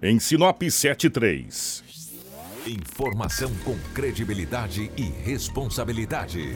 Em 0.00 0.20
Sinop 0.20 0.62
73. 0.62 1.82
Informação 2.68 3.52
com 3.64 3.76
credibilidade 3.92 4.92
e 4.96 5.02
responsabilidade. 5.02 6.54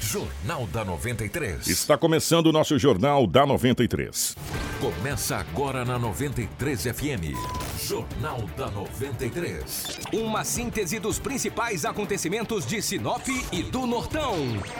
Jornal 0.00 0.66
da 0.68 0.82
93. 0.82 1.66
Está 1.66 1.98
começando 1.98 2.46
o 2.46 2.52
nosso 2.52 2.78
Jornal 2.78 3.26
da 3.26 3.44
93. 3.44 4.34
Começa 4.80 5.36
agora 5.36 5.84
na 5.84 5.98
93 5.98 6.84
FM. 6.84 7.71
Jornal 7.92 8.48
da 8.56 8.70
93. 8.70 9.98
Uma 10.14 10.44
síntese 10.44 10.98
dos 10.98 11.18
principais 11.18 11.84
acontecimentos 11.84 12.64
de 12.64 12.80
Sinop 12.80 13.28
e 13.52 13.62
do 13.62 13.86
Nortão, 13.86 14.34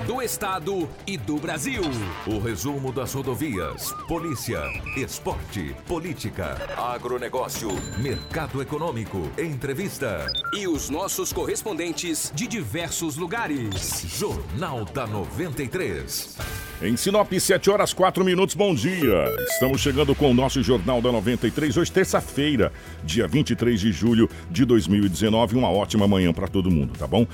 do 0.07 0.23
Estado 0.23 0.89
e 1.07 1.19
do 1.19 1.37
Brasil. 1.37 1.83
O 2.27 2.39
resumo 2.39 2.91
das 2.91 3.13
rodovias, 3.13 3.93
polícia, 4.09 4.63
esporte, 4.97 5.77
política, 5.87 6.57
agronegócio, 6.75 7.69
mercado 7.99 8.63
econômico, 8.63 9.31
entrevista. 9.37 10.33
E 10.55 10.67
os 10.67 10.89
nossos 10.89 11.35
correspondentes 11.35 12.33
de 12.35 12.47
diversos 12.47 13.17
lugares. 13.17 14.07
Jornal 14.09 14.87
da 14.87 15.07
93. 15.07 16.39
Em 16.83 16.97
Sinop, 16.97 17.33
7 17.33 17.71
horas 17.71 17.93
4 17.93 18.25
minutos, 18.25 18.57
bom 18.57 18.75
dia. 18.75 19.25
Estamos 19.51 19.81
chegando 19.81 20.17
com 20.17 20.33
o 20.33 20.35
nosso 20.35 20.61
Jornal 20.65 21.01
da 21.01 21.13
93, 21.13 21.77
hoje 21.77 21.93
terça-feira, 21.93 22.73
dia 23.05 23.27
23 23.27 23.81
de 23.81 23.93
julho 23.93 24.29
de 24.51 24.65
2019. 24.65 25.57
Uma 25.57 25.71
ótima 25.71 26.07
manhã 26.07 26.33
para 26.33 26.49
todo 26.49 26.71
mundo, 26.71 26.93
tá 26.99 27.07
bom? 27.07 27.27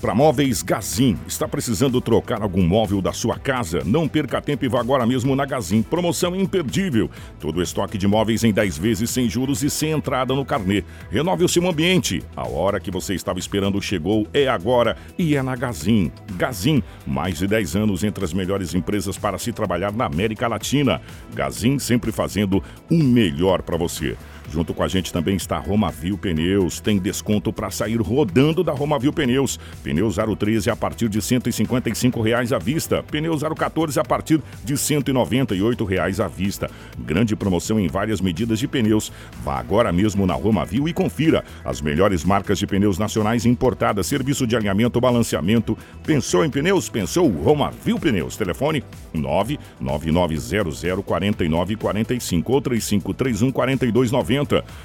Para 0.00 0.14
Móveis 0.14 0.62
Gazin. 0.62 1.18
Está 1.26 1.48
precisando 1.48 2.00
trocar 2.00 2.40
algum 2.40 2.62
móvel 2.62 3.02
da 3.02 3.12
sua 3.12 3.36
casa? 3.36 3.82
Não 3.84 4.06
perca 4.06 4.40
tempo 4.40 4.64
e 4.64 4.68
vá 4.68 4.78
agora 4.78 5.04
mesmo 5.04 5.34
na 5.34 5.44
Gazin. 5.44 5.82
Promoção 5.82 6.36
imperdível. 6.36 7.10
Todo 7.40 7.58
o 7.58 7.62
estoque 7.62 7.98
de 7.98 8.06
móveis 8.06 8.44
em 8.44 8.52
10 8.52 8.78
vezes 8.78 9.10
sem 9.10 9.28
juros 9.28 9.64
e 9.64 9.68
sem 9.68 9.90
entrada 9.90 10.34
no 10.34 10.44
carnê. 10.44 10.84
Renove 11.10 11.42
o 11.42 11.48
seu 11.48 11.68
ambiente. 11.68 12.22
A 12.36 12.46
hora 12.46 12.78
que 12.78 12.92
você 12.92 13.14
estava 13.14 13.40
esperando 13.40 13.82
chegou, 13.82 14.24
é 14.32 14.46
agora 14.46 14.96
e 15.18 15.34
é 15.34 15.42
na 15.42 15.56
Gazin. 15.56 16.12
Gazin, 16.36 16.80
mais 17.04 17.38
de 17.38 17.48
10 17.48 17.74
anos 17.74 18.04
entre 18.04 18.24
as 18.24 18.32
melhores 18.32 18.74
empresas 18.74 19.18
para 19.18 19.36
se 19.36 19.52
trabalhar 19.52 19.92
na 19.92 20.04
América 20.04 20.46
Latina. 20.46 21.00
Gazin 21.34 21.80
sempre 21.80 22.12
fazendo 22.12 22.62
o 22.88 23.02
melhor 23.02 23.62
para 23.62 23.76
você. 23.76 24.16
Junto 24.50 24.72
com 24.72 24.82
a 24.82 24.88
gente 24.88 25.12
também 25.12 25.36
está 25.36 25.58
Romavil 25.58 26.16
Pneus. 26.16 26.80
Tem 26.80 26.98
desconto 26.98 27.52
para 27.52 27.70
sair 27.70 28.00
rodando 28.00 28.64
da 28.64 28.72
Romavil 28.72 29.12
Pneus. 29.12 29.60
Pneu 29.82 30.10
013 30.10 30.70
a 30.70 30.76
partir 30.76 31.08
de 31.08 31.20
155 31.20 32.20
reais 32.22 32.52
à 32.52 32.58
vista. 32.58 33.02
Pneu 33.02 33.36
014 33.36 34.00
a 34.00 34.04
partir 34.04 34.40
de 34.64 34.76
198 34.76 35.84
reais 35.84 36.18
à 36.18 36.28
vista. 36.28 36.70
Grande 36.98 37.36
promoção 37.36 37.78
em 37.78 37.88
várias 37.88 38.20
medidas 38.20 38.58
de 38.58 38.66
pneus. 38.66 39.12
Vá 39.44 39.58
agora 39.58 39.92
mesmo 39.92 40.26
na 40.26 40.34
Romavil 40.34 40.88
e 40.88 40.92
confira 40.92 41.44
as 41.64 41.80
melhores 41.80 42.24
marcas 42.24 42.58
de 42.58 42.66
pneus 42.66 42.98
nacionais 42.98 43.44
importadas, 43.44 44.06
serviço 44.06 44.46
de 44.46 44.56
alinhamento, 44.56 45.00
balanceamento. 45.00 45.76
Pensou 46.04 46.44
em 46.44 46.50
pneus? 46.50 46.88
Pensou 46.88 47.28
Romavil 47.28 47.98
Pneus. 47.98 48.36
Telefone 48.36 48.82
99900 49.12 50.84
4945 51.04 52.52
ou 52.52 52.60
3531 52.60 53.52
4290 53.52 54.37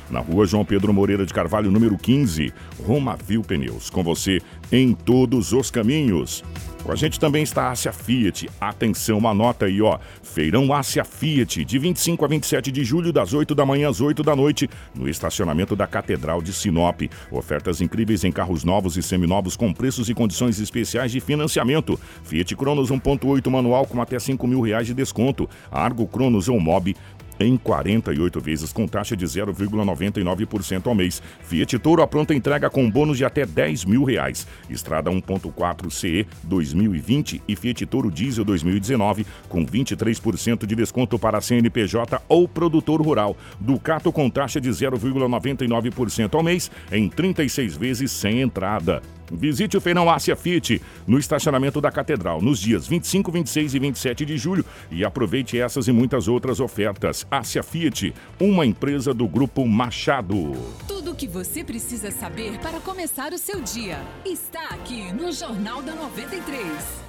na 0.09 0.19
rua 0.19 0.45
João 0.45 0.65
Pedro 0.65 0.93
Moreira 0.93 1.25
de 1.25 1.33
Carvalho, 1.33 1.71
número 1.71 1.97
15, 1.97 2.53
Romavil 2.85 3.41
Pneus. 3.41 3.89
Com 3.89 4.03
você 4.03 4.41
em 4.71 4.93
todos 4.93 5.51
os 5.51 5.69
caminhos. 5.69 6.43
Com 6.83 6.91
a 6.91 6.95
gente 6.97 7.17
também 7.17 7.43
está 7.43 7.63
a 7.63 7.71
Ásia 7.71 7.93
Fiat. 7.93 8.49
Atenção, 8.59 9.17
uma 9.17 9.33
nota 9.33 9.67
aí, 9.67 9.81
ó. 9.81 9.97
Feirão 10.21 10.73
Ásia 10.73 11.05
Fiat, 11.05 11.63
de 11.63 11.79
25 11.79 12.25
a 12.25 12.27
27 12.27 12.71
de 12.73 12.83
julho, 12.83 13.13
das 13.13 13.33
8 13.33 13.55
da 13.55 13.65
manhã 13.65 13.89
às 13.89 14.01
8 14.01 14.21
da 14.21 14.35
noite, 14.35 14.69
no 14.93 15.07
estacionamento 15.07 15.77
da 15.77 15.87
Catedral 15.87 16.41
de 16.41 16.51
Sinop. 16.51 17.03
Ofertas 17.31 17.79
incríveis 17.79 18.25
em 18.25 18.33
carros 18.33 18.65
novos 18.65 18.97
e 18.97 19.01
seminovos 19.01 19.55
com 19.55 19.71
preços 19.71 20.09
e 20.09 20.13
condições 20.13 20.59
especiais 20.59 21.13
de 21.13 21.21
financiamento. 21.21 21.97
Fiat 22.25 22.53
Cronos 22.57 22.91
1.8 22.91 23.49
manual 23.49 23.87
com 23.87 24.01
até 24.01 24.19
5 24.19 24.45
mil 24.45 24.59
reais 24.59 24.85
de 24.85 24.93
desconto. 24.93 25.49
Argo 25.71 26.05
Cronos 26.05 26.49
ou 26.49 26.59
Mob 26.59 26.93
em 27.39 27.57
48 27.57 28.39
vezes 28.39 28.73
com 28.73 28.87
taxa 28.87 29.15
de 29.15 29.25
0,99% 29.25 30.87
ao 30.87 30.95
mês. 30.95 31.21
Fiat 31.41 31.79
Toro 31.79 32.01
a 32.01 32.07
pronta 32.07 32.33
entrega 32.33 32.69
com 32.69 32.89
bônus 32.89 33.17
de 33.17 33.25
até 33.25 33.45
10 33.45 33.85
mil 33.85 34.03
reais. 34.03 34.47
Estrada 34.69 35.09
1.4 35.11 35.89
CE 35.89 36.27
2020 36.43 37.41
e 37.47 37.55
Fiat 37.55 37.85
Toro 37.85 38.11
Diesel 38.11 38.45
2019 38.45 39.25
com 39.49 39.65
23% 39.65 40.65
de 40.65 40.75
desconto 40.75 41.19
para 41.19 41.41
CNPJ 41.41 42.21
ou 42.27 42.47
produtor 42.47 43.01
rural. 43.01 43.35
Ducato 43.59 44.11
com 44.11 44.29
taxa 44.29 44.59
de 44.59 44.69
0,99% 44.69 46.33
ao 46.35 46.43
mês 46.43 46.71
em 46.91 47.09
36 47.09 47.75
vezes 47.75 48.11
sem 48.11 48.41
entrada. 48.41 49.01
Visite 49.31 49.75
o 49.75 49.81
Feirão 49.81 50.09
Ásia 50.09 50.35
Fiat 50.35 50.81
no 51.07 51.17
estacionamento 51.17 51.81
da 51.81 51.91
Catedral 51.91 52.41
nos 52.41 52.59
dias 52.59 52.87
25, 52.87 53.31
26 53.31 53.73
e 53.73 53.79
27 53.79 54.25
de 54.25 54.37
julho 54.37 54.65
e 54.91 55.03
aproveite 55.03 55.59
essas 55.59 55.87
e 55.87 55.91
muitas 55.91 56.27
outras 56.27 56.59
ofertas. 56.59 57.22
Ásia 57.29 57.63
Fiat, 57.63 58.13
uma 58.39 58.65
empresa 58.65 59.13
do 59.13 59.27
Grupo 59.27 59.65
Machado. 59.67 60.53
Tudo 60.87 61.11
o 61.11 61.15
que 61.15 61.27
você 61.27 61.63
precisa 61.63 62.11
saber 62.11 62.59
para 62.59 62.79
começar 62.79 63.33
o 63.33 63.37
seu 63.37 63.61
dia 63.61 63.99
está 64.25 64.69
aqui 64.69 65.11
no 65.13 65.31
Jornal 65.31 65.81
da 65.81 65.93
93. 65.95 67.03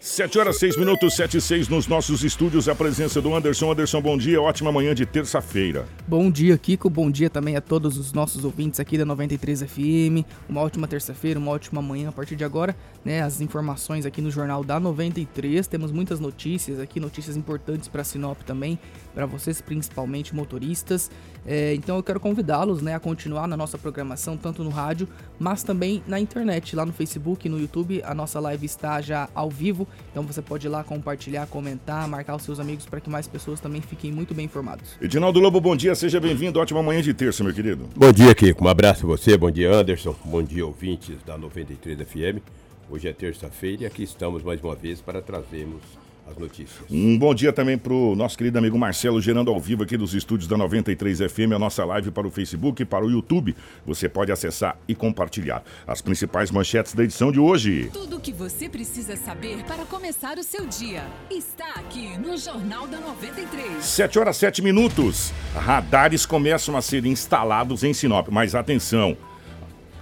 7 0.00 0.38
horas 0.38 0.58
6 0.58 0.76
minutos, 0.76 1.16
7 1.16 1.38
e 1.38 1.40
6 1.40 1.68
nos 1.68 1.88
nossos 1.88 2.22
estúdios. 2.22 2.68
A 2.68 2.74
presença 2.74 3.20
do 3.20 3.34
Anderson. 3.34 3.72
Anderson, 3.72 4.00
bom 4.00 4.16
dia. 4.16 4.40
Ótima 4.40 4.70
manhã 4.70 4.94
de 4.94 5.04
terça-feira. 5.04 5.88
Bom 6.06 6.30
dia, 6.30 6.56
Kiko. 6.56 6.88
Bom 6.88 7.10
dia 7.10 7.28
também 7.28 7.56
a 7.56 7.60
todos 7.60 7.98
os 7.98 8.12
nossos 8.12 8.44
ouvintes 8.44 8.78
aqui 8.78 8.96
da 8.96 9.04
93 9.04 9.62
FM. 9.62 10.24
Uma 10.48 10.60
ótima 10.60 10.86
terça-feira, 10.86 11.40
uma 11.40 11.50
ótima 11.50 11.82
manhã 11.82 12.10
a 12.10 12.12
partir 12.12 12.36
de 12.36 12.44
agora. 12.44 12.76
Né, 13.04 13.22
as 13.22 13.40
informações 13.40 14.06
aqui 14.06 14.22
no 14.22 14.30
Jornal 14.30 14.62
da 14.62 14.78
93. 14.78 15.66
Temos 15.66 15.90
muitas 15.90 16.20
notícias 16.20 16.78
aqui, 16.78 17.00
notícias 17.00 17.36
importantes 17.36 17.88
para 17.88 18.04
Sinop 18.04 18.40
também, 18.42 18.78
para 19.18 19.26
vocês, 19.26 19.60
principalmente 19.60 20.32
motoristas. 20.32 21.10
É, 21.44 21.74
então 21.74 21.96
eu 21.96 22.04
quero 22.04 22.20
convidá-los 22.20 22.80
né, 22.80 22.94
a 22.94 23.00
continuar 23.00 23.48
na 23.48 23.56
nossa 23.56 23.76
programação, 23.76 24.36
tanto 24.36 24.62
no 24.62 24.70
rádio, 24.70 25.08
mas 25.40 25.64
também 25.64 26.00
na 26.06 26.20
internet, 26.20 26.76
lá 26.76 26.86
no 26.86 26.92
Facebook, 26.92 27.48
no 27.48 27.58
YouTube. 27.58 28.00
A 28.04 28.14
nossa 28.14 28.38
live 28.38 28.64
está 28.64 29.00
já 29.00 29.28
ao 29.34 29.50
vivo 29.50 29.88
então 30.10 30.22
você 30.22 30.40
pode 30.40 30.66
ir 30.66 30.70
lá 30.70 30.84
compartilhar, 30.84 31.46
comentar, 31.46 32.06
marcar 32.06 32.36
os 32.36 32.42
seus 32.42 32.60
amigos 32.60 32.86
para 32.86 33.00
que 33.00 33.10
mais 33.10 33.26
pessoas 33.26 33.60
também 33.60 33.80
fiquem 33.80 34.12
muito 34.12 34.34
bem 34.34 34.44
informados. 34.44 34.96
Edinaldo 35.00 35.40
Lobo, 35.40 35.60
bom 35.60 35.74
dia, 35.74 35.94
seja 35.96 36.20
bem-vindo. 36.20 36.60
Ótima 36.60 36.80
manhã 36.80 37.02
de 37.02 37.12
terça, 37.12 37.42
meu 37.42 37.52
querido. 37.52 37.88
Bom 37.96 38.12
dia, 38.12 38.32
Kiko. 38.34 38.64
Um 38.64 38.68
abraço 38.68 39.04
a 39.04 39.08
você, 39.08 39.36
bom 39.36 39.50
dia, 39.50 39.72
Anderson. 39.72 40.14
Bom 40.24 40.42
dia, 40.42 40.64
ouvintes 40.64 41.16
da 41.26 41.36
93 41.36 41.98
FM. 41.98 42.40
Hoje 42.88 43.08
é 43.08 43.12
terça-feira 43.12 43.82
e 43.82 43.86
aqui 43.86 44.02
estamos 44.02 44.42
mais 44.42 44.62
uma 44.62 44.74
vez 44.74 45.00
para 45.00 45.20
trazermos 45.20 45.82
as 46.30 46.36
notícias. 46.36 46.84
Um 46.90 47.18
bom 47.18 47.34
dia 47.34 47.52
também 47.52 47.78
para 47.78 47.92
o 47.92 48.14
nosso 48.14 48.36
querido 48.36 48.58
amigo 48.58 48.78
Marcelo, 48.78 49.20
gerando 49.20 49.50
ao 49.50 49.58
vivo 49.58 49.82
aqui 49.82 49.96
dos 49.96 50.14
estúdios 50.14 50.48
da 50.48 50.56
93 50.56 51.20
FM, 51.20 51.52
a 51.54 51.58
nossa 51.58 51.84
live 51.84 52.10
para 52.10 52.26
o 52.26 52.30
Facebook 52.30 52.82
e 52.82 52.84
para 52.84 53.04
o 53.04 53.10
YouTube. 53.10 53.56
Você 53.86 54.08
pode 54.08 54.30
acessar 54.30 54.78
e 54.86 54.94
compartilhar 54.94 55.62
as 55.86 56.00
principais 56.00 56.50
manchetes 56.50 56.94
da 56.94 57.04
edição 57.04 57.32
de 57.32 57.40
hoje. 57.40 57.90
Tudo 57.92 58.16
o 58.16 58.20
que 58.20 58.32
você 58.32 58.68
precisa 58.68 59.16
saber 59.16 59.64
para 59.64 59.84
começar 59.84 60.38
o 60.38 60.42
seu 60.42 60.66
dia 60.66 61.02
está 61.30 61.68
aqui 61.76 62.16
no 62.18 62.36
Jornal 62.36 62.86
da 62.86 62.98
93. 63.00 63.84
7 63.84 64.18
horas 64.18 64.36
7 64.36 64.62
minutos. 64.62 65.32
Radares 65.54 66.26
começam 66.26 66.76
a 66.76 66.82
ser 66.82 67.06
instalados 67.06 67.82
em 67.82 67.94
Sinop, 67.94 68.28
mas 68.30 68.54
atenção. 68.54 69.16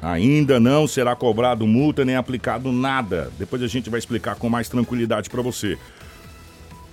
Ainda 0.03 0.61
não 0.61 0.87
será 0.87 1.17
cobrado 1.17 1.67
multa 1.67 2.05
nem 2.05 2.17
aplicado 2.17 2.71
nada. 2.71 3.33
Depois 3.39 3.63
a 3.63 3.67
gente 3.67 3.89
vai 3.89 3.99
explicar 3.99 4.37
com 4.37 4.49
mais 4.49 4.69
tranquilidade 4.69 5.31
para 5.31 5.43
você. 5.43 5.79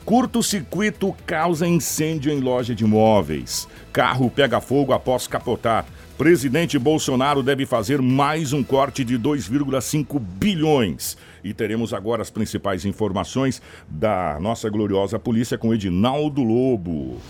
Curto-circuito 0.06 1.16
causa 1.26 1.66
incêndio 1.66 2.30
em 2.30 2.42
loja 2.42 2.76
de 2.76 2.84
imóveis. 2.84 3.70
Carro 3.94 4.30
pega 4.30 4.60
fogo 4.60 4.92
após 4.92 5.28
capotar. 5.28 5.86
Presidente 6.18 6.78
Bolsonaro 6.78 7.42
deve 7.42 7.66
fazer 7.66 8.02
mais 8.02 8.52
um 8.52 8.62
corte 8.64 9.04
de 9.06 9.18
2,5 9.18 10.20
bilhões. 10.20 11.18
E 11.42 11.54
teremos 11.54 11.94
agora 11.94 12.22
as 12.22 12.30
principais 12.30 12.84
informações 12.84 13.62
da 13.88 14.38
nossa 14.42 14.70
gloriosa 14.70 15.18
polícia 15.18 15.58
com 15.58 15.74
Edinaldo 15.74 16.44
Lobo. 16.44 17.22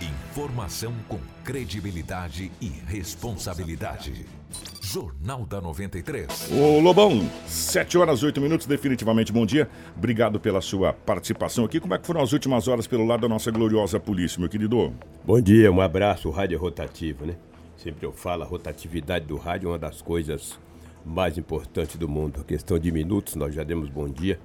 Informação 0.00 0.92
com 1.08 1.20
credibilidade 1.44 2.50
e 2.60 2.68
responsabilidade. 2.86 4.39
Jornal 4.80 5.46
da 5.46 5.60
93. 5.60 6.50
Ô 6.52 6.80
Lobão, 6.80 7.28
7 7.46 7.96
horas 7.96 8.22
8 8.22 8.40
minutos, 8.40 8.66
definitivamente 8.66 9.32
bom 9.32 9.46
dia. 9.46 9.68
Obrigado 9.96 10.40
pela 10.40 10.60
sua 10.60 10.92
participação 10.92 11.64
aqui. 11.64 11.78
Como 11.78 11.94
é 11.94 11.98
que 11.98 12.06
foram 12.06 12.20
as 12.20 12.32
últimas 12.32 12.66
horas 12.66 12.86
pelo 12.86 13.06
lado 13.06 13.20
da 13.20 13.28
nossa 13.28 13.50
gloriosa 13.50 14.00
polícia, 14.00 14.40
meu 14.40 14.48
querido? 14.48 14.92
Bom 15.24 15.40
dia, 15.40 15.70
um 15.70 15.80
abraço. 15.80 16.28
O 16.28 16.32
rádio 16.32 16.56
é 16.56 16.58
rotativo, 16.58 17.24
né? 17.24 17.36
Sempre 17.76 18.04
eu 18.04 18.12
falo, 18.12 18.42
a 18.42 18.46
rotatividade 18.46 19.26
do 19.26 19.36
rádio 19.36 19.68
é 19.68 19.70
uma 19.72 19.78
das 19.78 20.02
coisas 20.02 20.58
mais 21.04 21.38
importantes 21.38 21.96
do 21.96 22.08
mundo. 22.08 22.40
A 22.40 22.44
questão 22.44 22.78
de 22.78 22.90
minutos, 22.90 23.36
nós 23.36 23.54
já 23.54 23.62
demos 23.62 23.88
bom 23.88 24.08
dia 24.08 24.38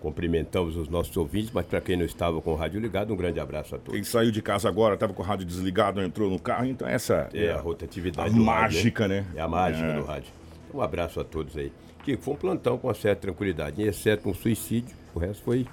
Cumprimentamos 0.00 0.76
os 0.76 0.88
nossos 0.88 1.14
ouvintes, 1.16 1.50
mas 1.52 1.66
para 1.66 1.80
quem 1.80 1.96
não 1.96 2.04
estava 2.06 2.40
com 2.40 2.52
o 2.52 2.56
rádio 2.56 2.80
ligado, 2.80 3.12
um 3.12 3.16
grande 3.16 3.38
abraço 3.38 3.74
a 3.74 3.78
todos. 3.78 3.92
Quem 3.94 4.02
saiu 4.02 4.30
de 4.30 4.40
casa 4.40 4.66
agora, 4.68 4.94
estava 4.94 5.12
com 5.12 5.22
o 5.22 5.24
rádio 5.26 5.44
desligado, 5.46 6.00
entrou 6.00 6.30
no 6.30 6.38
carro, 6.38 6.64
então 6.66 6.88
essa 6.88 7.28
É 7.34 7.50
a 7.52 7.60
rotatividade 7.60 8.30
a 8.30 8.32
do 8.32 8.42
mágica, 8.42 9.02
rádio, 9.06 9.16
né? 9.16 9.26
É 9.36 9.40
a 9.42 9.48
mágica 9.48 9.86
É. 9.86 9.96
do 9.98 10.04
rádio. 10.04 10.32
Um 10.72 10.80
abraço 10.80 11.20
a 11.20 11.24
todos 11.24 11.54
aí. 11.56 11.70
Que 12.02 12.16
foi 12.16 12.32
um 12.32 12.36
plantão 12.36 12.78
com 12.78 12.86
uma 12.88 12.94
certa 12.94 13.22
tranquilidade, 13.22 13.82
exceto 13.82 14.26
um 14.28 14.32
suicídio, 14.34 14.96
o 15.14 15.18
resto 15.18 15.42
foi 15.44 15.66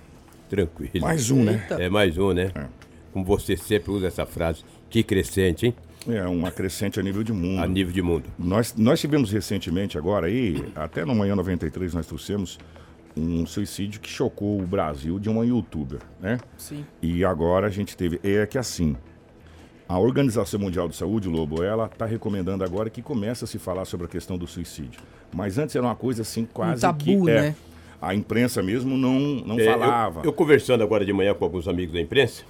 tranquilo. 0.50 0.92
Mais 1.06 1.32
um, 1.32 1.44
né? 1.44 1.66
É 1.80 1.88
mais 1.90 2.18
um, 2.18 2.34
né? 2.34 2.52
Como 3.14 3.24
você 3.24 3.56
sempre 3.56 3.92
usa 3.92 4.08
essa 4.08 4.26
frase, 4.26 4.64
que 4.90 5.04
crescente, 5.04 5.68
hein? 5.68 5.76
É 6.10 6.24
uma 6.28 6.52
crescente 6.52 7.00
a 7.00 7.04
nível 7.04 7.24
de 7.24 7.32
mundo. 7.34 7.62
A 7.62 7.68
nível 7.68 7.94
de 7.94 8.02
mundo. 8.02 8.26
Nós, 8.38 8.74
nós 8.78 9.00
tivemos 9.00 9.32
recentemente 9.32 9.98
agora 9.98 10.28
aí, 10.28 10.64
até 10.76 11.06
no 11.06 11.16
Manhã 11.16 11.36
93 11.36 11.94
nós 11.94 12.06
trouxemos 12.06 12.58
um 13.18 13.46
suicídio 13.46 14.00
que 14.00 14.10
chocou 14.10 14.60
o 14.62 14.66
Brasil 14.66 15.18
de 15.20 15.30
uma 15.30 15.46
youtuber, 15.46 16.00
né? 16.22 16.38
Sim. 16.58 16.86
E 17.02 17.24
agora 17.26 17.68
a 17.68 17.70
gente 17.70 17.96
teve. 17.98 18.20
É 18.24 18.46
que 18.46 18.58
assim, 18.58 18.96
a 19.88 19.98
Organização 20.00 20.60
Mundial 20.60 20.88
de 20.88 20.96
Saúde, 20.96 21.28
Lobo, 21.28 21.64
ela 21.64 21.86
está 21.86 22.06
recomendando 22.06 22.64
agora 22.64 22.90
que 22.90 23.02
comece 23.02 23.44
a 23.44 23.48
se 23.48 23.58
falar 23.58 23.86
sobre 23.86 24.06
a 24.06 24.10
questão 24.10 24.38
do 24.38 24.46
suicídio. 24.48 25.00
Mas 25.34 25.58
antes 25.58 25.76
era 25.76 25.86
uma 25.86 25.96
coisa 25.96 26.22
assim, 26.22 26.46
quase 26.46 26.82
tabu, 26.82 27.04
que. 27.04 27.12
é, 27.32 27.42
né? 27.42 27.56
A 28.02 28.14
imprensa 28.14 28.62
mesmo 28.62 28.96
não, 28.96 29.20
não 29.20 29.60
É, 29.60 29.68
eu- 29.68 29.72
falava. 29.80 30.22
Eu, 30.24 30.32
conversando 30.32 30.84
agora 30.84 31.04
de 31.04 31.12
manhã 31.12 31.34
com 31.34 31.44
alguns 31.44 31.68
amigos 31.68 31.94
da 31.94 32.00
imprensa, 32.02 32.44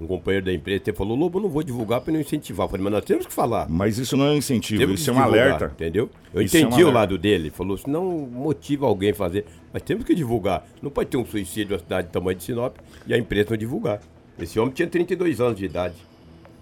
um 0.00 0.06
companheiro 0.06 0.46
da 0.46 0.52
imprensa 0.52 0.84
ele 0.88 0.96
falou, 0.96 1.16
Lobo, 1.16 1.38
eu 1.38 1.42
não 1.42 1.48
vou 1.48 1.62
divulgar 1.62 2.00
para 2.00 2.12
não 2.12 2.20
incentivar. 2.20 2.64
Eu 2.66 2.70
falei, 2.70 2.84
mas 2.84 2.92
nós 2.92 3.04
temos 3.04 3.26
que 3.26 3.32
falar. 3.32 3.68
Mas 3.68 3.98
isso 3.98 4.16
não 4.16 4.26
é 4.26 4.30
um 4.30 4.36
incentivo, 4.36 4.80
Temos 4.80 5.00
isso 5.00 5.10
é 5.10 5.12
um 5.12 5.16
divulgar, 5.16 5.40
alerta. 5.46 5.64
Entendeu? 5.74 6.10
Eu 6.34 6.42
Isso 6.42 6.56
é 6.56 6.60
um 6.60 6.62
entendi 6.62 6.82
o 6.82 6.86
alerta. 6.86 6.98
lado 6.98 7.18
dele. 7.18 7.42
Ele 7.44 7.50
falou, 7.50 7.76
se 7.76 7.88
não 7.88 8.04
motiva 8.18 8.86
alguém 8.86 9.10
a 9.10 9.14
fazer. 9.14 9.44
Mas 9.72 9.82
temos 9.82 10.04
que 10.04 10.14
divulgar. 10.14 10.66
Não 10.82 10.90
pode 10.90 11.10
ter 11.10 11.16
um 11.16 11.24
suicídio 11.26 11.72
na 11.74 11.78
cidade 11.78 12.08
do 12.08 12.10
tamanho 12.10 12.36
de 12.36 12.42
Sinop 12.44 12.76
e 13.06 13.14
a 13.14 13.18
imprensa 13.18 13.50
não 13.50 13.56
divulgar. 13.56 14.00
Esse 14.38 14.58
homem 14.58 14.72
tinha 14.72 14.88
32 14.88 15.40
anos 15.40 15.58
de 15.58 15.64
idade. 15.66 15.94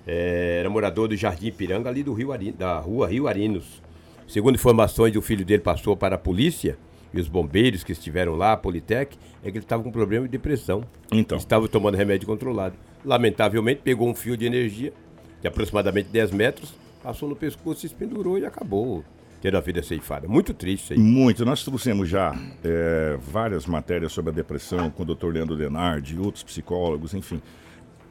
É, 0.07 0.59
era 0.61 0.69
morador 0.71 1.09
do 1.09 1.17
Jardim 1.17 1.47
Ipiranga, 1.49 1.89
ali 1.89 2.03
do 2.03 2.13
Rio 2.13 2.33
Ari- 2.33 2.53
da 2.53 2.79
rua 2.79 3.07
Rio 3.09 3.29
Arinos. 3.29 3.81
Segundo 4.27 4.55
informações, 4.57 5.15
o 5.17 5.23
filho 5.23 5.45
dele 5.45 5.63
passou 5.63 5.97
para 5.97 6.15
a 6.15 6.19
polícia 6.19 6.77
e 7.13 7.21
os 7.21 7.29
bombeiros 7.29 7.83
que 7.85 7.93
estiveram 7.93 8.35
lá, 8.37 8.53
a 8.53 8.57
Politec, 8.57 9.17
é 9.43 9.51
que 9.51 9.59
ele 9.59 9.65
estava 9.65 9.83
com 9.83 9.91
problema 9.91 10.27
de 10.27 10.31
depressão. 10.33 10.85
Então. 11.13 11.37
Estava 11.39 11.67
tomando 11.69 11.97
remédio 11.97 12.27
controlado. 12.27 12.75
Lamentavelmente, 13.05 13.81
pegou 13.83 14.09
um 14.09 14.15
fio 14.15 14.37
de 14.37 14.47
energia 14.47 14.93
de 15.41 15.49
aproximadamente 15.49 16.09
10 16.11 16.33
metros, 16.33 16.75
passou 17.03 17.29
no 17.29 17.37
pescoço, 17.37 17.81
se 17.81 17.95
pendurou 17.95 18.39
e 18.39 18.45
acabou 18.45 19.05
tendo 19.41 19.57
a 19.57 19.61
vida 19.61 19.83
ceifada. 19.83 20.29
Muito 20.29 20.53
triste 20.53 20.85
isso 20.85 20.93
aí. 20.93 20.99
Muito. 20.99 21.45
Nós 21.45 21.65
trouxemos 21.65 22.09
já 22.09 22.35
é, 22.63 23.17
várias 23.21 23.67
matérias 23.67 24.13
sobre 24.13 24.31
a 24.31 24.35
depressão 24.35 24.91
com 24.91 25.03
o 25.03 25.07
Dr. 25.07 25.29
Leandro 25.29 25.57
Denardi 25.57 26.19
outros 26.19 26.45
psicólogos, 26.45 27.15
enfim. 27.15 27.41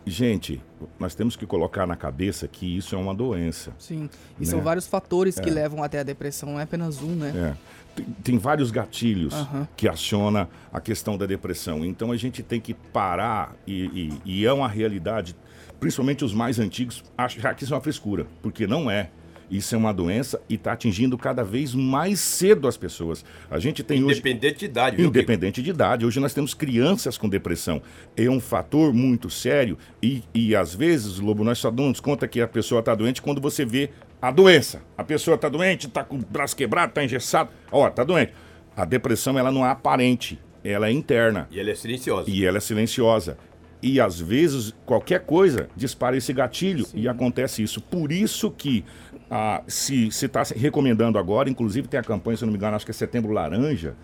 Gente, 0.10 0.60
nós 1.00 1.14
temos 1.14 1.36
que 1.36 1.46
colocar 1.46 1.86
na 1.86 1.96
cabeça 1.96 2.48
que 2.48 2.66
isso 2.78 2.96
é 2.96 2.98
uma 2.98 3.14
doença. 3.14 3.72
Sim. 3.78 4.10
E 4.40 4.44
Né? 4.44 4.46
são 4.50 4.60
vários 4.62 4.88
fatores 4.88 5.40
que 5.40 5.50
levam 5.50 5.84
até 5.84 6.00
a 6.00 6.04
depressão, 6.04 6.54
não 6.54 6.60
é 6.60 6.64
apenas 6.64 7.02
um, 7.02 7.16
né? 7.16 7.32
É. 7.56 7.70
Tem, 7.96 8.06
tem 8.24 8.38
vários 8.38 8.72
gatilhos 8.72 9.34
Aham. 9.34 9.68
que 9.78 9.88
aciona 9.88 10.50
a 10.74 10.82
questão 10.82 11.18
da 11.18 11.26
depressão. 11.28 11.86
Então 11.86 12.12
a 12.12 12.18
gente 12.18 12.42
tem 12.42 12.60
que 12.60 12.74
parar 12.74 13.56
e, 13.68 14.12
e- 14.26 14.42
e 14.42 14.46
é 14.46 14.52
uma 14.54 14.68
realidade, 14.68 15.36
principalmente 15.80 16.26
os 16.26 16.34
mais 16.34 16.60
antigos, 16.60 17.04
achar 17.18 17.54
que 17.54 17.64
isso 17.64 17.74
é 17.74 17.76
uma 17.78 17.82
frescura, 17.84 18.26
porque 18.42 18.66
não 18.66 18.90
é. 18.90 19.10
Isso 19.50 19.74
é 19.74 19.78
uma 19.78 19.92
doença 19.94 20.40
e 20.48 20.56
está 20.56 20.74
atingindo 20.74 21.18
cada 21.18 21.44
vez 21.44 21.74
mais 21.74 22.20
cedo 22.20 22.68
as 22.68 22.78
pessoas. 22.78 23.26
A 23.50 23.58
gente 23.60 23.82
tem 23.84 24.04
hoje. 24.04 24.20
Independente 24.20 24.60
de 24.60 24.66
idade, 24.66 24.96
viu? 24.98 25.06
Kiko? 25.08 25.18
Independente 25.18 25.62
de 25.62 25.70
idade. 25.70 26.06
Hoje 26.06 26.20
nós 26.20 26.34
temos 26.34 26.54
crianças 26.54 27.18
com 27.18 27.28
depressão. 27.28 27.82
É 28.16 28.30
um 28.30 28.40
fator 28.40 28.94
muito 28.94 29.30
sério 29.30 29.78
e, 30.04 30.22
e 30.34 30.56
às 30.56 30.76
vezes, 30.76 31.20
Lobo, 31.20 31.44
nós 31.44 31.58
só 31.58 31.72
damos 31.72 32.00
conta 32.00 32.28
que 32.28 32.40
a 32.42 32.48
pessoa 32.48 32.80
está 32.80 32.94
doente 32.94 33.22
quando 33.22 33.42
você 33.42 33.66
vê 33.66 33.90
a 34.22 34.32
doença. 34.32 34.82
A 34.98 35.04
pessoa 35.04 35.36
está 35.36 35.50
doente, 35.50 35.88
está 35.88 36.04
com 36.04 36.18
o 36.18 36.20
braço 36.20 36.56
quebrado, 36.56 36.90
está 36.90 37.04
engessado. 37.04 37.50
Ó, 37.72 37.88
está 37.88 38.04
doente. 38.04 38.34
A 38.76 38.86
depressão, 38.86 39.38
ela 39.40 39.52
não 39.52 39.66
é 39.66 39.70
aparente, 39.72 40.40
ela 40.64 40.88
é 40.88 40.92
interna 40.92 41.48
E 41.52 41.60
ele 41.60 41.72
é 41.72 41.76
silencioso. 41.76 42.30
e 42.30 42.46
ela 42.46 42.58
é 42.58 42.62
silenciosa. 42.62 43.38
E 43.82 44.00
às 44.02 44.20
vezes 44.20 44.76
qualquer 44.86 45.22
coisa 45.22 45.70
dispara 45.74 46.18
esse 46.18 46.34
gatilho 46.34 46.86
e 46.94 47.08
acontece 47.08 47.64
isso. 47.64 47.80
Por 47.80 48.12
isso 48.12 48.52
que 48.52 48.84
ah, 49.30 49.62
se 49.68 50.08
está 50.08 50.44
recomendando 50.56 51.18
agora, 51.18 51.50
inclusive 51.50 51.88
tem 51.88 52.00
a 52.00 52.04
campanha, 52.04 52.38
se 52.38 52.44
não 52.44 52.52
me 52.52 52.58
engano, 52.58 52.76
acho 52.76 52.86
que 52.86 52.92
é 52.92 52.94
Setembro 52.94 53.32
Laranja, 53.32 53.96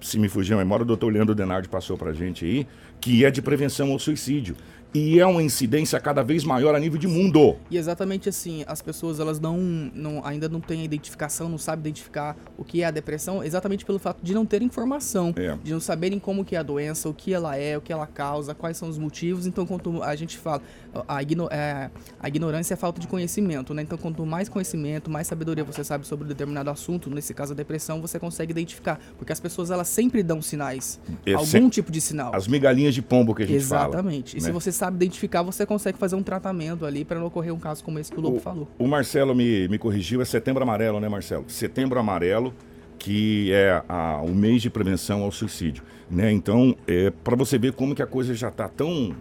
se 0.00 0.18
me 0.18 0.28
fugir 0.28 0.54
a 0.54 0.56
memória, 0.58 0.82
o 0.82 0.86
doutor 0.86 1.12
Leandro 1.12 1.34
Denardi 1.34 1.68
passou 1.68 1.96
pra 1.96 2.12
gente 2.12 2.44
aí, 2.44 2.66
que 3.00 3.24
é 3.24 3.30
de 3.30 3.40
prevenção 3.40 3.92
ao 3.92 3.98
suicídio. 3.98 4.56
E 4.96 5.20
é 5.20 5.26
uma 5.26 5.42
incidência 5.42 6.00
cada 6.00 6.22
vez 6.22 6.42
maior 6.42 6.74
a 6.74 6.80
nível 6.80 6.98
de 6.98 7.06
mundo. 7.06 7.56
E 7.70 7.76
exatamente 7.76 8.28
assim, 8.30 8.64
as 8.66 8.80
pessoas 8.80 9.20
elas 9.20 9.38
não, 9.38 9.58
não 9.94 10.24
ainda 10.24 10.48
não 10.48 10.60
têm 10.60 10.80
a 10.80 10.84
identificação, 10.84 11.48
não 11.50 11.58
sabem 11.58 11.80
identificar 11.80 12.34
o 12.56 12.64
que 12.64 12.82
é 12.82 12.86
a 12.86 12.90
depressão, 12.90 13.44
exatamente 13.44 13.84
pelo 13.84 13.98
fato 13.98 14.20
de 14.22 14.32
não 14.32 14.46
ter 14.46 14.62
informação, 14.62 15.34
É. 15.36 15.56
de 15.62 15.72
não 15.72 15.80
saberem 15.80 16.18
como 16.18 16.44
que 16.44 16.56
é 16.56 16.58
a 16.58 16.62
doença, 16.62 17.08
o 17.10 17.14
que 17.14 17.34
ela 17.34 17.56
é, 17.56 17.76
o 17.76 17.80
que 17.82 17.92
ela 17.92 18.06
causa, 18.06 18.54
quais 18.54 18.76
são 18.78 18.88
os 18.88 18.96
motivos. 18.96 19.46
Então, 19.46 19.66
quanto 19.66 20.02
a 20.02 20.16
gente 20.16 20.38
fala, 20.38 20.62
a, 21.06 21.22
igno- 21.22 21.48
é, 21.50 21.90
a 22.18 22.28
ignorância 22.28 22.72
é 22.72 22.76
falta 22.76 22.98
de 22.98 23.06
conhecimento, 23.06 23.74
né? 23.74 23.82
Então, 23.82 23.98
quanto 23.98 24.24
mais 24.24 24.48
conhecimento, 24.48 25.10
mais 25.10 25.26
sabedoria 25.26 25.62
você 25.64 25.84
sabe 25.84 26.06
sobre 26.06 26.24
um 26.24 26.28
determinado 26.28 26.70
assunto, 26.70 27.10
nesse 27.10 27.34
caso 27.34 27.52
a 27.52 27.56
depressão, 27.56 28.00
você 28.00 28.18
consegue 28.18 28.52
identificar, 28.52 28.98
porque 29.18 29.32
as 29.32 29.40
pessoas 29.40 29.70
elas 29.70 29.88
sempre 29.88 30.22
dão 30.22 30.40
sinais, 30.40 30.98
É, 31.26 31.34
algum 31.34 31.68
tipo 31.68 31.92
de 31.92 32.00
sinal. 32.00 32.34
As 32.34 32.48
migalhinhas 32.48 32.94
de 32.94 33.02
pombo 33.02 33.34
que 33.34 33.42
a 33.42 33.46
gente 33.46 33.62
fala. 33.64 33.88
Exatamente. 33.88 34.38
E 34.38 34.40
se 34.40 34.46
né? 34.46 34.52
você 34.52 34.72
sabe 34.72 34.85
identificar, 34.94 35.42
você 35.42 35.66
consegue 35.66 35.98
fazer 35.98 36.14
um 36.16 36.22
tratamento 36.22 36.84
ali 36.86 37.04
para 37.04 37.18
não 37.18 37.26
ocorrer 37.26 37.52
um 37.52 37.58
caso 37.58 37.82
como 37.82 37.98
esse 37.98 38.10
que 38.12 38.18
o 38.18 38.20
Lobo 38.22 38.38
falou. 38.40 38.68
O 38.78 38.86
Marcelo 38.86 39.34
me, 39.34 39.66
me 39.68 39.78
corrigiu, 39.78 40.20
é 40.22 40.24
setembro 40.24 40.62
amarelo, 40.62 41.00
né, 41.00 41.08
Marcelo? 41.08 41.44
Setembro 41.48 41.98
amarelo, 41.98 42.54
que 42.98 43.52
é 43.52 43.82
a- 43.88 44.20
o 44.22 44.34
mês 44.34 44.62
de 44.62 44.70
prevenção 44.70 45.22
ao 45.22 45.30
suicídio. 45.32 45.82
Né? 46.10 46.30
Então, 46.32 46.76
é, 46.86 47.10
para 47.10 47.34
você 47.36 47.58
ver 47.58 47.72
como 47.72 47.94
que 47.94 48.02
a 48.02 48.06
coisa 48.06 48.32
já 48.34 48.48
está 48.48 48.68
tão, 48.68 49.14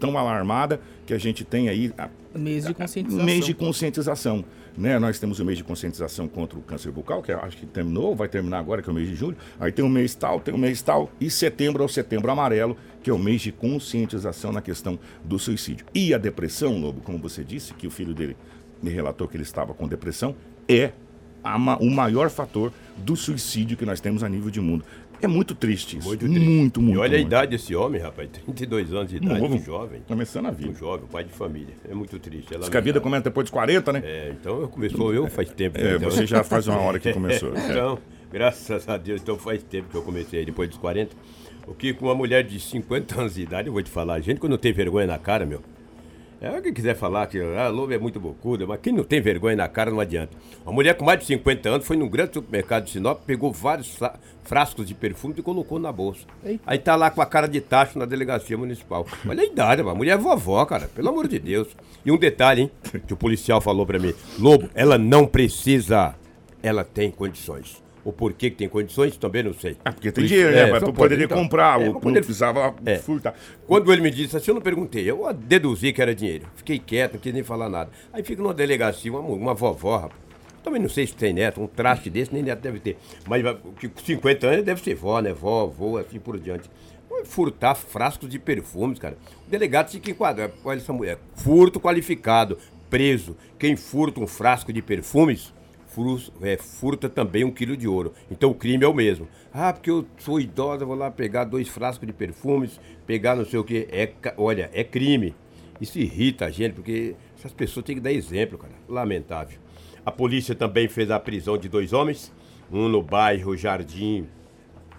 tão 0.00 0.18
alarmada 0.18 0.80
que 1.06 1.14
a 1.14 1.18
gente 1.18 1.44
tem 1.44 1.68
aí 1.68 1.92
Mês 2.34 2.66
de 2.66 2.74
conscientização. 2.74 3.24
mês 3.24 3.44
de 3.44 3.54
conscientização. 3.54 4.44
Né? 4.76 4.98
Nós 4.98 5.18
temos 5.18 5.38
o 5.38 5.44
mês 5.44 5.58
de 5.58 5.64
conscientização 5.64 6.26
contra 6.26 6.58
o 6.58 6.62
câncer 6.62 6.90
bucal, 6.90 7.22
que 7.22 7.30
eu 7.30 7.38
acho 7.38 7.56
que 7.56 7.66
terminou, 7.66 8.14
vai 8.14 8.28
terminar 8.28 8.58
agora, 8.58 8.82
que 8.82 8.88
é 8.88 8.92
o 8.92 8.94
mês 8.94 9.08
de 9.08 9.14
julho. 9.14 9.36
Aí 9.60 9.70
tem 9.70 9.84
o 9.84 9.88
mês 9.88 10.14
tal, 10.14 10.40
tem 10.40 10.52
o 10.52 10.58
mês 10.58 10.82
tal. 10.82 11.10
E 11.20 11.30
setembro 11.30 11.82
é 11.82 11.86
o 11.86 11.88
setembro 11.88 12.30
amarelo, 12.30 12.76
que 13.02 13.08
é 13.08 13.12
o 13.12 13.18
mês 13.18 13.40
de 13.40 13.52
conscientização 13.52 14.50
na 14.50 14.60
questão 14.60 14.98
do 15.24 15.38
suicídio. 15.38 15.86
E 15.94 16.12
a 16.12 16.18
depressão, 16.18 16.78
Lobo, 16.78 17.00
como 17.02 17.18
você 17.18 17.44
disse, 17.44 17.72
que 17.74 17.86
o 17.86 17.90
filho 17.90 18.14
dele 18.14 18.36
me 18.82 18.90
relatou 18.90 19.28
que 19.28 19.36
ele 19.36 19.44
estava 19.44 19.72
com 19.72 19.86
depressão, 19.86 20.34
é 20.68 20.92
a 21.42 21.56
o 21.76 21.90
maior 21.90 22.30
fator 22.30 22.72
do 22.96 23.14
suicídio 23.14 23.76
que 23.76 23.84
nós 23.84 24.00
temos 24.00 24.24
a 24.24 24.28
nível 24.28 24.50
de 24.50 24.60
mundo. 24.60 24.84
É 25.22 25.26
muito 25.26 25.54
triste 25.54 25.96
isso. 25.98 26.06
Muito 26.08 26.26
Muito, 26.26 26.34
triste. 26.40 26.50
muito, 26.58 26.80
E 26.82 26.98
olha 26.98 27.14
a 27.16 27.18
muito. 27.18 27.26
idade 27.28 27.50
desse 27.52 27.74
homem, 27.74 28.00
rapaz. 28.00 28.28
32 28.30 28.92
anos 28.92 29.08
de 29.10 29.16
idade, 29.16 29.40
Novo. 29.40 29.54
um 29.54 29.62
jovem. 29.62 30.02
Começando 30.06 30.46
a 30.46 30.50
Um 30.50 30.54
vida. 30.54 30.74
jovem, 30.74 31.06
pai 31.10 31.24
de 31.24 31.32
família. 31.32 31.74
É 31.88 31.94
muito 31.94 32.18
triste. 32.18 32.54
É 32.54 32.58
Diz 32.58 32.68
que 32.68 32.76
a 32.76 32.80
vida 32.80 33.00
começa 33.00 33.24
depois 33.24 33.44
dos 33.44 33.50
40, 33.50 33.92
né? 33.92 34.02
É, 34.04 34.34
então 34.38 34.60
eu 34.60 34.68
começou 34.68 35.14
eu 35.14 35.26
faz 35.28 35.50
tempo. 35.50 35.78
É, 35.78 35.96
Então- 35.96 36.10
você 36.10 36.26
já 36.26 36.44
faz 36.44 36.66
uma 36.68 36.78
hora 36.80 36.98
que 36.98 37.10
começou. 37.14 37.54
É. 37.56 37.70
Então, 37.70 37.98
graças 38.30 38.88
a 38.88 38.96
Deus, 38.96 39.22
então 39.22 39.38
faz 39.38 39.62
tempo 39.62 39.88
que 39.88 39.96
eu 39.96 40.02
comecei, 40.02 40.44
depois 40.44 40.68
dos 40.68 40.78
40. 40.78 41.16
O 41.66 41.72
que 41.72 41.94
com 41.94 42.06
uma 42.06 42.14
mulher 42.14 42.42
de 42.44 42.60
50 42.60 43.18
anos 43.18 43.34
de 43.36 43.42
idade, 43.42 43.68
eu 43.68 43.72
vou 43.72 43.82
te 43.82 43.90
falar, 43.90 44.20
gente 44.20 44.38
quando 44.38 44.50
não 44.52 44.58
tem 44.58 44.72
vergonha 44.72 45.06
na 45.06 45.16
cara, 45.18 45.46
meu. 45.46 45.62
É, 46.46 46.60
quem 46.60 46.74
quiser 46.74 46.94
falar 46.94 47.26
que 47.26 47.40
a 47.40 47.68
lobo 47.68 47.92
é 47.92 47.98
muito 47.98 48.20
bocuda, 48.20 48.66
mas 48.66 48.78
quem 48.82 48.92
não 48.92 49.02
tem 49.02 49.18
vergonha 49.20 49.56
na 49.56 49.66
cara 49.66 49.90
não 49.90 49.98
adianta. 49.98 50.36
Uma 50.62 50.74
mulher 50.74 50.94
com 50.94 51.02
mais 51.04 51.18
de 51.20 51.24
50 51.24 51.68
anos 51.70 51.86
foi 51.86 51.96
num 51.96 52.06
grande 52.08 52.34
supermercado 52.34 52.84
de 52.84 52.90
Sinop, 52.90 53.22
pegou 53.24 53.50
vários 53.50 53.88
fra- 53.94 54.14
frascos 54.42 54.86
de 54.86 54.94
perfume 54.94 55.34
e 55.38 55.42
colocou 55.42 55.78
na 55.78 55.90
bolsa. 55.90 56.26
Eita. 56.44 56.62
Aí 56.66 56.78
tá 56.78 56.96
lá 56.96 57.10
com 57.10 57.22
a 57.22 57.26
cara 57.26 57.46
de 57.46 57.62
tacho 57.62 57.98
na 57.98 58.04
delegacia 58.04 58.58
municipal. 58.58 59.06
Olha 59.26 59.40
a 59.42 59.46
idade, 59.46 59.80
a 59.80 59.94
mulher 59.94 60.12
é 60.12 60.18
vovó, 60.18 60.62
cara, 60.66 60.86
pelo 60.94 61.08
amor 61.08 61.28
de 61.28 61.38
Deus. 61.38 61.68
E 62.04 62.12
um 62.12 62.18
detalhe, 62.18 62.62
hein, 62.62 62.70
que 63.06 63.14
o 63.14 63.16
policial 63.16 63.62
falou 63.62 63.86
pra 63.86 63.98
mim: 63.98 64.12
Lobo, 64.38 64.68
ela 64.74 64.98
não 64.98 65.26
precisa, 65.26 66.14
ela 66.62 66.84
tem 66.84 67.10
condições. 67.10 67.82
O 68.04 68.12
porquê 68.12 68.50
que 68.50 68.56
tem 68.56 68.68
condições 68.68 69.16
também 69.16 69.42
não 69.42 69.54
sei. 69.54 69.78
Ah, 69.84 69.90
porque 69.90 70.12
tem 70.12 70.26
dinheiro, 70.26 70.50
né? 70.52 70.68
é, 70.68 70.70
Mas 70.70 70.80
tu 70.80 70.86
pode, 70.86 70.96
poderia 70.98 71.24
então. 71.24 71.38
comprar, 71.38 71.80
É, 71.80 71.88
o 71.88 71.94
mas 71.94 72.04
não 72.04 72.12
precisava 72.12 72.74
É. 72.84 72.96
furtar. 72.98 73.34
Quando 73.66 73.90
ele 73.92 74.02
me 74.02 74.10
disse 74.10 74.36
assim, 74.36 74.50
eu 74.50 74.54
não 74.56 74.60
perguntei, 74.62 75.10
eu 75.10 75.26
deduzi 75.32 75.90
que 75.92 76.02
era 76.02 76.14
dinheiro. 76.14 76.44
Fiquei 76.54 76.78
quieto, 76.78 77.14
não 77.14 77.20
quis 77.20 77.32
nem 77.32 77.42
falar 77.42 77.70
nada. 77.70 77.90
Aí 78.12 78.22
fica 78.22 78.42
numa 78.42 78.52
delegacia, 78.52 79.10
uma, 79.10 79.20
uma 79.20 79.54
vovó, 79.54 79.96
rapaz. 79.96 80.20
Também 80.62 80.80
não 80.82 80.88
sei 80.88 81.06
se 81.06 81.14
tem 81.14 81.32
neto, 81.32 81.60
um 81.62 81.66
traste 81.66 82.10
desse, 82.10 82.32
nem 82.32 82.42
neto 82.42 82.60
deve 82.60 82.78
ter. 82.78 82.96
Mas 83.26 83.42
vai- 83.42 83.56
que 83.80 83.88
com 83.88 84.00
50 84.02 84.46
anos 84.48 84.64
deve 84.66 84.82
ser 84.82 84.94
vó, 84.94 85.20
né? 85.20 85.32
Vó, 85.32 85.62
avô, 85.62 85.96
assim 85.96 86.18
por 86.18 86.38
diante. 86.38 86.70
Furtar 87.24 87.74
frascos 87.74 88.28
de 88.28 88.38
perfumes, 88.38 88.98
cara. 88.98 89.16
O 89.46 89.50
delegado 89.50 89.88
tinha 89.88 90.00
que 90.00 90.10
enquadrar. 90.10 90.50
Olha 90.62 90.76
essa 90.76 90.92
mulher. 90.92 91.18
Furto 91.36 91.80
qualificado, 91.80 92.58
preso. 92.90 93.34
Quem 93.58 93.76
furta 93.76 94.20
um 94.20 94.26
frasco 94.26 94.72
de 94.72 94.82
perfumes, 94.82 95.53
frus- 95.94 96.32
é, 96.42 96.56
furta 96.56 97.08
também 97.08 97.44
um 97.44 97.50
quilo 97.50 97.76
de 97.76 97.86
ouro. 97.86 98.12
Então 98.30 98.50
o 98.50 98.54
crime 98.54 98.84
é 98.84 98.88
o 98.88 98.94
mesmo. 98.94 99.28
Ah, 99.52 99.72
porque 99.72 99.90
eu 99.90 100.04
sou 100.18 100.40
idosa, 100.40 100.84
vou 100.84 100.96
lá 100.96 101.10
pegar 101.10 101.44
dois 101.44 101.68
frascos 101.68 102.06
de 102.06 102.12
perfumes, 102.12 102.80
pegar 103.06 103.36
não 103.36 103.44
sei 103.44 103.58
o 103.58 103.64
quê. 103.64 103.86
É, 103.90 104.12
olha, 104.36 104.70
é 104.72 104.82
crime. 104.82 105.34
Isso 105.80 105.98
irrita 105.98 106.46
a 106.46 106.50
gente, 106.50 106.74
porque 106.74 107.14
essas 107.38 107.52
pessoas 107.52 107.84
têm 107.84 107.96
que 107.96 108.00
dar 108.00 108.12
exemplo, 108.12 108.58
cara. 108.58 108.72
Lamentável. 108.88 109.58
A 110.04 110.10
polícia 110.10 110.54
também 110.54 110.88
fez 110.88 111.10
a 111.10 111.18
prisão 111.18 111.56
de 111.56 111.68
dois 111.68 111.92
homens, 111.92 112.32
um 112.72 112.88
no 112.88 113.02
bairro 113.02 113.56
Jardim 113.56 114.26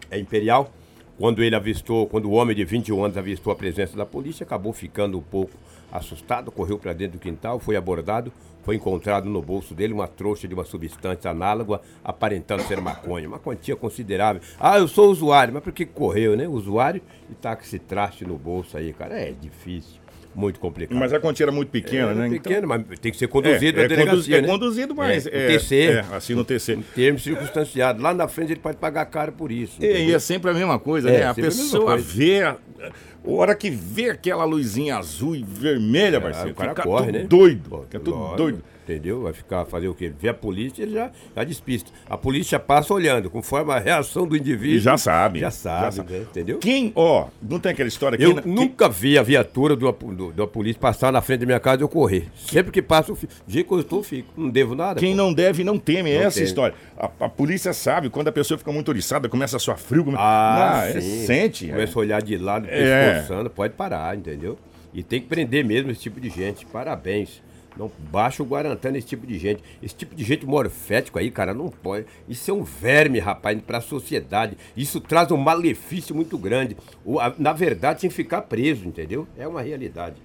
é 0.10 0.18
Imperial. 0.18 0.72
Quando 1.18 1.42
ele 1.42 1.56
avistou, 1.56 2.08
quando 2.08 2.26
o 2.26 2.32
homem 2.32 2.56
de 2.56 2.66
21 2.66 3.04
anos 3.06 3.18
avistou 3.18 3.54
a 3.54 3.56
presença 3.56 3.96
da 3.96 4.06
polícia, 4.06 4.44
acabou 4.44 4.74
ficando 4.74 5.18
um 5.18 5.22
pouco 5.22 5.54
assustado, 5.92 6.52
correu 6.52 6.78
para 6.78 6.94
dentro 6.94 7.18
do 7.18 7.22
quintal, 7.22 7.60
foi 7.60 7.76
abordado, 7.76 8.32
foi 8.64 8.76
encontrado 8.76 9.30
no 9.30 9.42
bolso 9.42 9.74
dele 9.76 9.94
uma 9.94 10.08
trouxa 10.08 10.48
de 10.48 10.54
uma 10.54 10.66
substância 10.66 11.30
análoga, 11.30 11.80
aparentando 12.04 12.64
ser 12.64 12.82
maconha, 12.82 13.28
uma 13.28 13.38
quantia 13.40 13.76
considerável. 13.76 14.42
Ah, 14.60 14.78
eu 14.80 14.88
sou 14.88 15.12
usuário, 15.12 15.54
mas 15.54 15.64
por 15.64 15.72
que 15.72 15.86
correu, 15.86 16.36
né? 16.36 16.48
Usuário 16.48 17.02
e 17.30 17.36
tá 17.36 17.56
com 17.56 17.62
esse 17.62 17.78
traste 17.80 18.26
no 18.26 18.38
bolso 18.38 18.76
aí, 18.78 18.92
cara. 18.92 19.14
É 19.20 19.32
difícil, 19.40 20.00
muito 20.34 20.60
complicado. 20.60 20.98
Mas 20.98 21.14
a 21.14 21.20
quantia 21.20 21.44
era 21.44 21.52
muito 21.52 21.70
pequena, 21.70 22.10
é 22.12 22.16
né? 22.16 22.30
pequeno, 22.30 22.68
mas 22.68 22.84
tem 23.00 23.12
que 23.12 23.18
ser 23.20 23.26
Então, 23.26 23.42
conduzido 23.44 23.80
é, 23.80 23.86
à 23.86 23.88
delegacia, 23.88 24.12
conduzi- 24.16 24.34
é 24.34 24.42
né? 24.42 24.48
conduzido, 24.48 24.96
mas 24.96 25.28
É, 25.28 25.30
é, 25.30 25.46
o 25.46 25.48
TC. 25.60 25.76
é, 25.88 26.00
assim 26.16 26.34
no 26.34 26.44
TC. 26.44 26.76
Um 26.76 26.82
termo 26.82 27.20
circunstanciado. 27.20 28.02
Lá 28.02 28.16
na 28.16 28.28
frente 28.28 28.52
ele 28.54 28.60
pode 28.62 28.78
pagar 28.78 29.06
caro 29.06 29.32
por 29.32 29.52
isso. 29.52 29.78
E, 29.80 30.08
e 30.10 30.12
é 30.14 30.18
sempre 30.18 30.50
a 30.50 30.54
mesma 30.56 30.80
coisa, 30.80 31.08
É, 31.10 31.20
né? 31.20 31.24
A 31.26 31.30
a 31.30 31.36
pessoa 31.36 31.86
coisa. 31.94 32.04
vê. 32.04 32.42
A, 32.42 32.58
a 32.82 33.15
hora 33.28 33.56
que 33.56 33.70
vê 33.70 34.10
aquela 34.10 34.44
luzinha 34.46 34.98
azul 34.98 35.36
e 35.36 35.44
vermelha, 35.44 36.20
parceiro, 36.22 36.50
Ah, 36.50 36.52
o 36.52 36.56
cara 36.56 36.70
fica 36.70 36.84
corre, 36.84 37.12
né? 37.12 37.20
doido. 37.24 37.82
Fica 37.84 38.00
tudo 38.00 38.36
doido. 38.36 38.64
Entendeu? 38.88 39.24
Vai 39.24 39.34
ficar 39.34 39.66
fazer 39.66 39.88
o 39.88 39.96
quê? 39.96 40.14
Vê 40.20 40.30
a 40.30 40.34
polícia, 40.34 40.84
ele 40.84 40.94
já, 40.94 41.10
já 41.36 41.44
despista. 41.44 41.90
A 42.08 42.16
polícia 42.16 42.60
passa 42.60 42.94
olhando, 42.94 43.32
conforme 43.32 43.72
a 43.74 43.80
reação 43.80 44.28
do 44.28 44.38
indivíduo. 44.38 44.76
E 44.78 44.80
já 44.80 44.96
sabe. 44.96 45.40
Já 45.40 45.50
sabe, 45.50 46.02
né? 46.02 46.20
entendeu? 46.20 46.60
Quem, 46.60 46.92
ó, 46.96 47.26
não 47.42 47.60
tem 47.60 47.72
aquela 47.72 47.90
história 47.90 48.16
aqui. 48.16 48.24
Eu 48.24 48.40
nunca 48.46 48.88
vi 48.88 49.18
a 49.18 49.24
viatura 49.24 49.76
do, 49.76 49.92
do- 49.92 50.32
da 50.32 50.46
polícia 50.46 50.80
passar 50.80 51.12
na 51.12 51.20
frente 51.20 51.40
da 51.40 51.46
minha 51.48 51.60
casa 51.60 51.82
e 51.82 51.84
eu 51.84 51.90
correr. 51.90 52.28
Sempre 52.36 52.72
que 52.72 52.80
passa, 52.80 53.10
eu 53.12 53.16
fico. 53.16 53.34
Jeito 53.48 53.68
que 53.68 53.74
eu 53.74 53.80
estou, 53.80 54.04
fico. 54.04 54.32
Não 54.40 54.52
devo 54.52 54.76
nada. 54.76 55.00
Quem 55.00 55.12
pô. 55.12 55.18
não 55.18 55.34
deve 55.34 55.64
não 55.64 55.80
teme, 55.80 56.12
é 56.12 56.18
essa 56.18 56.36
teme. 56.36 56.46
história. 56.46 56.76
A, 56.96 57.06
a 57.22 57.28
polícia 57.30 57.74
sabe, 57.74 58.12
quando 58.12 58.28
a 58.28 58.32
pessoa 58.32 58.56
fica 58.60 58.72
muito 58.72 58.90
oriçada, 58.90 59.28
começa 59.28 59.58
a 59.58 59.60
suar 59.60 59.80
frio, 59.80 60.06
come... 60.06 60.16
Ah, 60.20 60.84
é, 60.86 61.02
sim. 61.02 61.26
sente. 61.26 61.66
é. 61.68 61.72
Começa 61.74 61.98
a 61.98 62.00
olhar 62.02 62.22
de 62.22 62.38
lado, 62.38 62.68
É. 62.70 63.14
pescoçando, 63.16 63.50
pode 63.50 63.74
parar, 63.74 64.16
entendeu? 64.16 64.60
E 64.94 65.02
tem 65.02 65.20
que 65.20 65.28
prender 65.28 65.66
mesmo 65.66 65.90
esse 65.90 66.02
tipo 66.02 66.22
de 66.22 66.30
gente. 66.30 66.68
Parabéns. 66.68 67.42
Não 67.78 67.92
baixa 68.12 68.42
o 68.42 68.46
Guarantã 68.46 68.90
nesse 68.90 69.08
tipo 69.08 69.28
de 69.28 69.38
gente. 69.38 69.62
Esse 69.84 69.94
tipo 69.96 70.16
de 70.16 70.24
gente 70.24 70.46
morfético 70.46 71.20
aí, 71.20 71.30
cara, 71.30 71.54
não 71.54 71.68
pode. 71.70 72.06
Isso 72.28 72.50
é 72.50 72.54
um 72.54 72.64
verme, 72.64 73.20
rapaz, 73.20 73.60
para 73.62 73.80
a 73.80 73.82
sociedade. 73.82 74.58
Isso 74.78 75.02
traz 75.02 75.30
um 75.32 75.38
malefício 75.38 76.16
muito 76.16 76.38
grande. 76.38 76.78
O- 77.04 77.20
a- 77.20 77.34
na 77.38 77.52
verdade, 77.52 78.00
que 78.00 78.10
ficar 78.10 78.44
preso, 78.44 78.88
entendeu? 78.88 79.28
É 79.38 79.46
uma 79.48 79.62
realidade. 79.62 80.16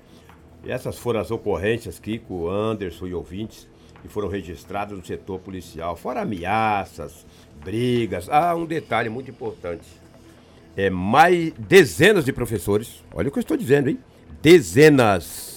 E 0.64 0.70
essas 0.70 0.96
foram 0.98 1.18
as 1.20 1.30
ocorrências, 1.30 1.98
Kiko, 1.98 2.48
Anderson 2.48 3.06
e 3.08 3.14
ouvintes, 3.14 3.66
que 4.00 4.08
foram 4.08 4.28
registradas 4.28 4.96
no 4.96 5.04
setor 5.04 5.40
policial. 5.40 5.96
Fora 5.96 6.20
ameaças, 6.22 7.26
brigas. 7.64 8.28
Ah, 8.30 8.54
um 8.54 8.64
detalhe 8.64 9.08
muito 9.08 9.30
importante. 9.30 9.86
É 10.76 10.88
mais 10.88 11.52
dezenas 11.58 12.24
de 12.24 12.32
professores, 12.32 13.02
olha 13.12 13.28
o 13.28 13.32
que 13.32 13.38
eu 13.38 13.42
estou 13.42 13.56
dizendo, 13.56 13.88
hein? 13.90 13.98
Dezenas. 14.40 15.49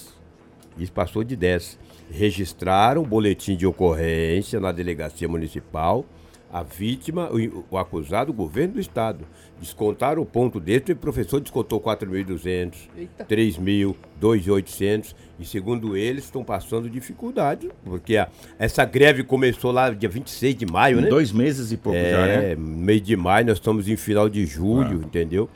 Isso 0.78 0.92
passou 0.92 1.24
de 1.24 1.36
10. 1.36 1.78
Registraram 2.12 3.02
o 3.02 3.06
boletim 3.06 3.56
de 3.56 3.66
ocorrência 3.66 4.60
na 4.60 4.72
delegacia 4.72 5.28
municipal. 5.28 6.06
A 6.52 6.62
vítima, 6.62 7.32
o, 7.32 7.66
o 7.72 7.78
acusado, 7.80 8.30
o 8.32 8.34
governo 8.34 8.76
do 8.76 8.80
estado. 8.80 9.26
Descontaram 9.60 10.22
o 10.22 10.26
ponto 10.26 10.60
dentro 10.60 10.92
e 10.92 10.94
o 10.94 10.96
professor 10.96 11.40
descontou 11.42 11.82
4.200, 11.82 12.74
Eita. 12.96 13.26
3.000, 13.26 13.96
2.800. 14.22 15.16
E 15.40 15.46
segundo 15.46 15.98
eles, 15.98 16.26
estão 16.26 16.44
passando 16.44 16.88
dificuldade, 16.90 17.72
porque 17.84 18.18
a- 18.18 18.30
essa 18.60 18.86
greve 18.86 19.24
começou 19.24 19.72
lá 19.72 19.90
dia 19.90 20.08
26 20.10 20.56
de 20.56 20.66
maio, 20.68 21.02
né? 21.02 21.08
Dois 21.10 21.32
meses 21.32 21.72
e 21.72 21.78
pouco 21.78 21.98
já, 21.98 22.26
né? 22.28 22.52
É, 22.52 22.56
mês 22.56 23.02
de 23.02 23.16
maio, 23.18 23.48
nós 23.48 23.58
estamos 23.58 23.88
em 23.88 23.96
final 23.96 24.30
de 24.30 24.46
julho, 24.46 25.02
entendeu? 25.04 25.50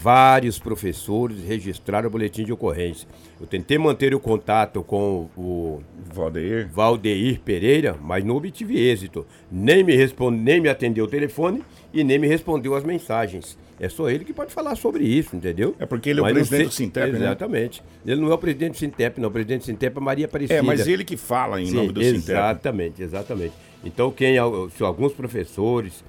Vários 0.00 0.58
professores 0.58 1.42
registraram 1.42 2.08
o 2.08 2.10
boletim 2.10 2.44
de 2.44 2.52
ocorrência. 2.52 3.08
Eu 3.40 3.46
tentei 3.46 3.76
manter 3.78 4.14
o 4.14 4.20
contato 4.20 4.82
com 4.82 5.28
o 5.36 5.80
Valdeir. 6.12 6.68
Valdeir 6.72 7.40
Pereira, 7.40 7.96
mas 8.00 8.24
não 8.24 8.36
obtive 8.36 8.78
êxito. 8.78 9.26
Nem 9.50 9.82
me, 9.82 9.96
responde, 9.96 10.38
nem 10.38 10.60
me 10.60 10.68
atendeu 10.68 11.04
o 11.04 11.08
telefone 11.08 11.62
e 11.92 12.04
nem 12.04 12.18
me 12.18 12.28
respondeu 12.28 12.74
as 12.74 12.84
mensagens. 12.84 13.58
É 13.80 13.88
só 13.88 14.08
ele 14.10 14.24
que 14.24 14.32
pode 14.32 14.52
falar 14.52 14.74
sobre 14.76 15.04
isso, 15.04 15.36
entendeu? 15.36 15.74
É 15.78 15.86
porque 15.86 16.10
ele 16.10 16.20
é 16.20 16.22
o 16.22 16.26
presidente 16.26 16.58
sei- 16.58 16.66
do 16.66 16.72
Sintep, 16.72 17.12
né? 17.12 17.18
Exatamente. 17.18 17.82
Ele 18.04 18.20
não 18.20 18.30
é 18.30 18.34
o 18.34 18.38
presidente 18.38 18.72
do 18.72 18.76
Sintep, 18.78 19.20
não. 19.20 19.28
O 19.28 19.32
presidente 19.32 19.60
do 19.62 19.66
Sintep 19.66 19.96
é 19.96 20.00
Maria 20.00 20.26
Aparecida. 20.26 20.58
É, 20.58 20.62
mas 20.62 20.86
ele 20.86 21.04
que 21.04 21.16
fala 21.16 21.60
em 21.60 21.66
Sim, 21.66 21.74
nome 21.74 21.92
do 21.92 22.02
Sintep. 22.02 22.30
Exatamente, 22.30 23.02
exatamente. 23.02 23.52
Então, 23.84 24.10
quem, 24.10 24.34
se 24.76 24.82
alguns 24.82 25.12
professores, 25.12 26.04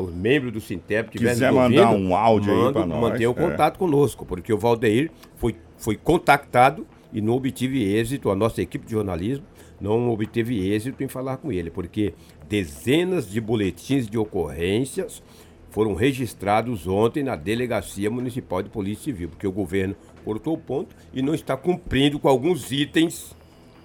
os 0.00 0.14
membros 0.14 0.52
do 0.52 0.60
Sintep 0.60 1.10
que 1.10 1.18
Quiser 1.18 1.52
mandar 1.52 1.90
um 1.90 2.14
áudio 2.14 2.66
aí 2.66 2.72
pra 2.72 2.86
nós, 2.86 3.00
mantenham 3.00 3.32
é. 3.32 3.34
contato 3.34 3.78
conosco, 3.78 4.24
porque 4.24 4.52
o 4.52 4.58
Valdeir 4.58 5.10
foi, 5.36 5.56
foi 5.76 5.96
contactado 5.96 6.86
e 7.12 7.20
não 7.20 7.34
obtive 7.34 7.82
êxito, 7.82 8.30
a 8.30 8.36
nossa 8.36 8.62
equipe 8.62 8.86
de 8.86 8.92
jornalismo 8.92 9.44
não 9.80 10.10
obteve 10.10 10.68
êxito 10.70 11.02
em 11.02 11.08
falar 11.08 11.36
com 11.36 11.52
ele, 11.52 11.70
porque 11.70 12.14
dezenas 12.48 13.30
de 13.30 13.40
boletins 13.40 14.08
de 14.08 14.16
ocorrências 14.16 15.22
foram 15.70 15.94
registrados 15.94 16.86
ontem 16.86 17.22
na 17.22 17.36
Delegacia 17.36 18.10
Municipal 18.10 18.62
de 18.62 18.70
Polícia 18.70 19.04
Civil, 19.04 19.28
porque 19.28 19.46
o 19.46 19.52
governo 19.52 19.94
cortou 20.24 20.54
o 20.54 20.58
ponto 20.58 20.96
e 21.12 21.20
não 21.20 21.34
está 21.34 21.56
cumprindo 21.56 22.18
com 22.18 22.28
alguns 22.28 22.72
itens 22.72 23.36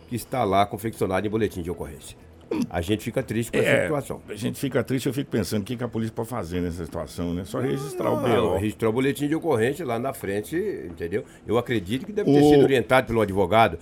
que 0.08 0.16
está 0.16 0.44
lá 0.44 0.66
confeccionado 0.66 1.28
em 1.28 1.30
boletim 1.30 1.62
de 1.62 1.70
ocorrência. 1.70 2.21
A 2.70 2.82
gente 2.82 3.04
fica 3.04 3.22
triste 3.24 3.52
com 3.52 3.58
essa 3.58 3.68
É, 3.70 3.84
situação. 3.84 4.22
a 4.28 4.36
gente 4.36 4.60
fica 4.60 4.84
triste, 4.84 5.06
eu 5.08 5.14
fico 5.14 5.30
pensando 5.32 5.62
o 5.62 5.66
que, 5.66 5.76
que 5.76 5.84
a 5.84 5.88
polícia 5.88 6.14
pode 6.16 6.30
fazer 6.30 6.62
nessa 6.62 6.84
situação, 6.86 7.34
né? 7.34 7.44
Só 7.46 7.60
registrar 7.60 8.12
o 8.12 8.22
Não, 8.22 8.50
BO. 8.52 8.58
registrou 8.58 8.90
o 8.92 8.94
boletim 8.94 9.28
de 9.28 9.36
ocorrência 9.36 9.86
lá 9.86 9.98
na 10.00 10.14
frente, 10.14 10.56
entendeu? 10.90 11.24
Eu 11.48 11.58
acredito 11.58 12.06
que 12.06 12.12
deve 12.12 12.32
ter 12.32 12.42
O- 12.42 12.50
sido 12.50 12.64
orientado 12.64 13.08
pelo 13.08 13.22
advogado. 13.22 13.78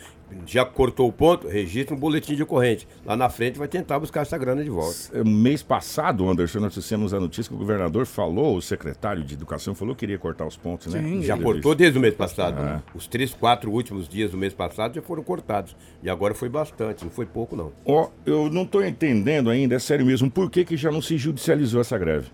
Já 0.45 0.65
cortou 0.65 1.07
o 1.07 1.11
ponto, 1.11 1.47
registra 1.47 1.95
um 1.95 1.99
boletim 1.99 2.35
de 2.35 2.43
ocorrência. 2.43 2.87
Lá 3.05 3.15
na 3.15 3.29
frente 3.29 3.57
vai 3.57 3.67
tentar 3.67 3.99
buscar 3.99 4.21
essa 4.21 4.37
grana 4.37 4.63
de 4.63 4.69
volta. 4.69 4.97
É, 5.13 5.23
Mês 5.23 5.63
passado, 5.63 6.27
Anderson, 6.29 6.59
nós 6.59 6.73
dissemos 6.73 7.13
a 7.13 7.19
notícia 7.19 7.49
que 7.49 7.55
o 7.55 7.57
governador 7.57 8.05
falou, 8.05 8.55
o 8.55 8.61
secretário 8.61 9.23
de 9.23 9.33
educação 9.33 9.73
falou 9.73 9.95
que 9.95 9.99
queria 9.99 10.17
cortar 10.17 10.45
os 10.47 10.57
pontos, 10.57 10.93
né? 10.93 11.01
Sim, 11.01 11.21
Já 11.21 11.37
cortou 11.37 11.75
desde 11.75 11.97
o 11.97 12.01
mês 12.01 12.15
passado. 12.15 12.59
É. 12.59 12.63
né? 12.63 12.83
Os 12.95 13.07
três, 13.07 13.33
quatro 13.33 13.71
últimos 13.71 14.07
dias 14.07 14.31
do 14.31 14.37
mês 14.37 14.53
passado 14.53 14.95
já 14.95 15.01
foram 15.01 15.21
cortados. 15.23 15.75
E 16.01 16.09
agora 16.09 16.33
foi 16.33 16.49
bastante, 16.49 17.03
não 17.03 17.11
foi 17.11 17.25
pouco 17.25 17.55
não. 17.55 17.71
Ó, 17.85 18.09
eu 18.25 18.49
não 18.49 18.63
estou 18.63 18.83
entendendo 18.83 19.49
ainda, 19.49 19.75
é 19.75 19.79
sério 19.79 20.05
mesmo, 20.05 20.31
por 20.31 20.49
que, 20.49 20.65
que 20.65 20.77
já 20.77 20.91
não 20.91 21.01
se 21.01 21.17
judicializou 21.17 21.81
essa 21.81 21.97
greve? 21.97 22.29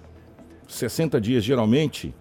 60 0.67 1.19
dias, 1.19 1.43
geralmente, 1.43 2.13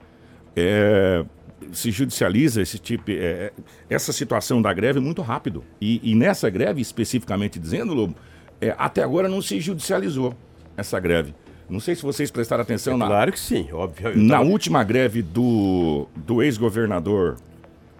é, 0.56 1.24
se 1.72 1.90
judicializa 1.90 2.60
esse 2.62 2.78
tipo, 2.78 3.10
é, 3.10 3.14
é, 3.14 3.52
essa 3.88 4.12
situação 4.12 4.60
da 4.62 4.72
greve 4.72 5.00
muito 5.00 5.22
rápido. 5.22 5.64
E, 5.80 6.00
e 6.02 6.14
nessa 6.14 6.48
greve, 6.50 6.80
especificamente 6.80 7.58
dizendo, 7.58 7.94
Lobo, 7.94 8.14
é, 8.60 8.74
até 8.78 9.02
agora 9.02 9.28
não 9.28 9.40
se 9.42 9.60
judicializou 9.60 10.34
essa 10.76 10.98
greve. 11.00 11.34
Não 11.68 11.80
sei 11.80 11.94
se 11.94 12.02
vocês 12.02 12.30
prestaram 12.30 12.62
atenção 12.62 12.96
na, 12.98 13.06
Claro 13.06 13.32
que 13.32 13.40
sim, 13.40 13.68
óbvio. 13.72 14.16
Na 14.16 14.38
tava- 14.38 14.48
última 14.50 14.84
greve 14.84 15.22
do, 15.22 16.06
do 16.14 16.42
ex-governador 16.42 17.36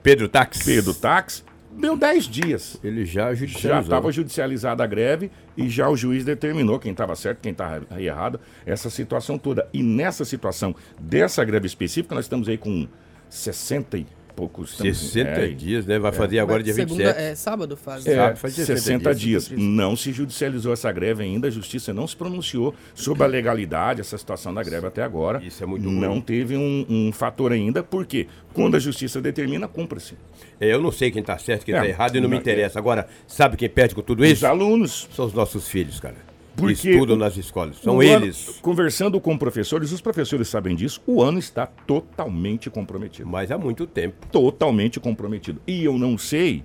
Pedro 0.02 0.28
Tax. 0.28 0.62
Pedro 0.62 0.92
Tax, 0.92 1.42
deu 1.73 1.97
10 1.97 2.25
dias. 2.26 2.78
Ele 2.85 3.06
já 3.06 3.28
Já 3.28 3.35
judicializou. 3.35 3.80
estava 3.83 4.12
judicializada 4.12 4.85
a 4.85 4.87
greve 4.87 5.30
e 5.56 5.66
já 5.71 5.88
o 5.88 5.97
juiz 5.97 6.25
determinou 6.26 6.78
quem 6.78 6.92
estava 6.92 7.16
certo, 7.16 7.40
quem 7.40 7.52
estava 7.52 7.83
errado, 7.99 8.38
essa 8.66 8.90
situação 8.90 9.38
toda. 9.38 9.66
E 9.73 9.83
nessa 9.83 10.26
situação 10.26 10.75
dessa 11.00 11.42
greve 11.42 11.66
específica, 11.66 12.14
nós 12.14 12.26
estamos 12.26 12.49
aí 12.50 12.59
com 12.59 12.87
60 13.35 13.99
e 13.99 14.07
poucos... 14.37 14.73
estamos- 14.73 14.99
60 14.99 15.29
é, 15.31 15.49
dias, 15.49 15.87
né? 15.87 15.97
Vai 15.99 16.11
fazer 16.11 16.41
agora 16.41 16.61
dia 16.62 16.75
Segunda, 16.75 17.05
27. 17.05 17.21
é 17.23 17.35
sábado 17.37 17.76
faz. 17.76 18.05
É, 18.07 18.17
Sabe, 18.17 18.38
faz 18.38 18.55
60, 18.55 18.81
60 18.81 19.14
dias. 19.14 19.49
dias. 19.49 19.61
Não 19.61 19.95
se 19.97 20.12
judicializou 20.12 20.73
essa 20.73 20.91
greve 20.91 21.23
ainda, 21.23 21.47
a 21.47 21.50
justiça 21.50 21.93
não 21.95 22.07
se 22.07 22.17
pronunciou 22.17 22.75
sobre 22.95 23.23
a 23.23 23.26
legalidade, 23.26 24.00
essa 24.00 24.19
situação 24.19 24.53
da 24.53 24.62
greve 24.62 24.87
até 24.88 25.03
agora. 25.03 25.41
Isso 25.45 25.62
é 25.62 25.67
muito 25.67 25.88
Não 25.88 26.12
ruim. 26.14 26.21
teve 26.21 26.57
um, 26.57 26.85
um 26.88 27.12
fator 27.12 27.53
ainda, 27.53 27.83
porque 27.83 28.26
quando 28.53 28.76
a 28.76 28.81
justiça 28.81 29.21
determina, 29.21 29.69
cumpra-se. 29.69 30.14
É, 30.61 30.73
eu 30.73 30.81
não 30.83 30.91
sei 30.91 31.11
quem 31.12 31.23
tá 31.23 31.38
certo, 31.38 31.64
quem 31.64 31.75
É, 31.75 31.79
tá 31.79 31.87
errado 31.87 32.17
e 32.17 32.21
não 32.21 32.29
me 32.29 32.35
não- 32.35 32.41
interessa. 32.41 32.79
Agora, 32.79 33.07
sabe 33.29 33.57
quem 33.57 33.69
perde 33.69 33.95
com 33.95 34.03
tudo 34.03 34.23
Os 34.25 34.29
isso? 34.31 34.47
alunos 34.47 35.09
São 35.14 35.26
os 35.26 35.33
nossos 35.33 35.69
filhos, 35.69 36.00
cara. 36.00 36.17
Porque 36.57 36.75
que 36.75 36.91
estudam 36.91 37.17
nas 37.17 37.37
escolas. 37.37 37.77
São 37.79 37.97
O 37.97 38.01
ano- 38.01 38.25
eles. 38.27 38.59
conversando 38.63 39.21
com 39.21 39.37
professores, 39.37 39.91
os 39.93 40.01
professores 40.01 40.49
sabem 40.49 40.77
disso, 40.77 41.01
o 41.07 41.23
ano 41.23 41.39
está 41.39 41.67
totalmente 41.67 42.71
comprometido. 42.71 43.29
Mas 43.29 43.51
há 43.51 43.59
muito 43.59 43.87
tempo. 43.87 44.27
Totalmente 44.31 45.01
comprometido. 45.01 45.61
E 45.67 45.85
eu 45.85 45.99
não 45.99 46.17
sei 46.17 46.63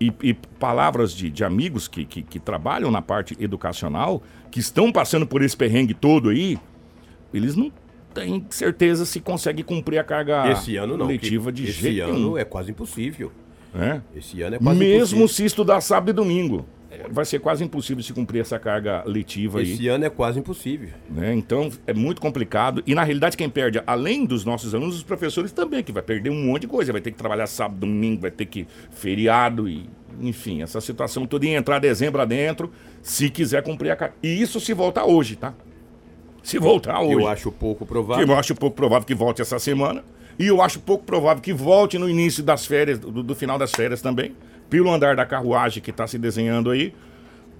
e, 0.00 0.12
e 0.22 0.34
palavras 0.34 1.12
de, 1.12 1.28
de 1.30 1.44
amigos 1.44 1.86
que, 1.88 2.04
que, 2.04 2.22
que 2.22 2.38
trabalham 2.38 2.90
na 2.90 3.00
parte 3.02 3.36
educacional, 3.40 4.22
que 4.50 4.58
estão 4.60 4.90
passando 4.92 5.26
por 5.26 5.42
esse 5.42 5.56
perrengue 5.56 5.94
todo 5.94 6.30
aí, 6.30 6.58
eles 7.32 7.56
não 7.56 7.70
têm 8.14 8.46
certeza 8.48 9.04
se 9.04 9.20
conseguem 9.20 9.62
cumprir 9.64 9.98
a 9.98 10.04
carga 10.04 10.50
Esse 10.50 10.76
ano 10.76 10.96
não. 10.96 11.06
letiva 11.06 11.52
de 11.52 11.64
esse 11.64 11.72
jeito 11.72 12.04
ano 12.04 12.14
nenhum. 12.14 12.38
é 12.38 12.44
quase 12.44 12.70
impossível. 12.70 13.30
né? 13.74 14.00
Esse 14.14 14.40
ano 14.40 14.56
é 14.56 14.58
quase 14.58 14.78
Mesmo 14.78 15.00
impossível. 15.18 15.28
se 15.28 15.44
estudar 15.44 15.80
sábado 15.82 16.08
e 16.10 16.12
domingo. 16.14 16.64
É, 16.90 17.06
Vai 17.10 17.24
ser 17.24 17.38
quase 17.40 17.64
impossível 17.64 18.02
se 18.02 18.12
cumprir 18.12 18.40
essa 18.40 18.58
carga 18.58 19.02
letiva 19.06 19.58
aí. 19.58 19.72
Esse 19.72 19.88
ano 19.88 20.04
é 20.04 20.10
quase 20.10 20.38
impossível. 20.38 20.90
né? 21.10 21.34
Então 21.34 21.70
é 21.86 21.92
muito 21.92 22.20
complicado. 22.20 22.82
E 22.86 22.94
na 22.94 23.02
realidade, 23.02 23.36
quem 23.36 23.48
perde, 23.50 23.82
além 23.86 24.24
dos 24.24 24.44
nossos 24.44 24.74
alunos, 24.74 24.96
os 24.96 25.02
professores 25.02 25.52
também, 25.52 25.82
que 25.82 25.92
vai 25.92 26.02
perder 26.02 26.30
um 26.30 26.44
monte 26.46 26.62
de 26.62 26.68
coisa. 26.68 26.92
Vai 26.92 27.00
ter 27.00 27.10
que 27.10 27.18
trabalhar 27.18 27.46
sábado, 27.46 27.80
domingo, 27.80 28.22
vai 28.22 28.30
ter 28.30 28.46
que 28.46 28.66
feriado 28.90 29.68
e. 29.68 29.88
Enfim, 30.18 30.62
essa 30.62 30.80
situação 30.80 31.26
toda 31.26 31.44
ia 31.44 31.58
entrar 31.58 31.78
dezembro 31.78 32.22
adentro, 32.22 32.72
se 33.02 33.28
quiser 33.28 33.62
cumprir 33.62 33.90
a 33.90 33.96
carga. 33.96 34.14
E 34.22 34.40
isso 34.40 34.58
se 34.58 34.72
voltar 34.72 35.04
hoje, 35.04 35.36
tá? 35.36 35.52
Se 36.42 36.58
voltar 36.58 37.00
hoje. 37.02 37.12
Eu 37.12 37.28
acho 37.28 37.52
pouco 37.52 37.84
provável. 37.84 38.26
eu 38.26 38.34
acho 38.34 38.54
pouco 38.54 38.76
provável 38.76 39.06
que 39.06 39.14
volte 39.14 39.42
essa 39.42 39.58
semana. 39.58 40.02
E 40.38 40.46
eu 40.46 40.62
acho 40.62 40.80
pouco 40.80 41.04
provável 41.04 41.42
que 41.42 41.52
volte 41.52 41.98
no 41.98 42.08
início 42.08 42.42
das 42.42 42.64
férias, 42.64 42.98
do, 42.98 43.22
do 43.22 43.34
final 43.34 43.58
das 43.58 43.72
férias 43.72 44.00
também. 44.00 44.34
Pelo 44.70 44.92
andar 44.92 45.16
da 45.16 45.24
carruagem 45.26 45.82
que 45.82 45.90
está 45.90 46.06
se 46.06 46.18
desenhando 46.18 46.70
aí. 46.70 46.92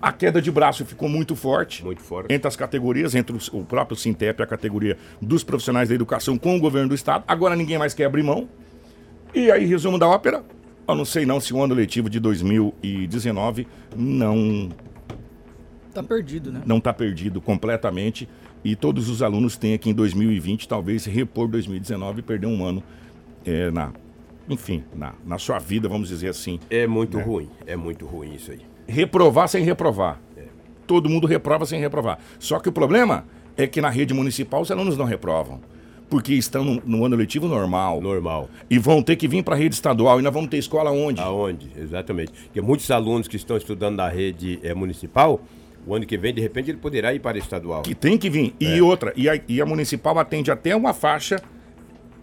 A 0.00 0.12
queda 0.12 0.42
de 0.42 0.50
braço 0.50 0.84
ficou 0.84 1.08
muito 1.08 1.34
forte. 1.34 1.82
Muito 1.84 2.02
forte. 2.02 2.32
Entre 2.32 2.46
as 2.46 2.54
categorias, 2.54 3.14
entre 3.14 3.34
os- 3.34 3.48
o 3.48 3.64
próprio 3.64 3.96
Sintep 3.96 4.40
e 4.40 4.42
a 4.42 4.46
categoria 4.46 4.96
dos 5.22 5.42
profissionais 5.42 5.88
da 5.88 5.94
educação 5.94 6.36
com 6.36 6.54
o 6.56 6.60
governo 6.60 6.90
do 6.90 6.94
estado. 6.94 7.24
Agora 7.26 7.56
ninguém 7.56 7.78
mais 7.78 7.94
quer 7.94 8.04
abrir 8.04 8.22
mão. 8.22 8.48
E 9.34 9.50
aí, 9.50 9.64
resumo 9.64 9.98
da 9.98 10.06
ópera. 10.06 10.44
Eu 10.88 10.94
não 10.94 11.04
sei 11.04 11.26
não 11.26 11.40
se 11.40 11.52
o 11.52 11.60
ano 11.62 11.74
letivo 11.74 12.08
de 12.10 12.20
2019 12.20 13.66
não 13.96 14.68
Tá 15.92 16.02
perdido, 16.02 16.52
né? 16.52 16.60
não 16.66 16.76
está 16.78 16.92
perdido 16.92 17.40
completamente 17.40 18.28
e 18.62 18.76
todos 18.76 19.08
os 19.08 19.22
alunos 19.22 19.56
têm 19.56 19.72
aqui 19.74 19.88
em 19.90 19.94
2020 19.94 20.68
talvez 20.68 21.06
repor 21.06 21.48
2019 21.48 22.20
e 22.20 22.22
perder 22.22 22.46
um 22.46 22.64
ano 22.64 22.82
é, 23.44 23.70
na 23.70 23.92
enfim 24.48 24.84
na, 24.94 25.14
na 25.24 25.38
sua 25.38 25.58
vida 25.58 25.88
vamos 25.88 26.08
dizer 26.08 26.28
assim 26.28 26.58
É 26.70 26.86
muito 26.86 27.18
ruim. 27.18 27.48
É 27.66 27.76
muito 27.76 28.06
ruim 28.06 28.34
isso 28.34 28.50
aí. 28.52 28.60
reprovar 28.86 29.48
sem 29.48 29.64
reprovar 29.64 30.20
todo 30.86 31.08
mundo 31.08 31.26
reprova 31.26 31.66
sem 31.66 31.80
reprovar 31.80 32.18
só 32.38 32.58
que 32.60 32.68
o 32.68 32.72
problema 32.72 33.24
é 33.56 33.66
que 33.66 33.80
na 33.80 33.90
rede 33.90 34.14
municipal 34.14 34.60
os 34.60 34.70
alunos 34.70 34.96
não 34.96 35.04
reprovam 35.04 35.60
porque 36.08 36.34
estão 36.34 36.62
no, 36.64 36.80
no 36.86 37.04
ano 37.04 37.16
letivo 37.16 37.48
normal 37.48 38.00
Normal. 38.00 38.48
e 38.70 38.78
vão 38.78 39.02
ter 39.02 39.16
que 39.16 39.26
vir 39.26 39.42
para 39.42 39.56
a 39.56 39.58
rede 39.58 39.74
estadual 39.74 40.20
e 40.20 40.22
nós 40.22 40.32
vamos 40.32 40.48
ter 40.48 40.58
escola 40.58 40.92
onde 40.92 41.20
Aonde? 41.20 41.72
Exatamente. 41.76 42.32
Porque 42.44 42.60
muitos 42.60 42.88
alunos 42.92 43.26
que 43.26 43.34
estão 43.34 43.56
estudando 43.56 43.96
na 43.96 44.08
rede 44.08 44.60
eh, 44.62 44.72
municipal, 44.72 45.40
o 45.84 45.96
ano 45.96 46.06
que 46.06 46.16
vem, 46.16 46.32
de 46.32 46.40
repente, 46.40 46.70
ele 46.70 46.78
poderá 46.78 47.12
ir 47.12 47.18
para 47.18 47.36
a 47.36 47.40
estadual. 47.40 47.82
Que 47.82 47.92
tem 47.94 48.16
que 48.16 48.30
vir. 48.30 48.54
E 48.60 48.80
outra, 48.80 49.12
e 49.16 49.28
a, 49.28 49.40
e 49.48 49.60
a 49.60 49.66
municipal 49.66 50.16
atende 50.18 50.48
até 50.48 50.76
uma 50.76 50.92
faixa 50.94 51.40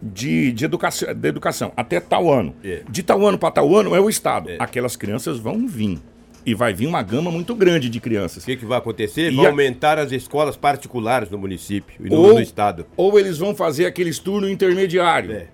de, 0.04 0.52
de, 0.52 0.66
educação, 0.66 1.14
de 1.14 1.28
educação, 1.30 1.72
até 1.78 2.00
tal 2.00 2.30
ano. 2.32 2.54
É. 2.64 2.82
De 2.90 3.02
tal 3.02 3.26
ano 3.26 3.38
para 3.38 3.52
tal 3.52 3.74
ano 3.76 3.96
é 3.96 4.00
o 4.02 4.10
Estado. 4.10 4.50
Aquelas 4.60 4.96
crianças 4.98 5.40
vão 5.40 5.66
vir. 5.66 6.00
E 6.46 6.54
vai 6.54 6.74
vir 6.74 6.88
uma 6.88 7.02
gama 7.02 7.32
muito 7.32 7.56
grande 7.56 7.88
de 7.90 8.02
crianças. 8.02 8.44
O 8.44 8.46
que, 8.46 8.58
que 8.58 8.66
vai 8.66 8.78
acontecer? 8.78 9.32
E 9.32 9.36
Vai 9.38 9.46
a- 9.46 9.50
aumentar 9.50 9.98
as 9.98 10.12
escolas 10.12 10.58
particulares 10.58 11.30
no 11.30 11.38
município 11.38 12.06
e 12.06 12.10
no, 12.10 12.18
Ou, 12.18 12.34
no 12.34 12.42
estado. 12.42 12.86
ou 12.98 13.18
eles 13.18 13.38
vão 13.38 13.56
fazer 13.56 13.86
aqueles 13.86 14.20
turno 14.20 14.50
intermediário. 14.50 15.32
É. 15.32 15.48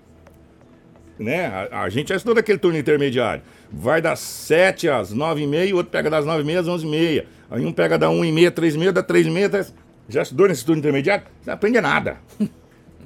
Né? 1.16 1.46
A, 1.70 1.82
a 1.82 1.88
gente 1.88 2.08
já 2.08 2.16
estudou 2.16 2.40
aquele 2.40 2.58
turno 2.58 2.76
intermediário. 2.76 3.42
Vai 3.70 4.02
das 4.02 4.18
7 4.18 4.88
às 4.88 5.12
9 5.12 5.42
e 5.42 5.46
meia, 5.46 5.72
o 5.72 5.76
outro 5.76 5.92
pega 5.92 6.10
das 6.10 6.26
9 6.26 6.42
e 6.42 6.44
meia 6.44 6.58
às 6.58 6.66
11 6.66 6.84
e 6.84 6.90
meia. 6.90 7.26
Aí 7.48 7.64
um 7.64 7.72
pega 7.72 7.96
da 7.96 8.10
1 8.10 8.24
e 8.24 8.32
meia, 8.32 8.50
3 8.50 8.74
e 8.74 8.78
meia, 8.78 8.92
da 8.92 9.02
3 9.02 9.28
e 9.28 9.30
meia. 9.30 9.66
Já 10.08 10.22
estudou 10.22 10.48
nesse 10.48 10.64
turno 10.64 10.80
intermediário? 10.80 11.24
Não 11.46 11.54
aprende 11.54 11.80
nada. 11.80 12.16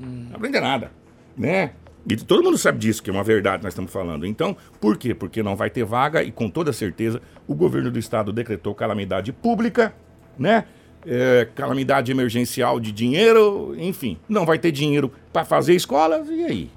Não 0.00 0.36
aprende 0.36 0.58
nada. 0.58 0.90
Né? 1.36 1.72
E 2.08 2.16
todo 2.16 2.42
mundo 2.42 2.58
sabe 2.58 2.78
disso, 2.78 3.02
que 3.02 3.08
é 3.08 3.12
uma 3.12 3.24
verdade 3.24 3.58
que 3.58 3.64
nós 3.64 3.72
estamos 3.72 3.90
falando. 3.90 4.26
Então, 4.26 4.56
por 4.80 4.98
quê? 4.98 5.14
Porque 5.14 5.42
não 5.42 5.56
vai 5.56 5.70
ter 5.70 5.84
vaga 5.84 6.22
e 6.22 6.30
com 6.30 6.50
toda 6.50 6.72
certeza 6.72 7.20
o 7.48 7.54
governo 7.54 7.90
do 7.90 7.98
estado 7.98 8.32
decretou 8.32 8.74
calamidade 8.74 9.32
pública, 9.32 9.94
né? 10.38 10.64
É, 11.06 11.48
calamidade 11.54 12.10
emergencial 12.10 12.80
de 12.80 12.90
dinheiro, 12.90 13.74
enfim, 13.76 14.16
não 14.26 14.46
vai 14.46 14.58
ter 14.58 14.72
dinheiro 14.72 15.12
para 15.32 15.44
fazer 15.44 15.74
escolas, 15.74 16.28
e 16.30 16.44
aí? 16.44 16.70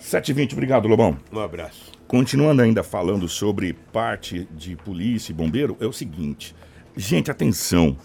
7h20, 0.00 0.52
obrigado, 0.52 0.86
Lobão. 0.88 1.18
Um 1.32 1.40
abraço. 1.40 1.92
Continuando 2.06 2.62
ainda 2.62 2.82
falando 2.82 3.28
sobre 3.28 3.74
parte 3.92 4.48
de 4.52 4.76
polícia 4.76 5.32
e 5.32 5.34
bombeiro, 5.34 5.76
é 5.80 5.86
o 5.86 5.92
seguinte. 5.92 6.54
Gente, 6.96 7.30
atenção. 7.30 7.96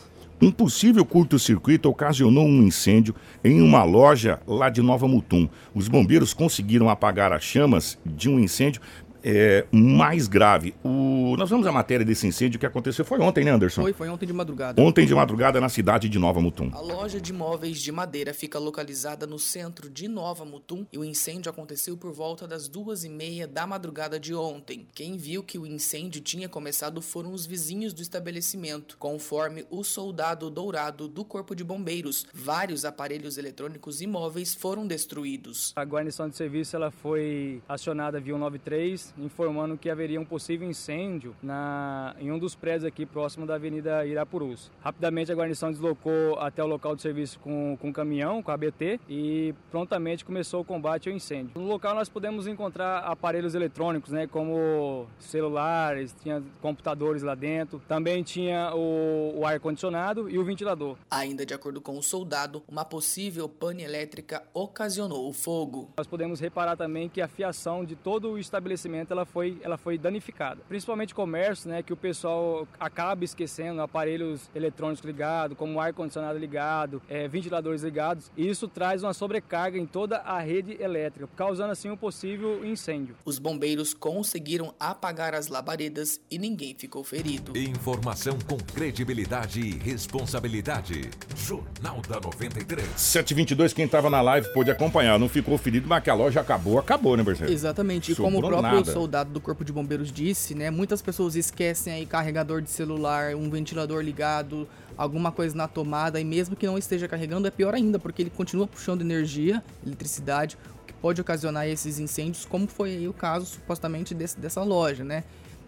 Um 0.41 0.51
possível 0.51 1.05
curto-circuito 1.05 1.89
ocasionou 1.89 2.45
um 2.45 2.63
incêndio 2.63 3.15
em 3.43 3.61
uma 3.61 3.83
loja 3.83 4.41
lá 4.45 4.69
de 4.69 4.81
Nova 4.81 5.07
Mutum. 5.07 5.47
Os 5.73 5.87
bombeiros 5.87 6.33
conseguiram 6.33 6.89
apagar 6.89 7.31
as 7.31 7.43
chamas 7.43 7.97
de 8.05 8.29
um 8.29 8.39
incêndio 8.39 8.81
é, 9.23 9.65
mais 9.71 10.27
grave. 10.27 10.75
O... 10.83 11.35
Nós 11.37 11.49
vamos 11.49 11.65
à 11.65 11.71
matéria 11.71 12.05
desse 12.05 12.27
incêndio 12.27 12.59
que 12.59 12.65
aconteceu. 12.65 13.05
Foi 13.05 13.19
ontem, 13.19 13.45
né, 13.45 13.51
Anderson? 13.51 13.81
Foi, 13.81 13.93
foi 13.93 14.09
ontem 14.09 14.25
de 14.25 14.33
madrugada. 14.33 14.81
Ontem 14.81 15.05
de 15.05 15.15
madrugada 15.15 15.61
na 15.61 15.69
cidade 15.69 16.09
de 16.09 16.19
Nova 16.19 16.41
Mutum. 16.41 16.69
A 16.73 16.81
loja 16.81 17.21
de 17.21 17.31
móveis 17.31 17.81
de 17.81 17.91
madeira 17.91 18.33
fica 18.33 18.59
localizada 18.59 19.25
no 19.25 19.39
centro 19.39 19.89
de 19.89 20.07
Nova 20.07 20.43
Mutum 20.43 20.85
e 20.91 20.97
o 20.97 21.03
incêndio 21.03 21.49
aconteceu 21.49 21.95
por 21.95 22.11
volta 22.11 22.47
das 22.47 22.67
duas 22.67 23.03
e 23.03 23.09
meia 23.09 23.47
da 23.47 23.65
madrugada 23.65 24.19
de 24.19 24.33
ontem. 24.35 24.85
Quem 24.93 25.15
viu 25.17 25.41
que 25.43 25.57
o 25.57 25.65
incêndio 25.65 26.21
tinha 26.21 26.49
começado 26.49 27.01
foram 27.01 27.31
os 27.31 27.45
vizinhos 27.45 27.93
do 27.93 28.01
estabelecimento. 28.01 28.97
Conforme 28.97 29.65
o 29.69 29.83
soldado 29.83 30.49
dourado 30.49 31.07
do 31.07 31.23
Corpo 31.23 31.55
de 31.55 31.63
Bombeiros, 31.63 32.27
vários 32.33 32.83
aparelhos 32.83 33.37
eletrônicos 33.37 34.01
e 34.01 34.07
móveis 34.07 34.53
foram 34.53 34.85
destruídos. 34.85 35.71
A 35.75 35.83
guarnição 35.83 36.27
de 36.27 36.35
serviço 36.35 36.75
ela 36.75 36.91
foi 36.91 37.61
acionada 37.67 38.19
via 38.19 38.33
193, 38.33 39.12
informando 39.17 39.77
que 39.77 39.89
haveria 39.89 40.19
um 40.19 40.25
possível 40.25 40.67
incêndio 40.67 41.35
na, 41.41 42.15
em 42.19 42.31
um 42.31 42.39
dos 42.39 42.55
prédios 42.55 42.85
aqui 42.85 43.05
próximo 43.05 43.45
da 43.45 43.55
Avenida 43.55 44.05
Irapurus. 44.05 44.71
Rapidamente 44.81 45.31
a 45.31 45.35
guarnição 45.35 45.71
deslocou 45.71 46.39
até 46.39 46.63
o 46.63 46.67
local 46.67 46.95
de 46.95 47.01
serviço 47.01 47.39
com, 47.39 47.77
com 47.79 47.89
um 47.89 47.93
caminhão, 47.93 48.41
com 48.41 48.51
a 48.51 48.53
ABT, 48.53 48.99
e 49.09 49.53
prontamente 49.71 50.25
começou 50.25 50.61
o 50.61 50.65
combate 50.65 51.09
ao 51.09 51.15
incêndio. 51.15 51.51
No 51.55 51.67
local 51.67 51.95
nós 51.95 52.09
pudemos 52.09 52.47
encontrar 52.47 52.99
aparelhos 52.99 53.55
eletrônicos, 53.55 54.11
né, 54.11 54.27
como 54.27 55.07
celulares, 55.19 56.15
tinha 56.21 56.41
computadores 56.61 57.23
lá 57.23 57.35
dentro, 57.35 57.81
também 57.87 58.23
tinha 58.23 58.73
o, 58.73 59.39
o 59.39 59.45
ar-condicionado 59.45 60.29
e 60.29 60.37
o 60.37 60.43
ventilador. 60.43 60.97
Ainda 61.09 61.45
de 61.45 61.53
acordo 61.53 61.81
com 61.81 61.97
o 61.97 62.03
soldado, 62.03 62.63
uma 62.67 62.85
possível 62.85 63.47
pane 63.49 63.83
elétrica 63.83 64.43
ocasionou 64.53 65.27
o 65.27 65.33
fogo. 65.33 65.89
Nós 65.97 66.07
podemos 66.07 66.39
reparar 66.39 66.75
também 66.75 67.09
que 67.09 67.21
a 67.21 67.27
fiação 67.27 67.83
de 67.83 67.95
todo 67.95 68.31
o 68.31 68.37
estabelecimento 68.37 69.02
ela 69.11 69.25
foi, 69.25 69.57
ela 69.61 69.77
foi 69.77 69.97
danificada. 69.97 70.61
Principalmente 70.67 71.13
comércio, 71.13 71.69
né, 71.69 71.81
que 71.83 71.93
o 71.93 71.97
pessoal 71.97 72.67
acaba 72.79 73.23
esquecendo 73.23 73.81
aparelhos 73.81 74.49
eletrônicos 74.55 75.03
ligados, 75.03 75.57
como 75.57 75.79
ar-condicionado 75.79 76.37
ligado, 76.37 77.01
eh, 77.09 77.27
ventiladores 77.27 77.83
ligados. 77.83 78.31
E 78.37 78.47
isso 78.47 78.67
traz 78.67 79.03
uma 79.03 79.13
sobrecarga 79.13 79.77
em 79.77 79.85
toda 79.85 80.17
a 80.17 80.39
rede 80.39 80.77
elétrica, 80.81 81.29
causando 81.35 81.71
assim 81.71 81.89
um 81.89 81.97
possível 81.97 82.65
incêndio. 82.65 83.15
Os 83.25 83.39
bombeiros 83.39 83.93
conseguiram 83.93 84.73
apagar 84.79 85.33
as 85.33 85.47
labaredas 85.47 86.19
e 86.29 86.37
ninguém 86.37 86.75
ficou 86.75 87.03
ferido. 87.03 87.57
Informação 87.57 88.37
com 88.47 88.57
credibilidade 88.57 89.59
e 89.59 89.77
responsabilidade. 89.77 91.09
Jornal 91.35 92.01
da 92.07 92.19
93. 92.19 92.87
722, 92.95 93.73
quem 93.73 93.85
estava 93.85 94.09
na 94.09 94.21
live 94.21 94.51
pôde 94.53 94.71
acompanhar. 94.71 95.17
Não 95.19 95.29
ficou 95.29 95.57
ferido, 95.57 95.87
mas 95.87 96.03
que 96.03 96.09
a 96.09 96.13
loja 96.13 96.41
acabou, 96.41 96.79
acabou, 96.79 97.15
né, 97.17 97.23
Marcelo? 97.23 97.51
Exatamente, 97.51 98.11
e 98.11 98.15
como 98.15 98.37
o 98.37 98.41
próprio 98.41 98.61
nada. 98.61 98.91
Soldado 98.93 99.31
do 99.31 99.41
Corpo 99.41 99.63
de 99.65 99.71
Bombeiros 99.73 100.11
disse, 100.11 100.53
né? 100.55 100.69
Muitas 100.69 101.01
pessoas 101.01 101.35
esquecem 101.35 101.93
aí 101.93 102.05
carregador 102.05 102.61
de 102.61 102.69
celular, 102.69 103.35
um 103.35 103.49
ventilador 103.49 104.01
ligado, 104.01 104.67
alguma 104.97 105.31
coisa 105.31 105.55
na 105.55 105.67
tomada, 105.67 106.19
e 106.19 106.23
mesmo 106.23 106.55
que 106.55 106.65
não 106.65 106.77
esteja 106.77 107.07
carregando, 107.07 107.47
é 107.47 107.51
pior 107.51 107.73
ainda, 107.73 107.97
porque 107.99 108.21
ele 108.21 108.29
continua 108.29 108.67
puxando 108.67 109.01
energia, 109.01 109.63
eletricidade, 109.85 110.57
o 110.81 110.85
que 110.85 110.93
pode 110.93 111.19
ocasionar 111.19 111.67
esses 111.67 111.99
incêndios, 111.99 112.45
como 112.45 112.67
foi 112.67 112.91
aí 112.91 113.07
o 113.07 113.13
caso, 113.13 113.45
supostamente, 113.45 114.13
desse, 114.13 114.39
dessa 114.39 114.61
loja, 114.63 115.03
né? 115.03 115.23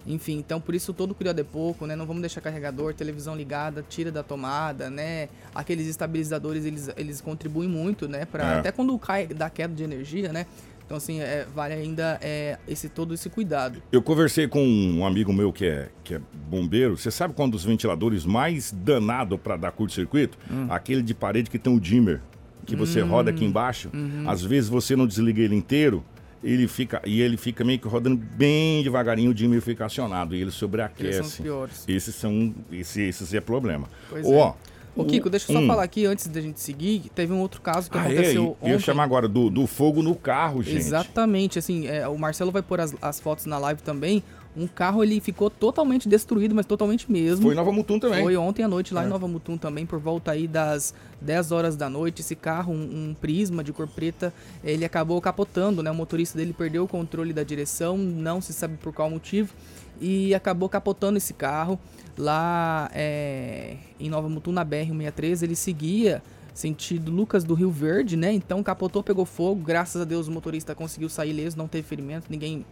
Enfim, 0.07 0.37
então 0.37 0.61
por 0.61 0.75
isso 0.75 0.93
todo 0.93 1.15
cuidado 1.15 1.39
é 1.39 1.43
pouco, 1.43 1.87
né? 1.87 1.95
Não 1.95 2.05
vamos 2.05 2.21
deixar 2.21 2.39
carregador, 2.39 2.93
televisão 2.93 3.35
ligada, 3.35 3.83
tira 3.89 4.11
da 4.11 4.21
tomada, 4.21 4.87
né? 4.87 5.29
Aqueles 5.53 5.87
estabilizadores, 5.87 6.63
eles, 6.63 6.89
eles 6.95 7.21
contribuem 7.21 7.67
muito, 7.67 8.07
né? 8.07 8.23
Pra, 8.25 8.43
É. 8.43 8.59
Até 8.59 8.71
quando 8.71 8.97
cai 8.99 9.25
da 9.25 9.49
queda 9.49 9.73
de 9.73 9.83
energia, 9.83 10.31
né? 10.31 10.45
Então, 10.85 10.97
assim, 10.97 11.19
é, 11.19 11.47
vale 11.53 11.73
ainda 11.73 12.19
é, 12.21 12.59
esse, 12.67 12.87
todo 12.89 13.13
esse 13.13 13.27
cuidado. 13.29 13.81
Eu 13.91 14.01
conversei 14.01 14.47
com 14.47 14.63
um 14.63 15.05
amigo 15.05 15.33
meu 15.33 15.51
que 15.51 15.65
é, 15.65 15.89
que 16.03 16.13
é 16.13 16.21
bombeiro. 16.47 16.95
Você 16.97 17.09
sabe 17.09 17.33
qual 17.33 17.47
um 17.47 17.51
dos 17.51 17.65
ventiladores 17.65 18.23
mais 18.23 18.71
danado 18.71 19.37
para 19.37 19.57
dar 19.57 19.71
curto-circuito? 19.71 20.37
Aquele 20.69 21.01
de 21.01 21.13
parede 21.15 21.49
que 21.49 21.57
tem 21.57 21.75
o 21.75 21.79
dimmer, 21.79 22.21
que 22.65 22.75
você 22.75 23.01
roda 23.01 23.31
aqui 23.31 23.43
embaixo. 23.43 23.89
Às 24.27 24.43
vezes 24.43 24.69
você 24.69 24.95
não 24.95 25.07
desliga 25.07 25.41
ele 25.41 25.55
inteiro, 25.55 26.05
ele 26.43 26.67
fica 26.67 27.01
e 27.03 27.19
ele 27.21 27.37
fica 27.37 27.63
meio 27.63 27.79
que 27.79 27.87
rodando 27.87 28.17
bem 28.17 28.83
devagarinho, 28.83 29.31
o 29.31 29.33
dimmer 29.33 29.61
fica 29.61 29.85
acionado 29.85 30.35
e 30.35 30.37
ele 30.37 30.43
Eles 30.45 30.53
sobreaquece. 30.53 31.13
são 31.17 31.25
os 31.25 31.37
piores. 31.37 31.85
Esses 31.87 32.13
são 32.13 32.53
esse, 32.71 33.01
esses 33.01 33.33
é 33.33 33.41
problema. 33.41 33.87
Pois 34.07 34.23
Ó, 34.27 34.55
Ô, 34.95 35.03
Kiko, 35.03 35.29
deixa 35.29 35.51
eu 35.51 35.55
só 35.57 35.61
Hum. 35.61 35.67
falar 35.67 35.83
aqui, 35.83 36.05
antes 36.05 36.27
da 36.27 36.39
gente 36.39 36.59
seguir, 36.61 37.09
teve 37.13 37.33
um 37.33 37.41
outro 37.41 37.59
caso 37.61 37.91
que 37.91 37.97
Ah, 37.97 38.01
é, 38.01 38.05
aconteceu 38.13 38.57
eu 38.61 38.67
ia 38.69 38.75
ontem. 38.75 38.85
chamar 38.85 39.03
agora 39.03 39.27
do, 39.27 39.49
do 39.49 39.67
fogo 39.67 40.01
no 40.01 40.15
carro, 40.15 40.63
gente. 40.63 40.77
Exatamente, 40.77 41.59
assim, 41.59 41.87
é, 41.87 42.07
o 42.07 42.17
Marcelo 42.17 42.51
vai 42.51 42.61
pôr 42.61 42.79
as, 42.79 42.95
as 43.01 43.19
fotos 43.19 43.45
na 43.45 43.57
live 43.57 43.81
também. 43.81 44.23
Um 44.57 44.67
carro, 44.67 45.03
ele 45.03 45.19
ficou 45.19 45.49
totalmente 45.49 46.07
destruído, 46.07 46.55
mas 46.55 46.65
totalmente 46.65 47.11
mesmo. 47.11 47.43
Foi 47.43 47.51
em 47.53 47.57
Nova 47.57 47.73
Mutum 47.73 47.99
também. 47.99 48.23
Foi 48.23 48.37
ontem 48.37 48.63
à 48.63 48.69
noite 48.69 48.93
lá 48.93 49.03
É. 49.03 49.05
em 49.05 49.09
Nova 49.09 49.27
Mutum 49.27 49.57
também, 49.57 49.85
por 49.85 49.99
volta 49.99 50.31
aí 50.31 50.47
das 50.47 50.93
10 51.19 51.51
horas 51.51 51.75
da 51.75 51.89
noite. 51.89 52.21
Esse 52.21 52.37
carro, 52.37 52.71
um, 52.71 53.09
um 53.09 53.13
Prisma 53.19 53.61
de 53.61 53.73
cor 53.73 53.85
preta, 53.85 54.33
ele 54.63 54.85
acabou 54.85 55.19
capotando, 55.19 55.83
né? 55.83 55.91
O 55.91 55.95
motorista 55.95 56.37
dele 56.37 56.53
perdeu 56.53 56.85
o 56.85 56.87
controle 56.87 57.33
da 57.33 57.43
direção, 57.43 57.97
não 57.97 58.39
se 58.39 58.53
sabe 58.53 58.77
por 58.77 58.93
qual 58.93 59.09
motivo, 59.09 59.53
e 59.99 60.33
acabou 60.35 60.69
capotando 60.69 61.17
esse 61.17 61.33
carro 61.33 61.79
lá 62.17 62.89
é, 62.93 63.77
em 63.99 64.09
Nova 64.09 64.29
Mutum, 64.29 64.51
na 64.51 64.65
BR-163. 64.65 65.43
Ele 65.43 65.55
seguia 65.55 66.21
sentido 66.53 67.11
Lucas 67.11 67.43
do 67.43 67.53
Rio 67.53 67.69
Verde, 67.69 68.15
né? 68.15 68.31
Então 68.31 68.63
capotou, 68.63 69.03
pegou 69.03 69.25
fogo. 69.25 69.61
Graças 69.63 70.01
a 70.01 70.05
Deus 70.05 70.27
o 70.27 70.31
motorista 70.31 70.73
conseguiu 70.73 71.09
sair 71.09 71.31
ileso, 71.31 71.57
não 71.57 71.67
teve 71.67 71.87
ferimento, 71.87 72.27
ninguém 72.29 72.65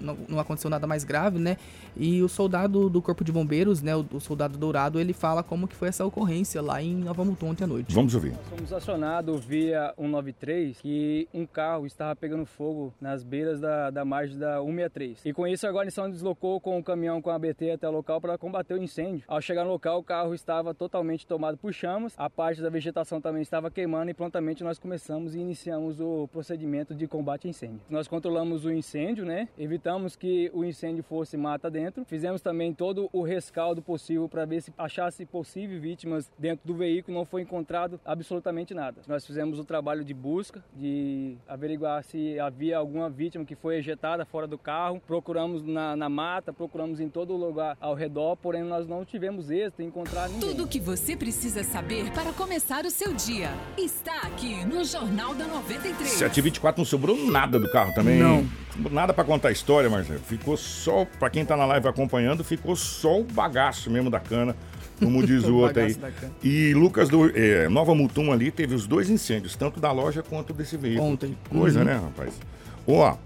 não, 0.00 0.16
não 0.28 0.40
aconteceu 0.40 0.70
nada 0.70 0.86
mais 0.86 1.04
grave, 1.04 1.38
né? 1.38 1.56
E 1.96 2.22
o 2.22 2.28
soldado 2.28 2.88
do 2.88 3.02
Corpo 3.02 3.24
de 3.24 3.32
Bombeiros, 3.32 3.82
né, 3.82 3.96
o, 3.96 4.04
o 4.12 4.20
soldado 4.20 4.56
dourado, 4.58 5.00
ele 5.00 5.12
fala 5.12 5.42
como 5.42 5.66
que 5.66 5.74
foi 5.74 5.88
essa 5.88 6.04
ocorrência 6.04 6.60
lá 6.62 6.82
em 6.82 6.94
Nova 6.94 7.24
Mutum 7.24 7.48
ontem 7.48 7.64
à 7.64 7.66
noite. 7.66 7.94
Vamos 7.94 8.14
ouvir. 8.14 8.32
Nós 8.32 8.48
fomos 8.48 8.72
acionados 8.72 9.44
via 9.44 9.92
193 9.96 10.80
que 10.80 11.28
um 11.32 11.46
carro 11.46 11.86
estava 11.86 12.14
pegando 12.14 12.44
fogo 12.44 12.92
nas 13.00 13.22
beiras 13.22 13.60
da, 13.60 13.90
da 13.90 14.04
margem 14.04 14.38
da 14.38 14.60
163. 14.60 15.24
E 15.24 15.32
com 15.32 15.46
isso 15.46 15.66
a 15.66 15.70
guarnição 15.70 16.10
deslocou 16.10 16.60
com 16.60 16.78
o 16.78 16.82
caminhão 16.82 17.20
com 17.20 17.30
a 17.30 17.34
ABT 17.34 17.72
até 17.72 17.88
o 17.88 17.92
local 17.92 18.20
para 18.20 18.38
combater 18.38 18.74
o 18.74 18.82
incêndio. 18.82 19.24
Ao 19.26 19.40
chegar 19.40 19.64
no 19.64 19.70
local, 19.70 19.98
o 19.98 20.02
carro 20.02 20.34
estava 20.34 20.74
totalmente 20.74 21.26
tomado 21.26 21.56
por 21.56 21.72
chamas, 21.72 22.14
a 22.16 22.28
parte 22.30 22.60
da 22.60 22.70
vegetação 22.70 23.20
também 23.20 23.42
estava 23.42 23.70
queimando 23.70 24.10
e 24.10 24.14
prontamente 24.14 24.62
nós 24.62 24.78
começamos 24.78 25.34
e 25.34 25.38
iniciamos 25.38 26.00
o 26.00 26.28
procedimento 26.28 26.94
de 26.94 27.06
combate 27.06 27.46
a 27.46 27.50
incêndio. 27.50 27.80
Nós 27.88 28.08
controlamos 28.08 28.64
o 28.64 28.70
incêndio, 28.70 29.24
né? 29.24 29.48
Evitamos 29.68 30.16
que 30.16 30.50
o 30.54 30.64
incêndio 30.64 31.04
fosse 31.04 31.36
mata 31.36 31.70
dentro. 31.70 32.02
Fizemos 32.06 32.40
também 32.40 32.72
todo 32.72 33.10
o 33.12 33.22
rescaldo 33.22 33.82
possível 33.82 34.26
para 34.26 34.46
ver 34.46 34.62
se 34.62 34.72
achasse 34.78 35.26
possível 35.26 35.78
vítimas 35.78 36.30
dentro 36.38 36.66
do 36.66 36.74
veículo. 36.74 37.18
Não 37.18 37.26
foi 37.26 37.42
encontrado 37.42 38.00
absolutamente 38.02 38.72
nada. 38.72 39.02
Nós 39.06 39.26
fizemos 39.26 39.58
o 39.58 39.64
trabalho 39.66 40.02
de 40.02 40.14
busca, 40.14 40.64
de 40.74 41.36
averiguar 41.46 42.02
se 42.02 42.40
havia 42.40 42.78
alguma 42.78 43.10
vítima 43.10 43.44
que 43.44 43.54
foi 43.54 43.76
ejetada 43.76 44.24
fora 44.24 44.46
do 44.46 44.56
carro. 44.56 45.02
Procuramos 45.06 45.62
na, 45.62 45.94
na 45.94 46.08
mata, 46.08 46.50
procuramos 46.50 46.98
em 46.98 47.10
todo 47.10 47.36
lugar 47.36 47.76
ao 47.78 47.92
redor, 47.92 48.36
porém 48.36 48.62
nós 48.62 48.88
não 48.88 49.04
tivemos 49.04 49.50
êxito 49.50 49.82
em 49.82 49.88
encontrar 49.88 50.30
ninguém. 50.30 50.48
Tudo 50.48 50.64
o 50.64 50.68
que 50.68 50.80
você 50.80 51.14
precisa 51.14 51.62
saber 51.62 52.10
para 52.12 52.32
começar 52.32 52.86
o 52.86 52.90
seu 52.90 53.12
dia 53.12 53.50
está 53.76 54.22
aqui 54.22 54.64
no 54.64 54.82
Jornal 54.82 55.34
da 55.34 55.46
93. 55.46 56.08
724 56.08 56.80
não 56.80 56.86
sobrou 56.86 57.18
nada 57.30 57.60
do 57.60 57.70
carro 57.70 57.92
também. 57.92 58.18
Não. 58.18 58.48
Nada 58.90 59.12
pra 59.12 59.24
contar 59.24 59.48
a 59.48 59.52
história, 59.52 59.90
Marcelo. 59.90 60.20
Ficou 60.20 60.56
só, 60.56 61.04
pra 61.18 61.28
quem 61.28 61.44
tá 61.44 61.56
na 61.56 61.66
live 61.66 61.88
acompanhando, 61.88 62.44
ficou 62.44 62.76
só 62.76 63.20
o 63.20 63.24
bagaço 63.24 63.90
mesmo 63.90 64.08
da 64.08 64.20
cana, 64.20 64.54
como 64.98 65.24
diz 65.26 65.44
o 65.44 65.54
O 65.54 65.56
outro 65.62 65.80
aí. 65.82 65.94
bagaço 65.94 66.00
da 66.00 66.10
cana. 66.20 66.32
E 66.42 66.72
Lucas 66.74 67.08
do 67.08 67.28
é, 67.36 67.68
Nova 67.68 67.94
Mutum 67.94 68.30
ali 68.32 68.50
teve 68.50 68.74
os 68.74 68.86
dois 68.86 69.10
incêndios, 69.10 69.56
tanto 69.56 69.80
da 69.80 69.90
loja 69.90 70.22
quanto 70.22 70.52
desse 70.52 70.76
veículo. 70.76 71.08
Ontem. 71.10 71.36
Que 71.44 71.50
coisa, 71.58 71.80
Uhum. 71.80 71.84
né, 71.86 71.94
rapaz? 71.94 72.38
Ó, 72.86 73.16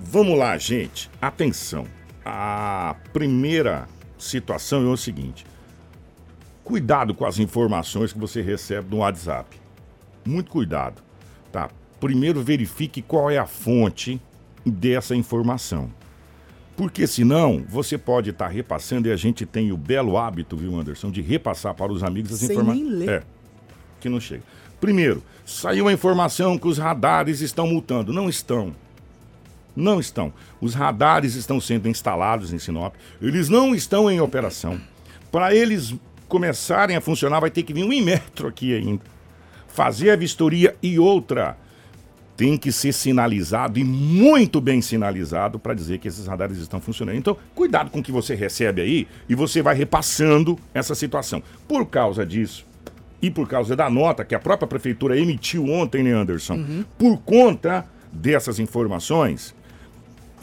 vamos 0.00 0.38
lá, 0.38 0.56
gente. 0.58 1.10
Atenção. 1.20 1.86
A 2.24 2.94
primeira 3.12 3.88
situação 4.16 4.82
é 4.86 4.88
o 4.92 4.96
seguinte. 4.96 5.44
Cuidado 6.62 7.12
com 7.14 7.24
as 7.26 7.40
informações 7.40 8.12
que 8.12 8.18
você 8.18 8.40
recebe 8.40 8.88
no 8.90 8.98
WhatsApp. 8.98 9.60
Muito 10.24 10.50
cuidado, 10.52 11.02
tá? 11.50 11.68
Primeiro 11.98 12.40
verifique 12.40 13.02
qual 13.02 13.28
é 13.28 13.38
a 13.38 13.46
fonte 13.46 14.20
dessa 14.64 15.14
informação. 15.14 15.90
Porque 16.76 17.06
senão 17.06 17.64
você 17.68 17.98
pode 17.98 18.30
estar 18.30 18.48
repassando 18.48 19.08
e 19.08 19.12
a 19.12 19.16
gente 19.16 19.44
tem 19.44 19.72
o 19.72 19.76
belo 19.76 20.16
hábito, 20.16 20.56
viu, 20.56 20.74
Anderson, 20.78 21.10
de 21.10 21.20
repassar 21.20 21.74
para 21.74 21.92
os 21.92 22.02
amigos 22.02 22.32
as 22.32 22.42
informações. 22.42 23.08
É, 23.08 23.22
que 24.00 24.08
não 24.08 24.20
chega. 24.20 24.42
Primeiro, 24.80 25.22
saiu 25.44 25.86
a 25.86 25.92
informação 25.92 26.58
que 26.58 26.66
os 26.66 26.78
radares 26.78 27.40
estão 27.40 27.66
multando. 27.66 28.12
Não 28.12 28.28
estão. 28.28 28.74
Não 29.76 30.00
estão. 30.00 30.32
Os 30.60 30.74
radares 30.74 31.34
estão 31.34 31.60
sendo 31.60 31.88
instalados 31.88 32.52
em 32.52 32.58
Sinop. 32.58 32.94
Eles 33.20 33.48
não 33.48 33.74
estão 33.74 34.10
em 34.10 34.20
operação. 34.20 34.80
Para 35.30 35.54
eles 35.54 35.94
começarem 36.28 36.96
a 36.96 37.00
funcionar, 37.00 37.40
vai 37.40 37.50
ter 37.50 37.62
que 37.62 37.72
vir 37.72 37.84
um 37.84 37.92
Inmetro 37.94 38.48
aqui 38.48 38.74
ainda. 38.74 39.02
Fazer 39.68 40.10
a 40.10 40.16
vistoria 40.16 40.76
e 40.82 40.98
outra. 40.98 41.56
Tem 42.36 42.56
que 42.56 42.72
ser 42.72 42.92
sinalizado 42.92 43.78
e 43.78 43.84
muito 43.84 44.60
bem 44.60 44.80
sinalizado 44.80 45.58
para 45.58 45.74
dizer 45.74 45.98
que 45.98 46.08
esses 46.08 46.26
radares 46.26 46.58
estão 46.58 46.80
funcionando. 46.80 47.16
Então, 47.16 47.36
cuidado 47.54 47.90
com 47.90 48.00
o 48.00 48.02
que 48.02 48.12
você 48.12 48.34
recebe 48.34 48.80
aí 48.80 49.08
e 49.28 49.34
você 49.34 49.62
vai 49.62 49.74
repassando 49.74 50.58
essa 50.72 50.94
situação. 50.94 51.42
Por 51.68 51.86
causa 51.86 52.24
disso, 52.24 52.66
e 53.22 53.30
por 53.30 53.46
causa 53.48 53.76
da 53.76 53.88
nota 53.88 54.24
que 54.24 54.34
a 54.34 54.40
própria 54.40 54.66
prefeitura 54.66 55.16
emitiu 55.16 55.68
ontem, 55.68 56.02
né, 56.02 56.12
Anderson? 56.12 56.56
Por 56.98 57.18
conta 57.18 57.86
dessas 58.12 58.58
informações, 58.58 59.54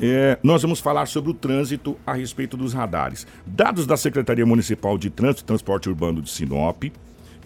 é, 0.02 0.40
nós 0.42 0.62
vamos 0.62 0.80
falar 0.80 1.06
sobre 1.06 1.32
o 1.32 1.34
trânsito 1.34 1.98
a 2.08 2.14
respeito 2.14 2.56
dos 2.56 2.74
radares. 2.74 3.28
Dados 3.46 3.86
da 3.86 3.98
Secretaria 3.98 4.46
Municipal 4.46 4.98
de 4.98 5.10
Trânsito 5.10 5.44
e 5.44 5.46
Transporte 5.46 5.90
Urbano 5.90 6.22
de 6.22 6.30
Sinop 6.30 6.86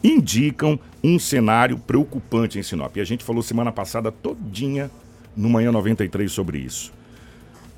indicam 0.03 0.79
um 1.03 1.17
cenário 1.17 1.77
preocupante 1.77 2.59
em 2.59 2.63
Sinop. 2.63 2.95
E 2.97 3.01
a 3.01 3.05
gente 3.05 3.23
falou 3.23 3.41
semana 3.41 3.71
passada 3.71 4.11
todinha 4.11 4.91
no 5.35 5.49
Manhã 5.49 5.71
93 5.71 6.31
sobre 6.31 6.59
isso. 6.59 6.93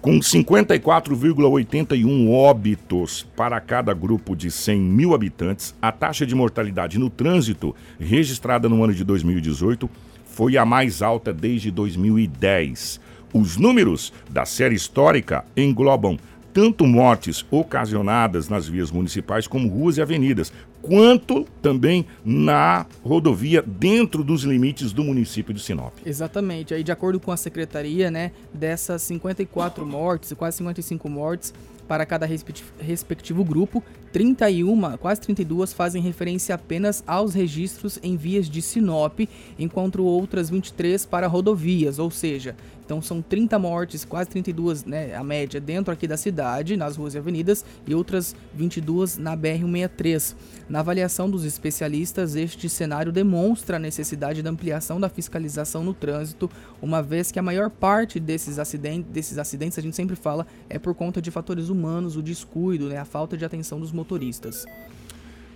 Com 0.01 0.19
54,81 0.19 2.29
óbitos 2.29 3.25
para 3.35 3.59
cada 3.59 3.93
grupo 3.93 4.35
de 4.35 4.51
100 4.51 4.79
mil 4.79 5.15
habitantes, 5.15 5.73
a 5.81 5.91
taxa 5.91 6.27
de 6.27 6.35
mortalidade 6.35 6.99
no 6.99 7.09
trânsito 7.09 7.75
registrada 7.99 8.69
no 8.69 8.83
ano 8.83 8.93
de 8.93 9.03
2018 9.03 9.89
foi 10.25 10.57
a 10.57 10.65
mais 10.65 11.01
alta 11.01 11.33
desde 11.33 11.71
2010. 11.71 12.99
Os 13.33 13.57
números 13.57 14.13
da 14.29 14.45
série 14.45 14.75
histórica 14.75 15.43
englobam 15.57 16.19
tanto 16.53 16.85
mortes 16.85 17.45
ocasionadas 17.51 18.47
nas 18.47 18.65
vias 18.65 18.89
municipais 18.91 19.45
como 19.47 19.67
ruas 19.67 19.97
e 19.97 20.01
avenidas, 20.01 20.53
quanto 20.85 21.45
também 21.61 22.05
na 22.23 22.85
rodovia 23.03 23.63
dentro 23.65 24.23
dos 24.23 24.43
limites 24.43 24.93
do 24.93 25.03
município 25.03 25.53
de 25.53 25.59
Sinop. 25.59 25.93
Exatamente. 26.05 26.73
Aí, 26.73 26.83
de 26.83 26.91
acordo 26.91 27.19
com 27.19 27.31
a 27.31 27.37
secretaria, 27.37 28.11
né, 28.11 28.31
dessas 28.53 29.01
54 29.01 29.85
mortes, 29.85 30.31
quase 30.33 30.57
55 30.57 31.09
mortes 31.09 31.53
para 31.87 32.05
cada 32.05 32.25
respecti- 32.25 32.63
respectivo 32.79 33.43
grupo, 33.43 33.83
31, 34.11 34.97
quase 34.97 35.21
32 35.21 35.73
fazem 35.73 36.01
referência 36.01 36.55
apenas 36.55 37.03
aos 37.05 37.33
registros 37.33 37.99
em 38.01 38.15
vias 38.15 38.49
de 38.49 38.61
Sinop, 38.61 39.19
enquanto 39.59 40.03
outras 40.03 40.49
23 40.49 41.05
para 41.05 41.27
rodovias, 41.27 41.99
ou 41.99 42.09
seja, 42.09 42.55
então 42.85 43.01
são 43.01 43.21
30 43.21 43.57
mortes, 43.57 44.05
quase 44.05 44.29
32, 44.29 44.85
né, 44.85 45.15
a 45.15 45.23
média 45.23 45.59
dentro 45.59 45.91
aqui 45.91 46.07
da 46.07 46.15
cidade, 46.15 46.77
nas 46.77 46.95
ruas 46.95 47.15
e 47.15 47.17
avenidas, 47.17 47.65
e 47.85 47.95
outras 47.95 48.35
22 48.53 49.17
na 49.17 49.35
BR-163. 49.35 50.35
Na 50.69 50.79
avaliação 50.79 51.29
dos 51.29 51.43
especialistas, 51.43 52.35
este 52.35 52.69
cenário 52.69 53.11
demonstra 53.11 53.77
a 53.77 53.79
necessidade 53.79 54.43
da 54.43 54.51
ampliação 54.51 54.99
da 54.99 55.09
fiscalização 55.09 55.83
no 55.83 55.93
trânsito, 55.93 56.49
uma 56.81 57.01
vez 57.01 57.31
que 57.31 57.39
a 57.39 57.43
maior 57.43 57.69
parte 57.71 58.19
desses 58.19 58.59
acidentes, 58.59 59.11
desses 59.11 59.37
acidentes 59.39 59.79
a 59.79 59.81
gente 59.81 59.95
sempre 59.95 60.15
fala, 60.15 60.45
é 60.69 60.77
por 60.77 60.93
conta 60.93 61.19
de 61.19 61.31
fatores 61.31 61.69
humanos, 61.69 61.74
o 62.15 62.21
descuido, 62.21 62.87
né, 62.87 62.97
a 62.97 63.05
falta 63.05 63.37
de 63.37 63.45
atenção 63.45 63.79
dos 63.79 63.91
motoristas. 63.91 64.65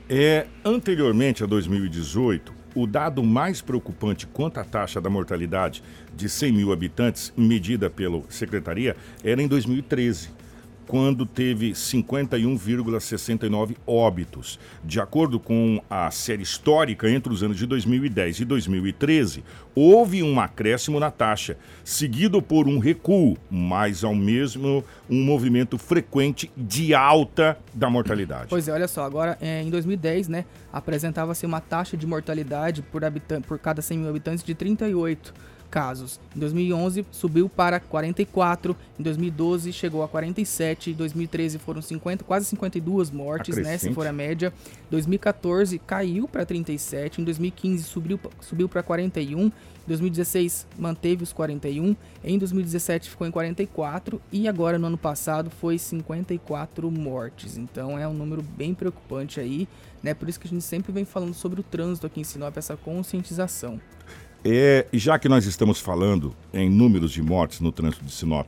É, 0.10 0.48
anteriormente 0.66 1.44
a 1.44 1.46
2018, 1.46 2.52
o 2.76 2.88
dado 2.88 3.24
mais 3.24 3.62
preocupante 3.62 4.28
quanto 4.28 4.60
à 4.60 4.64
taxa 4.64 5.00
da 5.00 5.10
mortalidade 5.10 5.84
de 6.16 6.28
100 6.28 6.52
mil 6.52 6.72
habitantes, 6.72 7.32
medida 7.38 7.90
pela 7.90 8.22
Secretaria, 8.30 8.96
era 9.24 9.42
em 9.42 9.48
2013, 9.48 10.30
quando 10.90 11.24
teve 11.24 11.74
51,69 11.74 13.78
óbitos. 13.86 14.60
De 14.84 15.00
acordo 15.00 15.40
com 15.40 15.80
a 15.88 16.10
série 16.10 16.42
histórica 16.42 17.08
entre 17.08 17.32
os 17.32 17.44
anos 17.44 17.58
de 17.58 17.68
2010 17.68 18.40
e 18.40 18.46
2013, 18.46 19.44
houve 19.76 20.24
um 20.24 20.40
acréscimo 20.40 21.00
na 21.00 21.12
taxa, 21.12 21.58
seguido 21.84 22.42
por 22.42 22.68
um 22.68 22.80
recuo, 22.80 23.38
mas 23.52 24.04
ao 24.04 24.16
mesmo 24.16 24.84
um 25.08 25.24
movimento 25.24 25.78
frequente 25.78 26.52
de 26.58 26.96
alta 26.96 27.56
da 27.72 27.88
mortalidade. 27.88 28.48
Pois 28.50 28.68
é, 28.68 28.74
olha 28.74 28.88
só, 28.88 29.04
agora 29.04 29.38
é, 29.40 29.62
em 29.62 29.70
2010, 29.70 30.28
né, 30.28 30.46
apresentava-se 30.74 31.46
uma 31.46 31.62
taxa 31.62 31.96
de 31.96 32.08
mortalidade 32.08 32.82
por, 32.82 33.06
habitan 33.06 33.42
por 33.42 33.60
cada 33.60 33.80
100 33.80 34.00
mil 34.00 34.10
habitantes 34.10 34.44
de 34.44 34.56
38. 34.56 35.36
Casos. 35.70 36.20
Em 36.36 36.40
2011 36.40 37.06
subiu 37.12 37.48
para 37.48 37.80
44, 37.80 38.76
em 39.00 39.04
2012 39.04 39.72
chegou 39.72 40.04
a 40.04 40.08
47, 40.08 40.92
em 40.92 40.94
2013 40.94 41.60
foram 41.60 41.82
50, 41.82 42.24
quase 42.24 42.46
52 42.48 43.12
mortes, 43.12 43.56
né, 43.58 43.78
se 43.78 43.94
for 43.94 44.08
a 44.08 44.14
média. 44.14 44.54
2014 44.90 45.80
caiu 45.80 46.28
para 46.28 46.46
37, 46.46 47.22
em 47.22 47.24
2015 47.24 47.84
subiu, 47.84 48.20
subiu 48.42 48.68
para 48.68 48.84
41, 48.84 49.40
em 49.46 49.52
2016 49.88 50.68
manteve 50.78 51.24
os 51.24 51.34
41, 51.34 51.96
em 52.24 52.38
2017 52.38 53.10
ficou 53.10 53.26
em 53.26 53.32
44 53.32 54.22
e 54.32 54.48
agora 54.48 54.78
no 54.78 54.88
ano 54.88 54.98
passado 54.98 55.50
foi 55.50 55.78
54 55.78 56.92
mortes. 56.92 57.58
Então 57.58 57.98
é 57.98 58.08
um 58.08 58.14
número 58.14 58.42
bem 58.42 58.74
preocupante 58.74 59.40
aí, 59.40 59.68
né? 60.04 60.14
Por 60.14 60.30
isso 60.30 60.40
que 60.40 60.48
a 60.48 60.50
gente 60.50 60.64
sempre 60.64 60.92
vem 60.92 61.06
falando 61.06 61.34
sobre 61.34 61.60
o 61.60 61.64
trânsito 61.64 62.06
aqui 62.06 62.22
em 62.22 62.24
Sinop, 62.24 62.56
essa 62.58 62.78
conscientização. 62.78 63.80
É, 64.44 64.86
já 64.94 65.20
que 65.20 65.28
nós 65.28 65.46
estamos 65.46 65.82
falando 65.82 66.34
em 66.54 66.70
números 66.70 67.12
de 67.12 67.22
mortes 67.22 67.60
no 67.60 67.72
trânsito 67.72 68.06
de 68.06 68.12
Sinop, 68.12 68.48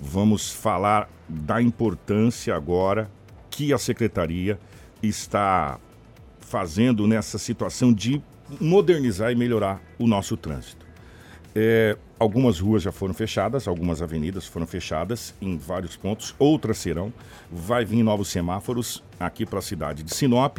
vamos 0.00 0.50
falar 0.50 1.10
da 1.28 1.60
importância 1.60 2.54
agora 2.54 3.10
que 3.50 3.72
a 3.72 3.78
secretaria 3.78 4.58
está 5.02 5.78
fazendo 6.40 7.06
nessa 7.06 7.36
situação 7.36 7.92
de 7.92 8.22
modernizar 8.58 9.30
e 9.30 9.34
melhorar 9.34 9.82
o 9.98 10.06
nosso 10.06 10.36
trânsito. 10.36 10.86
É, 11.54 11.96
algumas 12.18 12.58
ruas 12.58 12.82
já 12.82 12.92
foram 12.92 13.12
fechadas, 13.12 13.68
algumas 13.68 14.00
avenidas 14.00 14.46
foram 14.46 14.66
fechadas 14.66 15.34
em 15.40 15.56
vários 15.58 15.96
pontos, 15.96 16.34
outras 16.38 16.78
serão. 16.78 17.12
Vai 17.50 17.84
vir 17.84 18.02
novos 18.02 18.28
semáforos 18.28 19.02
aqui 19.20 19.44
para 19.44 19.58
a 19.58 19.62
cidade 19.62 20.02
de 20.02 20.14
Sinop 20.14 20.58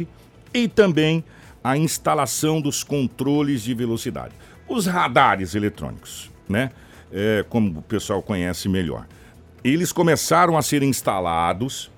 e 0.54 0.68
também 0.68 1.24
a 1.64 1.76
instalação 1.76 2.60
dos 2.60 2.84
controles 2.84 3.62
de 3.62 3.74
velocidade 3.74 4.34
os 4.68 4.86
radares 4.86 5.54
eletrônicos, 5.54 6.30
né? 6.48 6.70
É, 7.10 7.44
como 7.48 7.80
o 7.80 7.82
pessoal 7.82 8.22
conhece 8.22 8.68
melhor. 8.68 9.06
Eles 9.64 9.92
começaram 9.92 10.56
a 10.56 10.62
ser 10.62 10.82
instalados, 10.82 11.90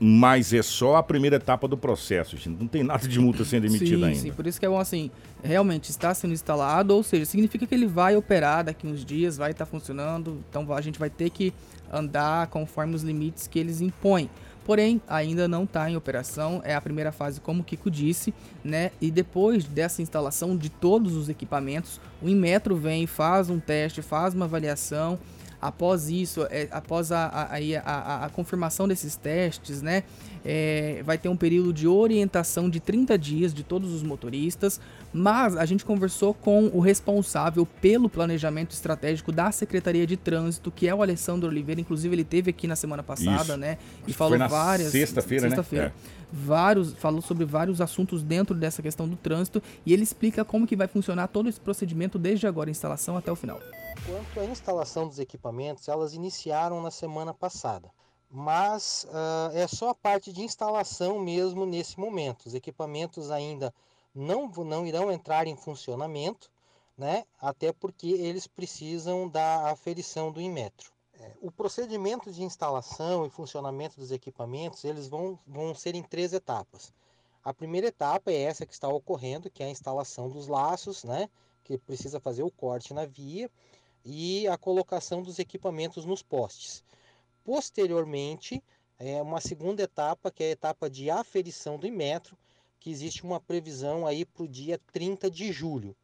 mas 0.00 0.52
é 0.52 0.62
só 0.62 0.96
a 0.96 1.02
primeira 1.02 1.36
etapa 1.36 1.66
do 1.66 1.76
processo, 1.76 2.36
gente. 2.36 2.60
Não 2.60 2.66
tem 2.66 2.82
nada 2.82 3.06
de 3.06 3.18
multa 3.18 3.44
sendo 3.44 3.66
emitida 3.66 3.98
sim, 3.98 4.04
ainda. 4.04 4.20
Sim, 4.20 4.32
por 4.32 4.46
isso 4.46 4.58
que 4.58 4.66
é 4.66 4.68
bom 4.68 4.78
assim, 4.78 5.10
realmente 5.42 5.90
está 5.90 6.12
sendo 6.12 6.34
instalado, 6.34 6.94
ou 6.94 7.02
seja, 7.02 7.24
significa 7.24 7.66
que 7.66 7.74
ele 7.74 7.86
vai 7.86 8.16
operar 8.16 8.64
daqui 8.64 8.86
uns 8.86 9.04
dias, 9.04 9.36
vai 9.36 9.52
estar 9.52 9.66
funcionando, 9.66 10.42
então 10.48 10.70
a 10.72 10.80
gente 10.80 10.98
vai 10.98 11.10
ter 11.10 11.30
que 11.30 11.52
andar 11.92 12.48
conforme 12.48 12.94
os 12.94 13.02
limites 13.02 13.46
que 13.46 13.58
eles 13.58 13.80
impõem 13.80 14.28
porém 14.68 15.00
ainda 15.08 15.48
não 15.48 15.64
está 15.64 15.90
em 15.90 15.96
operação. 15.96 16.60
É 16.62 16.74
a 16.74 16.80
primeira 16.82 17.10
fase, 17.10 17.40
como 17.40 17.62
o 17.62 17.64
Kiko 17.64 17.90
disse, 17.90 18.34
né? 18.62 18.90
E 19.00 19.10
depois 19.10 19.64
dessa 19.64 20.02
instalação 20.02 20.54
de 20.54 20.68
todos 20.68 21.16
os 21.16 21.30
equipamentos, 21.30 21.98
o 22.20 22.28
Inmetro 22.28 22.76
vem, 22.76 23.06
faz 23.06 23.48
um 23.48 23.58
teste, 23.58 24.02
faz 24.02 24.34
uma 24.34 24.44
avaliação. 24.44 25.18
Após 25.60 26.08
isso, 26.08 26.46
é, 26.50 26.68
após 26.70 27.10
a, 27.10 27.26
a, 27.26 27.56
a, 27.84 28.24
a, 28.26 28.28
confirmação 28.30 28.86
desses 28.86 29.16
testes, 29.16 29.82
né, 29.82 30.04
é, 30.44 31.02
vai 31.04 31.18
ter 31.18 31.28
um 31.28 31.36
período 31.36 31.72
de 31.72 31.88
orientação 31.88 32.70
de 32.70 32.78
30 32.78 33.18
dias 33.18 33.52
de 33.52 33.64
todos 33.64 33.92
os 33.92 34.02
motoristas, 34.02 34.80
mas 35.12 35.56
a 35.56 35.66
gente 35.66 35.84
conversou 35.84 36.32
com 36.32 36.70
o 36.72 36.78
responsável 36.78 37.66
pelo 37.80 38.08
planejamento 38.08 38.70
estratégico 38.72 39.32
da 39.32 39.50
Secretaria 39.50 40.06
de 40.06 40.16
Trânsito, 40.16 40.70
que 40.70 40.86
é 40.86 40.94
o 40.94 41.02
Alessandro 41.02 41.48
Oliveira, 41.48 41.80
inclusive 41.80 42.14
ele 42.14 42.24
teve 42.24 42.50
aqui 42.50 42.68
na 42.68 42.76
semana 42.76 43.02
passada, 43.02 43.42
isso. 43.42 43.56
né, 43.56 43.78
e 44.06 44.12
falou 44.12 44.38
várias 44.48 44.92
sexta-feira, 44.92 45.50
sexta 45.50 45.76
né? 45.76 45.86
É 45.86 46.18
vários, 46.32 46.92
falou 46.94 47.20
sobre 47.20 47.44
vários 47.44 47.80
assuntos 47.80 48.22
dentro 48.22 48.54
dessa 48.54 48.82
questão 48.82 49.08
do 49.08 49.16
trânsito 49.16 49.62
e 49.84 49.92
ele 49.92 50.02
explica 50.02 50.44
como 50.44 50.66
que 50.66 50.76
vai 50.76 50.86
funcionar 50.86 51.28
todo 51.28 51.48
esse 51.48 51.60
procedimento 51.60 52.18
desde 52.18 52.46
agora 52.46 52.70
a 52.70 52.72
instalação 52.72 53.16
até 53.16 53.32
o 53.32 53.36
final. 53.36 53.60
Quanto 54.06 54.40
à 54.40 54.44
instalação 54.44 55.06
dos 55.06 55.18
equipamentos, 55.18 55.88
elas 55.88 56.14
iniciaram 56.14 56.80
na 56.80 56.90
semana 56.90 57.34
passada, 57.34 57.92
mas 58.30 59.04
uh, 59.04 59.56
é 59.56 59.66
só 59.66 59.90
a 59.90 59.94
parte 59.94 60.32
de 60.32 60.42
instalação 60.42 61.18
mesmo 61.18 61.66
nesse 61.66 61.98
momento. 61.98 62.46
Os 62.46 62.54
equipamentos 62.54 63.30
ainda 63.30 63.72
não, 64.14 64.48
não 64.48 64.86
irão 64.86 65.10
entrar 65.10 65.46
em 65.46 65.56
funcionamento, 65.56 66.50
né? 66.96 67.24
até 67.40 67.72
porque 67.72 68.08
eles 68.08 68.46
precisam 68.46 69.28
da 69.28 69.70
aferição 69.70 70.32
do 70.32 70.40
Inmetro. 70.40 70.90
É, 71.20 71.32
o 71.40 71.50
procedimento 71.50 72.32
de 72.32 72.42
instalação 72.42 73.26
e 73.26 73.30
funcionamento 73.30 73.98
dos 73.98 74.10
equipamentos 74.10 74.84
eles 74.84 75.08
vão, 75.08 75.38
vão 75.46 75.74
ser 75.74 75.94
em 75.94 76.02
três 76.02 76.32
etapas. 76.32 76.92
A 77.44 77.54
primeira 77.54 77.88
etapa 77.88 78.30
é 78.30 78.42
essa 78.42 78.66
que 78.66 78.72
está 78.72 78.88
ocorrendo, 78.88 79.50
que 79.50 79.62
é 79.62 79.66
a 79.66 79.70
instalação 79.70 80.28
dos 80.28 80.48
laços, 80.48 81.04
né? 81.04 81.28
que 81.64 81.76
precisa 81.76 82.18
fazer 82.18 82.42
o 82.42 82.50
corte 82.50 82.94
na 82.94 83.04
via 83.04 83.50
e 84.10 84.48
a 84.48 84.56
colocação 84.56 85.22
dos 85.22 85.38
equipamentos 85.38 86.06
nos 86.06 86.22
postes. 86.22 86.82
Posteriormente, 87.44 88.62
é 88.98 89.20
uma 89.20 89.38
segunda 89.38 89.82
etapa, 89.82 90.30
que 90.30 90.42
é 90.42 90.46
a 90.46 90.52
etapa 90.52 90.88
de 90.88 91.10
aferição 91.10 91.78
do 91.78 91.86
Inmetro, 91.86 92.36
que 92.80 92.90
existe 92.90 93.22
uma 93.22 93.38
previsão 93.38 94.06
aí 94.06 94.24
para 94.24 94.44
o 94.44 94.48
dia 94.48 94.80
30 94.92 95.30
de 95.30 95.52
julho, 95.52 95.94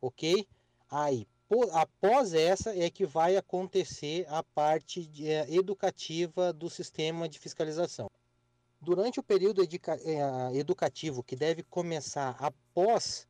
ok? 0.00 0.46
Aí, 0.88 1.26
após 1.72 2.32
essa 2.32 2.78
é 2.78 2.88
que 2.90 3.04
vai 3.04 3.36
acontecer 3.36 4.24
a 4.28 4.42
parte 4.42 5.04
de, 5.04 5.28
é, 5.28 5.52
educativa 5.52 6.52
do 6.52 6.70
sistema 6.70 7.28
de 7.28 7.40
fiscalização. 7.40 8.08
Durante 8.80 9.18
o 9.18 9.22
período 9.22 9.64
educa 9.64 9.98
é, 10.04 10.56
educativo, 10.56 11.24
que 11.24 11.34
deve 11.34 11.64
começar 11.64 12.36
após 12.38 13.26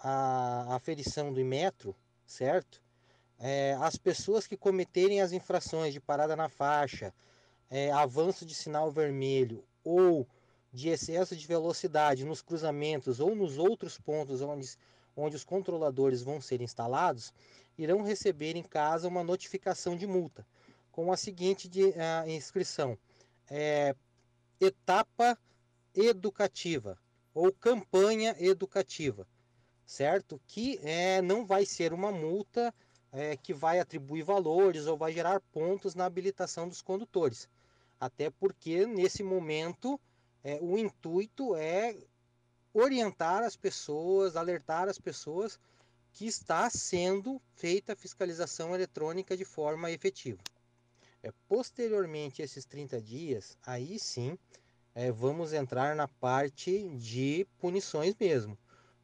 a 0.00 0.74
aferição 0.74 1.32
do 1.32 1.40
Inmetro, 1.40 1.94
certo? 2.26 2.82
É, 3.38 3.76
as 3.80 3.96
pessoas 3.96 4.46
que 4.46 4.56
cometerem 4.56 5.20
as 5.20 5.32
infrações 5.32 5.92
de 5.92 6.00
parada 6.00 6.34
na 6.34 6.48
faixa, 6.48 7.14
é, 7.70 7.90
avanço 7.92 8.44
de 8.44 8.54
sinal 8.54 8.90
vermelho 8.90 9.64
ou 9.84 10.26
de 10.72 10.88
excesso 10.88 11.36
de 11.36 11.46
velocidade 11.46 12.24
nos 12.24 12.42
cruzamentos 12.42 13.20
ou 13.20 13.34
nos 13.34 13.56
outros 13.56 13.98
pontos 13.98 14.42
onde, 14.42 14.76
onde 15.16 15.36
os 15.36 15.44
controladores 15.44 16.22
vão 16.22 16.40
ser 16.40 16.60
instalados, 16.60 17.32
irão 17.76 18.02
receber 18.02 18.56
em 18.56 18.62
casa 18.62 19.08
uma 19.08 19.22
notificação 19.22 19.96
de 19.96 20.06
multa 20.06 20.44
com 20.98 21.12
a 21.12 21.16
seguinte 21.16 21.68
de, 21.68 21.84
uh, 21.84 22.28
inscrição: 22.28 22.98
é, 23.48 23.94
etapa 24.60 25.38
educativa 25.94 26.98
ou 27.32 27.52
campanha 27.52 28.34
educativa, 28.40 29.24
certo? 29.86 30.40
Que 30.44 30.80
é, 30.82 31.22
não 31.22 31.46
vai 31.46 31.64
ser 31.64 31.92
uma 31.92 32.10
multa 32.10 32.74
é, 33.12 33.36
que 33.36 33.54
vai 33.54 33.78
atribuir 33.80 34.22
valores 34.22 34.86
ou 34.86 34.96
vai 34.96 35.12
gerar 35.12 35.40
pontos 35.40 35.94
na 35.94 36.04
habilitação 36.04 36.68
dos 36.68 36.82
condutores, 36.82 37.48
até 38.00 38.30
porque 38.30 38.86
nesse 38.86 39.22
momento 39.22 39.98
é, 40.44 40.58
o 40.60 40.78
intuito 40.78 41.54
é 41.56 41.96
orientar 42.72 43.42
as 43.42 43.56
pessoas, 43.56 44.36
alertar 44.36 44.88
as 44.88 44.98
pessoas 44.98 45.58
que 46.12 46.26
está 46.26 46.68
sendo 46.70 47.40
feita 47.54 47.92
a 47.92 47.96
fiscalização 47.96 48.74
eletrônica 48.74 49.36
de 49.36 49.44
forma 49.44 49.90
efetiva. 49.90 50.38
É, 51.22 51.32
posteriormente 51.48 52.42
esses 52.42 52.64
30 52.64 53.00
dias, 53.00 53.58
aí 53.64 53.98
sim 53.98 54.38
é, 54.94 55.10
vamos 55.10 55.52
entrar 55.52 55.94
na 55.94 56.08
parte 56.08 56.88
de 56.96 57.46
punições 57.58 58.14
mesmo. 58.18 58.56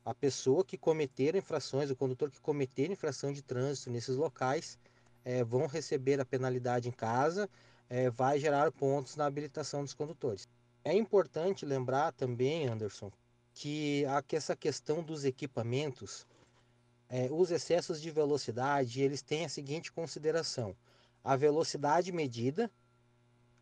A 0.05 0.14
pessoa 0.14 0.64
que 0.64 0.77
cometer 0.77 1.35
infrações, 1.35 1.90
o 1.90 1.97
condutor 1.97 2.31
que 2.31 2.40
cometer 2.40 2.90
infração 2.90 3.33
de 3.33 3.43
trânsito 3.43 3.90
nesses 3.90 4.17
locais, 4.17 4.79
é, 5.25 5.43
vão 5.43 5.67
receber 5.67 6.21
a 6.21 6.27
penalidade 6.27 6.88
em 6.88 6.93
casa, 6.93 7.49
é, 7.88 8.11
vai 8.11 8.38
gerar 8.38 8.71
pontos 8.71 9.17
na 9.17 9.25
habilitação 9.25 9.83
dos 9.83 9.95
condutores. 9.95 10.47
É 10.85 10.93
importante 10.93 11.64
lembrar 11.64 12.12
também, 12.12 12.69
Anderson, 12.69 13.11
que, 13.55 14.05
a, 14.07 14.21
que 14.21 14.37
essa 14.37 14.55
questão 14.55 15.03
dos 15.03 15.25
equipamentos 15.25 16.27
é, 17.09 17.29
os 17.31 17.51
excessos 17.51 18.01
de 18.01 18.11
velocidade 18.11 19.01
eles 19.01 19.23
têm 19.23 19.45
a 19.45 19.49
seguinte 19.49 19.93
consideração: 19.93 20.77
a 21.23 21.37
velocidade 21.37 22.12
medida, 22.12 22.71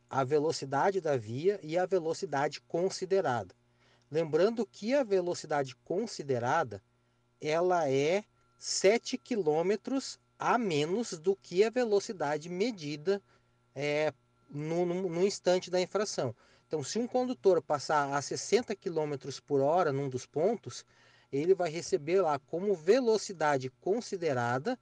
a 0.08 0.24
velocidade 0.24 1.00
da 1.00 1.16
via 1.16 1.60
e 1.62 1.78
a 1.78 1.86
velocidade 1.86 2.60
considerada. 2.62 3.54
Lembrando 4.12 4.66
que 4.66 4.92
a 4.92 5.02
velocidade 5.02 5.74
considerada 5.86 6.82
ela 7.40 7.88
é 7.88 8.22
7 8.58 9.16
km 9.16 9.98
a 10.38 10.58
menos 10.58 11.18
do 11.18 11.34
que 11.34 11.64
a 11.64 11.70
velocidade 11.70 12.50
medida 12.50 13.22
é, 13.74 14.12
no, 14.50 14.84
no, 14.84 15.08
no 15.08 15.26
instante 15.26 15.70
da 15.70 15.80
infração. 15.80 16.36
Então, 16.68 16.84
se 16.84 16.98
um 16.98 17.06
condutor 17.06 17.62
passar 17.62 18.12
a 18.12 18.20
60 18.20 18.76
km 18.76 19.14
por 19.46 19.62
hora 19.62 19.90
num 19.90 20.10
dos 20.10 20.26
pontos, 20.26 20.84
ele 21.32 21.54
vai 21.54 21.70
receber 21.70 22.20
lá 22.20 22.38
como 22.38 22.74
velocidade 22.74 23.70
considerada 23.80 24.78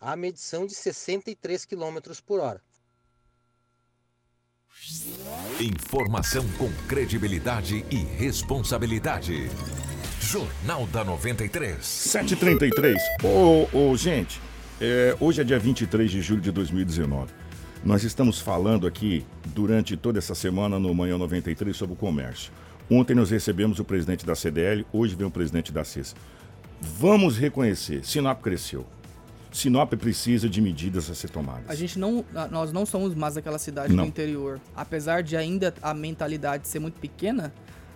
a 0.00 0.16
medição 0.16 0.66
de 0.66 0.74
63 0.74 1.66
km 1.66 1.98
por 2.24 2.40
hora. 2.40 2.62
Informação 5.60 6.44
com 6.58 6.70
credibilidade 6.88 7.84
e 7.90 7.96
responsabilidade. 7.96 9.48
Jornal 10.20 10.86
da 10.88 11.04
93. 11.04 11.84
733. 11.84 13.00
Ô, 13.22 13.68
ô, 13.72 13.96
gente, 13.96 14.40
é, 14.80 15.16
hoje 15.20 15.40
é 15.40 15.44
dia 15.44 15.58
23 15.58 16.10
de 16.10 16.20
julho 16.20 16.40
de 16.40 16.50
2019. 16.50 17.32
Nós 17.84 18.02
estamos 18.02 18.40
falando 18.40 18.86
aqui 18.86 19.24
durante 19.46 19.96
toda 19.96 20.18
essa 20.18 20.34
semana 20.34 20.78
no 20.78 20.92
Manhã 20.94 21.16
93 21.16 21.76
sobre 21.76 21.94
o 21.94 21.96
comércio. 21.96 22.52
Ontem 22.90 23.14
nós 23.14 23.30
recebemos 23.30 23.78
o 23.78 23.84
presidente 23.84 24.26
da 24.26 24.34
CDL, 24.34 24.84
hoje 24.92 25.14
vem 25.14 25.26
o 25.26 25.30
presidente 25.30 25.72
da 25.72 25.84
CES. 25.84 26.16
Vamos 26.80 27.38
reconhecer, 27.38 28.04
Sinop 28.04 28.42
cresceu. 28.42 28.86
Sinop 29.54 29.92
precisa 29.94 30.48
de 30.48 30.60
medidas 30.60 31.08
a 31.08 31.14
ser 31.14 31.30
tomadas. 31.30 31.68
A 31.68 31.74
gente 31.76 31.96
não, 31.98 32.24
nós 32.50 32.72
não 32.72 32.84
somos 32.84 33.14
mais 33.14 33.36
aquela 33.36 33.58
cidade 33.58 33.94
Não. 33.94 34.02
do 34.04 34.08
interior. 34.08 34.60
Apesar 34.74 35.22
de 35.22 35.36
ainda 35.36 35.72
a 35.80 35.94
mentalidade 35.94 36.66
ser 36.66 36.80
muito 36.80 36.98
pequena, 37.00 37.52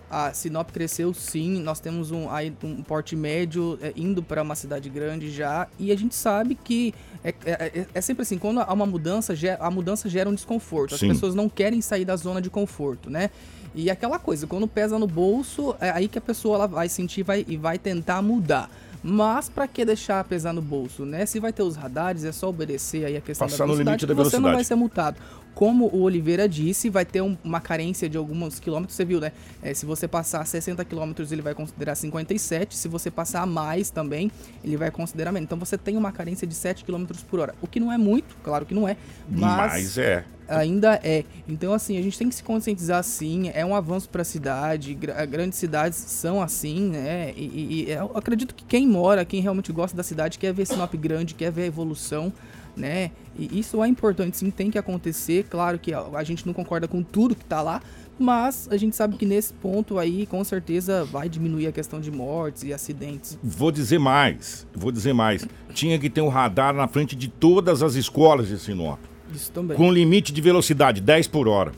a 0.09 0.33
Sinop 0.33 0.71
cresceu 0.71 1.13
sim. 1.13 1.59
Nós 1.61 1.81
temos 1.81 2.11
um, 2.11 2.29
aí 2.31 2.55
um 2.63 2.81
porte 2.81 3.13
médio 3.13 3.77
é, 3.81 3.91
indo 3.95 4.23
para 4.23 4.41
uma 4.41 4.55
cidade 4.55 4.89
grande 4.89 5.29
já. 5.29 5.67
E 5.77 5.91
a 5.91 5.97
gente 5.97 6.15
sabe 6.15 6.55
que 6.55 6.93
é, 7.23 7.29
é- 7.45 7.79
é- 7.81 7.87
é 7.93 8.01
sempre 8.01 8.21
assim, 8.23 8.37
quando 8.37 8.61
há 8.61 8.73
uma 8.73 8.85
mudança, 8.85 9.33
a 9.59 9.69
mudança 9.69 10.07
gera 10.07 10.29
um 10.29 10.33
desconforto. 10.33 10.93
As 10.95 11.01
Sim. 11.01 11.09
pessoas 11.09 11.35
não 11.35 11.49
querem 11.49 11.81
sair 11.81 12.05
da 12.05 12.15
zona 12.15 12.41
de 12.41 12.49
conforto, 12.49 13.09
né? 13.09 13.29
E 13.75 13.89
aquela 13.91 14.17
coisa, 14.17 14.47
quando 14.47 14.67
pesa 14.67 14.97
no 14.97 15.05
bolso, 15.05 15.75
é 15.79 15.91
aí 15.91 16.07
que 16.07 16.17
a 16.17 16.21
pessoa 16.21 16.55
ela 16.55 16.67
vai 16.67 16.89
sentir 16.89 17.21
vai, 17.21 17.45
e 17.47 17.55
vai 17.57 17.77
tentar 17.77 18.21
mudar. 18.21 18.71
Mas 19.01 19.47
pra 19.49 19.67
que 19.67 19.85
deixar 19.85 20.23
pesar 20.25 20.51
no 20.53 20.61
bolso, 20.61 21.05
né? 21.05 21.25
Se 21.25 21.39
vai 21.39 21.53
ter 21.53 21.63
os 21.63 21.75
radares, 21.75 22.25
é 22.25 22.31
só 22.31 22.49
obedecer 22.49 23.05
aí 23.05 23.15
a 23.17 23.21
questão 23.21 23.47
Passar 23.47 23.59
da 23.59 23.67
no 23.67 23.73
velocidade 23.73 24.05
limite 24.05 24.05
da 24.05 24.13
que 24.13 24.17
você 24.17 24.35
não 24.37 24.49
velocidade. 24.49 24.55
vai 24.55 24.63
ser 24.63 24.75
multado. 24.75 25.17
Como 25.55 25.87
o 25.87 26.01
Oliveira 26.03 26.47
disse, 26.47 26.89
vai 26.89 27.03
ter 27.05 27.21
um- 27.21 27.37
uma 27.43 27.59
carência 27.59 28.07
de 28.09 28.17
alguns 28.17 28.59
quilômetros, 28.59 28.95
você 28.95 29.03
viu, 29.03 29.19
né? 29.19 29.31
É, 29.61 29.73
se 29.73 29.85
você 29.85 30.07
passar 30.07 30.45
60 30.45 30.85
quilômetros, 30.85 31.31
ele 31.31 31.41
vai 31.41 31.53
considerar 31.53 31.95
57. 31.95 32.75
Se 32.77 32.87
você 32.87 33.11
passar 33.11 33.45
mais 33.45 33.89
também, 33.89 34.31
ele 34.63 34.77
vai 34.77 34.89
considerar 34.89 35.31
menos. 35.33 35.47
Então 35.47 35.57
você 35.59 35.77
tem 35.77 35.97
uma 35.97 36.11
carência 36.13 36.47
de 36.47 36.55
7 36.55 36.85
quilômetros 36.85 37.23
por 37.23 37.39
hora. 37.41 37.53
O 37.61 37.67
que 37.67 37.79
não 37.79 37.91
é 37.91 37.97
muito, 37.97 38.37
claro 38.43 38.65
que 38.65 38.73
não 38.73 38.87
é, 38.87 38.95
mas 39.29 39.73
Mas 39.73 39.97
é. 39.97 40.23
ainda 40.47 40.99
é. 41.03 41.25
Então, 41.47 41.73
assim, 41.73 41.97
a 41.97 42.01
gente 42.01 42.17
tem 42.17 42.29
que 42.29 42.35
se 42.35 42.43
conscientizar 42.43 43.03
sim. 43.03 43.51
É 43.53 43.65
um 43.65 43.75
avanço 43.75 44.07
para 44.09 44.21
a 44.21 44.25
cidade. 44.25 44.93
gra- 44.93 45.25
grandes 45.25 45.59
cidades 45.59 45.97
são 45.97 46.41
assim, 46.41 46.89
né? 46.89 47.33
E, 47.35 47.85
e- 47.87 47.91
eu 47.91 48.11
acredito 48.15 48.55
que 48.55 48.63
quem 48.63 48.87
mora, 48.87 49.25
quem 49.25 49.41
realmente 49.41 49.71
gosta 49.73 49.95
da 49.97 50.03
cidade, 50.03 50.39
quer 50.39 50.53
ver 50.53 50.65
Sinop 50.65 50.93
grande, 50.95 51.33
quer 51.35 51.51
ver 51.51 51.63
a 51.63 51.67
evolução, 51.67 52.31
né? 52.79 53.11
E 53.37 53.59
isso 53.59 53.83
é 53.83 53.87
importante, 53.87 54.37
sim, 54.37 54.49
tem 54.49 54.71
que 54.71 54.77
acontecer. 54.77 55.45
Claro 55.49 55.77
que 55.77 55.93
a, 55.93 56.23
gente 56.23 56.45
não 56.45 56.53
concorda 56.53 56.87
com 56.87 57.03
tudo 57.03 57.35
que 57.35 57.45
tá 57.45 57.61
lá. 57.61 57.81
Mas 58.17 58.67
a 58.69 58.75
gente 58.75 58.97
sabe 58.97 59.15
que 59.15 59.25
nesse 59.25 59.53
ponto 59.53 59.97
aí, 59.97 60.25
com 60.25 60.43
certeza, 60.43 61.05
vai 61.05 61.29
diminuir 61.29 61.67
a 61.67 61.71
questão 61.71 62.01
de 62.01 62.11
mortes 62.11 62.63
e 62.63 62.73
acidentes. 62.73 63.39
Vou 63.41 63.71
dizer 63.71 63.97
mais, 63.97 64.67
vou 64.75 64.91
dizer 64.91 65.13
mais. 65.13 65.47
Tinha 65.73 65.97
que 65.97 66.09
ter 66.09 66.19
um 66.19 66.27
radar 66.27 66.73
na 66.73 66.85
frente 66.85 67.15
de 67.15 67.29
todas 67.29 67.81
as 67.81 67.95
escolas 67.95 68.49
de 68.49 68.59
Sinop. 68.59 68.99
Isso 69.33 69.51
também. 69.53 69.77
Com 69.77 69.89
limite 69.89 70.33
de 70.33 70.41
velocidade 70.41 70.99
10 70.99 71.27
por 71.27 71.47
hora. 71.47 71.71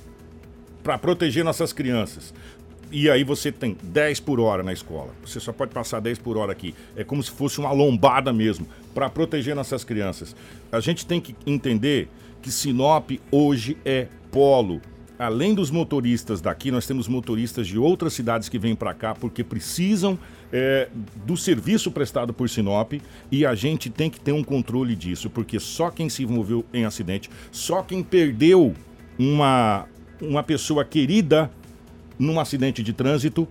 Para 0.81 0.97
proteger 0.97 1.43
nossas 1.43 1.71
crianças. 1.71 2.33
E 2.91 3.09
aí 3.09 3.23
você 3.23 3.51
tem 3.51 3.77
10 3.81 4.19
por 4.19 4.39
hora 4.39 4.61
na 4.61 4.73
escola. 4.73 5.11
Você 5.25 5.39
só 5.39 5.53
pode 5.53 5.71
passar 5.71 6.01
10 6.01 6.19
por 6.19 6.35
hora 6.35 6.51
aqui. 6.51 6.75
É 6.95 7.05
como 7.05 7.23
se 7.23 7.31
fosse 7.31 7.57
uma 7.59 7.71
lombada 7.71 8.33
mesmo, 8.33 8.67
para 8.93 9.09
proteger 9.09 9.55
nossas 9.55 9.85
crianças. 9.85 10.35
A 10.71 10.81
gente 10.81 11.05
tem 11.05 11.21
que 11.21 11.33
entender 11.45 12.09
que 12.41 12.51
Sinop 12.51 13.11
hoje 13.31 13.77
é 13.85 14.07
polo. 14.29 14.81
Além 15.17 15.53
dos 15.53 15.71
motoristas 15.71 16.41
daqui, 16.41 16.71
nós 16.71 16.85
temos 16.85 17.07
motoristas 17.07 17.67
de 17.67 17.77
outras 17.77 18.11
cidades 18.11 18.49
que 18.49 18.57
vêm 18.57 18.75
para 18.75 18.93
cá 18.93 19.13
porque 19.13 19.43
precisam 19.43 20.17
é, 20.51 20.89
do 21.25 21.37
serviço 21.37 21.91
prestado 21.91 22.33
por 22.33 22.49
Sinop 22.49 22.93
e 23.31 23.45
a 23.45 23.55
gente 23.55 23.89
tem 23.89 24.09
que 24.09 24.19
ter 24.19 24.31
um 24.31 24.43
controle 24.43 24.95
disso, 24.95 25.29
porque 25.29 25.59
só 25.59 25.91
quem 25.91 26.09
se 26.09 26.23
envolveu 26.23 26.65
em 26.73 26.85
acidente, 26.85 27.29
só 27.51 27.83
quem 27.83 28.03
perdeu 28.03 28.73
uma, 29.17 29.87
uma 30.19 30.41
pessoa 30.41 30.83
querida 30.83 31.51
num 32.21 32.39
acidente 32.39 32.83
de 32.83 32.93
trânsito 32.93 33.47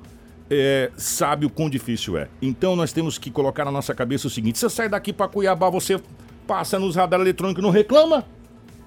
é, 0.48 0.90
sabe 0.96 1.46
o 1.46 1.50
quão 1.50 1.68
difícil 1.68 2.16
é. 2.16 2.28
Então 2.40 2.74
nós 2.74 2.92
temos 2.92 3.18
que 3.18 3.30
colocar 3.30 3.64
na 3.64 3.70
nossa 3.70 3.94
cabeça 3.94 4.26
o 4.26 4.30
seguinte: 4.30 4.58
você 4.58 4.70
sai 4.70 4.88
daqui 4.88 5.12
para 5.12 5.28
Cuiabá, 5.28 5.68
você 5.68 6.00
passa 6.46 6.78
nos 6.78 6.96
radar 6.96 7.20
eletrônicos 7.20 7.62
e 7.62 7.66
não 7.66 7.70
reclama? 7.70 8.24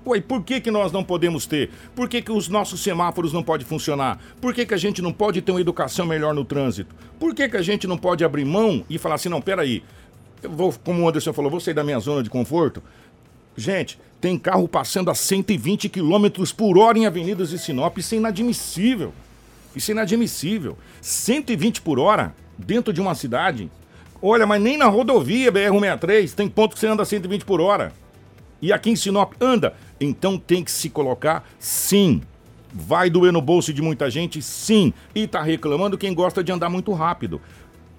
Ué, 0.06 0.20
por 0.20 0.44
que, 0.44 0.60
que 0.60 0.70
nós 0.70 0.92
não 0.92 1.02
podemos 1.02 1.46
ter? 1.46 1.70
Por 1.96 2.10
que, 2.10 2.22
que 2.22 2.32
os 2.32 2.50
nossos 2.50 2.82
semáforos 2.84 3.32
não 3.32 3.42
podem 3.42 3.66
funcionar? 3.66 4.20
Por 4.42 4.54
que, 4.54 4.66
que 4.66 4.74
a 4.74 4.78
gente 4.78 5.02
não 5.02 5.14
pode 5.14 5.42
ter 5.42 5.52
uma 5.54 5.62
educação 5.62 6.06
melhor 6.06 6.34
no 6.34 6.44
trânsito? 6.44 6.94
Por 7.18 7.34
que, 7.34 7.48
que 7.48 7.56
a 7.56 7.62
gente 7.62 7.88
não 7.88 7.98
pode 7.98 8.24
abrir 8.26 8.44
mão 8.44 8.84
e 8.90 8.98
falar 8.98 9.16
assim, 9.16 9.30
não, 9.30 9.42
peraí, 9.42 9.82
eu 10.42 10.50
vou, 10.50 10.74
como 10.84 11.04
o 11.04 11.08
Anderson 11.08 11.32
falou, 11.32 11.50
vou 11.50 11.62
sair 11.62 11.74
da 11.74 11.86
minha 11.86 12.00
zona 12.00 12.22
de 12.22 12.30
conforto? 12.30 12.84
Gente, 13.56 13.98
tem 14.20 14.38
carro 14.38 14.68
passando 14.68 15.10
a 15.10 15.16
120 15.16 15.88
km 15.88 16.28
por 16.58 16.78
hora 16.78 16.98
em 16.98 17.06
avenidas 17.06 17.52
de 17.52 17.58
Sinop, 17.58 17.98
isso 17.98 18.14
é 18.14 18.18
inadmissível. 18.18 19.14
Isso 19.76 19.92
é 19.92 19.94
inadmissível. 19.94 20.78
120 21.02 21.82
por 21.82 22.00
hora 22.00 22.36
dentro 22.58 22.94
de 22.94 23.02
uma 23.02 23.16
cidade. 23.16 23.70
Olha, 24.22 24.46
mas 24.46 24.62
nem 24.62 24.78
na 24.78 24.86
rodovia 24.86 25.52
BR-163 25.52 26.34
tem 26.34 26.48
ponto 26.48 26.76
que 26.76 26.80
você 26.80 26.88
anda 26.88 27.04
120 27.04 27.44
por 27.44 27.60
hora. 27.60 27.92
E 28.62 28.72
aqui 28.72 28.90
em 28.90 28.96
Sinop 28.96 29.34
anda. 29.42 29.76
Então 30.00 30.38
tem 30.38 30.64
que 30.64 30.72
se 30.72 30.90
colocar 30.90 31.48
sim. 31.60 32.22
Vai 32.72 33.10
doer 33.10 33.34
no 33.34 33.42
bolso 33.42 33.74
de 33.74 33.82
muita 33.82 34.10
gente, 34.10 34.42
sim. 34.42 34.94
E 35.14 35.28
tá 35.28 35.42
reclamando 35.42 35.98
quem 35.98 36.14
gosta 36.14 36.44
de 36.44 36.52
andar 36.52 36.70
muito 36.70 36.94
rápido. 36.94 37.42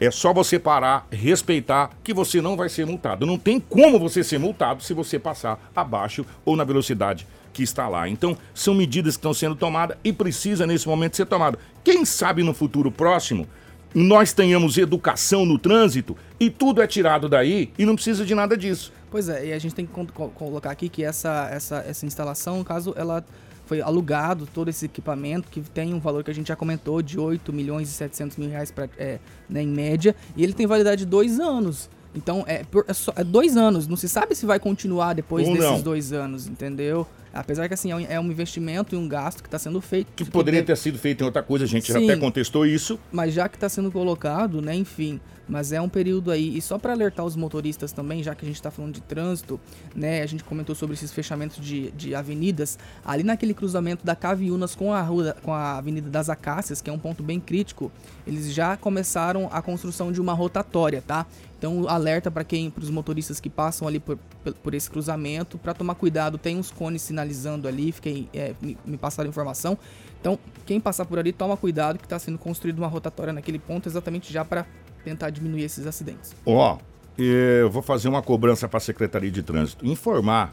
É 0.01 0.11
só 0.11 0.33
você 0.33 0.59
parar, 0.59 1.07
respeitar, 1.13 1.91
que 2.03 2.13
você 2.13 2.41
não 2.41 2.57
vai 2.57 2.69
ser 2.69 2.85
multado. 2.85 3.25
Não 3.25 3.39
tem 3.39 3.61
como 3.61 3.99
você 3.99 4.25
ser 4.25 4.39
multado 4.39 4.83
se 4.83 4.93
você 4.93 5.19
passar 5.19 5.71
abaixo 5.77 6.27
ou 6.45 6.57
na 6.57 6.65
velocidade 6.65 7.27
que 7.55 7.63
está 7.63 7.89
lá. 7.89 8.07
Então, 8.09 8.37
são 8.53 8.75
medidas 8.75 9.15
que 9.17 9.21
estão 9.21 9.33
sendo 9.33 9.55
tomadas 9.55 9.97
e 10.05 10.13
precisa 10.13 10.67
nesse 10.67 10.87
momento 10.87 11.17
ser 11.17 11.25
tomada. 11.25 11.59
Quem 11.83 12.05
sabe 12.05 12.43
no 12.43 12.53
futuro 12.53 12.91
próximo 12.91 13.47
nós 13.95 14.33
tenhamos 14.33 14.77
educação 14.77 15.47
no 15.47 15.57
trânsito 15.57 16.17
e 16.41 16.51
tudo 16.51 16.83
é 16.83 16.87
tirado 16.87 17.29
daí 17.29 17.71
e 17.79 17.87
não 17.87 17.95
precisa 17.95 18.25
de 18.27 18.35
nada 18.35 18.57
disso. 18.57 18.93
Pois 19.09 19.29
é, 19.29 19.47
e 19.47 19.53
a 19.53 19.59
gente 19.61 19.73
tem 19.73 19.87
que 19.87 19.93
colocar 20.35 20.73
aqui 20.73 20.89
que 20.89 21.05
essa, 21.05 21.49
essa, 21.53 21.77
essa 21.87 22.05
instalação, 22.05 22.59
no 22.59 22.65
caso, 22.65 22.93
ela 22.97 23.25
foi 23.67 23.81
alugado 23.81 24.49
todo 24.53 24.69
esse 24.69 24.87
equipamento, 24.87 25.49
que 25.49 25.61
tem 25.61 25.95
um 25.95 26.01
valor 26.01 26.25
que 26.25 26.31
a 26.33 26.35
gente 26.35 26.49
já 26.49 26.57
comentou, 26.57 27.01
de 27.01 27.21
8 27.21 27.53
milhões 27.53 27.89
e 27.89 27.93
700 27.93 28.37
mil 28.37 28.51
reais 28.51 28.73
pra, 28.73 28.89
é, 28.99 29.21
né, 29.49 29.63
em 29.63 29.69
média, 29.69 30.17
e 30.37 30.43
ele 30.43 30.53
tem 30.55 30.67
validade 30.67 31.05
de 31.05 31.07
dois 31.07 31.39
anos. 31.39 31.89
Então, 32.17 32.43
é, 32.49 32.65
por- 32.65 32.85
é 32.89 32.93
só- 32.93 33.13
é 33.15 33.23
dois 33.23 33.57
anos, 33.57 33.87
não 33.87 33.97
se 33.97 34.09
sabe 34.09 34.35
se 34.35 34.45
vai 34.45 34.59
continuar 34.59 35.15
depois 35.15 35.47
Ou 35.47 35.55
desses 35.55 35.71
não. 35.71 35.81
dois 35.81 36.13
anos, 36.13 36.49
entendeu? 36.49 37.07
Apesar 37.35 37.67
que, 37.69 37.75
assim, 37.75 37.91
é 37.91 37.97
um, 37.97 38.01
é 38.01 38.21
um 38.21 38.31
investimento 38.31 38.95
e 38.95 38.99
um 38.99 39.09
gasto 39.09 39.43
que 39.43 39.49
está 39.49 39.59
sendo 39.59 39.81
feito. 39.81 40.13
Que 40.15 40.25
poderia 40.25 40.63
ter 40.63 40.77
sido 40.77 40.99
feito 40.99 41.23
em 41.23 41.25
outra 41.25 41.43
coisa, 41.43 41.65
a 41.65 41.69
gente 41.69 41.89
já 41.93 41.99
Sim. 41.99 42.09
até 42.09 42.19
contestou 42.19 42.65
isso. 42.65 42.99
mas 43.11 43.35
já 43.35 43.49
que 43.49 43.57
está 43.57 43.69
sendo 43.69 43.91
colocado, 43.91 44.63
né, 44.63 44.75
enfim, 44.75 45.21
mas 45.49 45.73
é 45.73 45.81
um 45.81 45.89
período 45.89 46.31
aí, 46.31 46.57
e 46.57 46.61
só 46.63 46.79
para 46.79 46.93
alertar 46.93 47.25
os 47.25 47.37
motoristas 47.37 47.93
também, 47.93 48.23
já 48.23 48.35
que 48.35 48.45
a 48.45 48.49
gente 48.49 48.57
está 48.57 48.71
falando 48.71 48.95
de 48.95 49.01
trânsito, 49.01 49.61
né, 49.95 50.23
a 50.23 50.27
gente 50.27 50.45
comentou 50.45 50.75
sobre 50.75 50.95
esses 50.95 51.13
fechamentos 51.13 51.65
de, 51.65 51.91
de 51.93 52.15
avenidas, 52.15 52.79
ali 53.05 53.23
naquele 53.23 53.55
cruzamento 53.55 54.05
da 54.05 54.17
Caviunas 54.17 54.75
com 54.75 54.93
a, 54.93 55.03
rua, 55.03 55.37
com 55.43 55.53
a 55.53 55.79
Avenida 55.79 56.09
das 56.09 56.29
Acácias, 56.29 56.81
que 56.81 56.89
é 56.89 56.93
um 56.93 56.99
ponto 56.99 57.23
bem 57.23 57.39
crítico, 57.41 57.91
eles 58.27 58.53
já 58.53 58.77
começaram 58.77 59.49
a 59.53 59.61
construção 59.61 60.11
de 60.11 60.21
uma 60.21 60.33
rotatória, 60.33 61.03
tá? 61.07 61.27
Então, 61.59 61.89
alerta 61.89 62.31
para 62.31 62.45
quem, 62.45 62.71
para 62.71 62.83
os 62.83 62.91
motoristas 62.91 63.41
que 63.41 63.49
passam 63.49 63.89
ali 63.89 63.99
por, 63.99 64.19
por- 64.63 64.75
esse 64.75 64.91
cruzamento, 64.91 65.57
para 65.57 65.73
tomar 65.73 65.95
cuidado, 65.95 66.37
tem 66.37 66.59
uns 66.59 66.71
cones 66.71 67.01
sinalizando 67.01 67.67
ali, 67.67 67.91
fiquei, 67.91 68.29
é, 68.35 68.55
me, 68.61 68.77
me 68.85 68.99
passaram 68.99 69.31
informação. 69.31 69.79
Então, 70.21 70.39
quem 70.67 70.79
passar 70.79 71.07
por 71.07 71.19
ali, 71.19 71.33
toma 71.33 71.57
cuidado 71.57 71.99
que 71.99 72.05
está 72.05 72.19
sendo 72.19 72.37
construída 72.39 72.79
uma 72.81 72.89
rotatória 72.89 73.33
naquele 73.33 73.59
ponto, 73.59 73.89
exatamente 73.89 74.31
já 74.31 74.45
para 74.45 74.67
tentar 75.05 75.31
diminuir 75.31 75.63
esses 75.63 75.87
acidentes. 75.87 76.35
Ó, 76.45 76.79
eu 77.17 77.71
vou 77.71 77.83
fazer 77.83 78.09
uma 78.09 78.23
cobrança 78.23 78.69
para 78.69 78.79
a 78.79 78.81
Secretaria 78.81 79.31
de 79.31 79.43
Trânsito. 79.43 79.87
Informar 79.87 80.53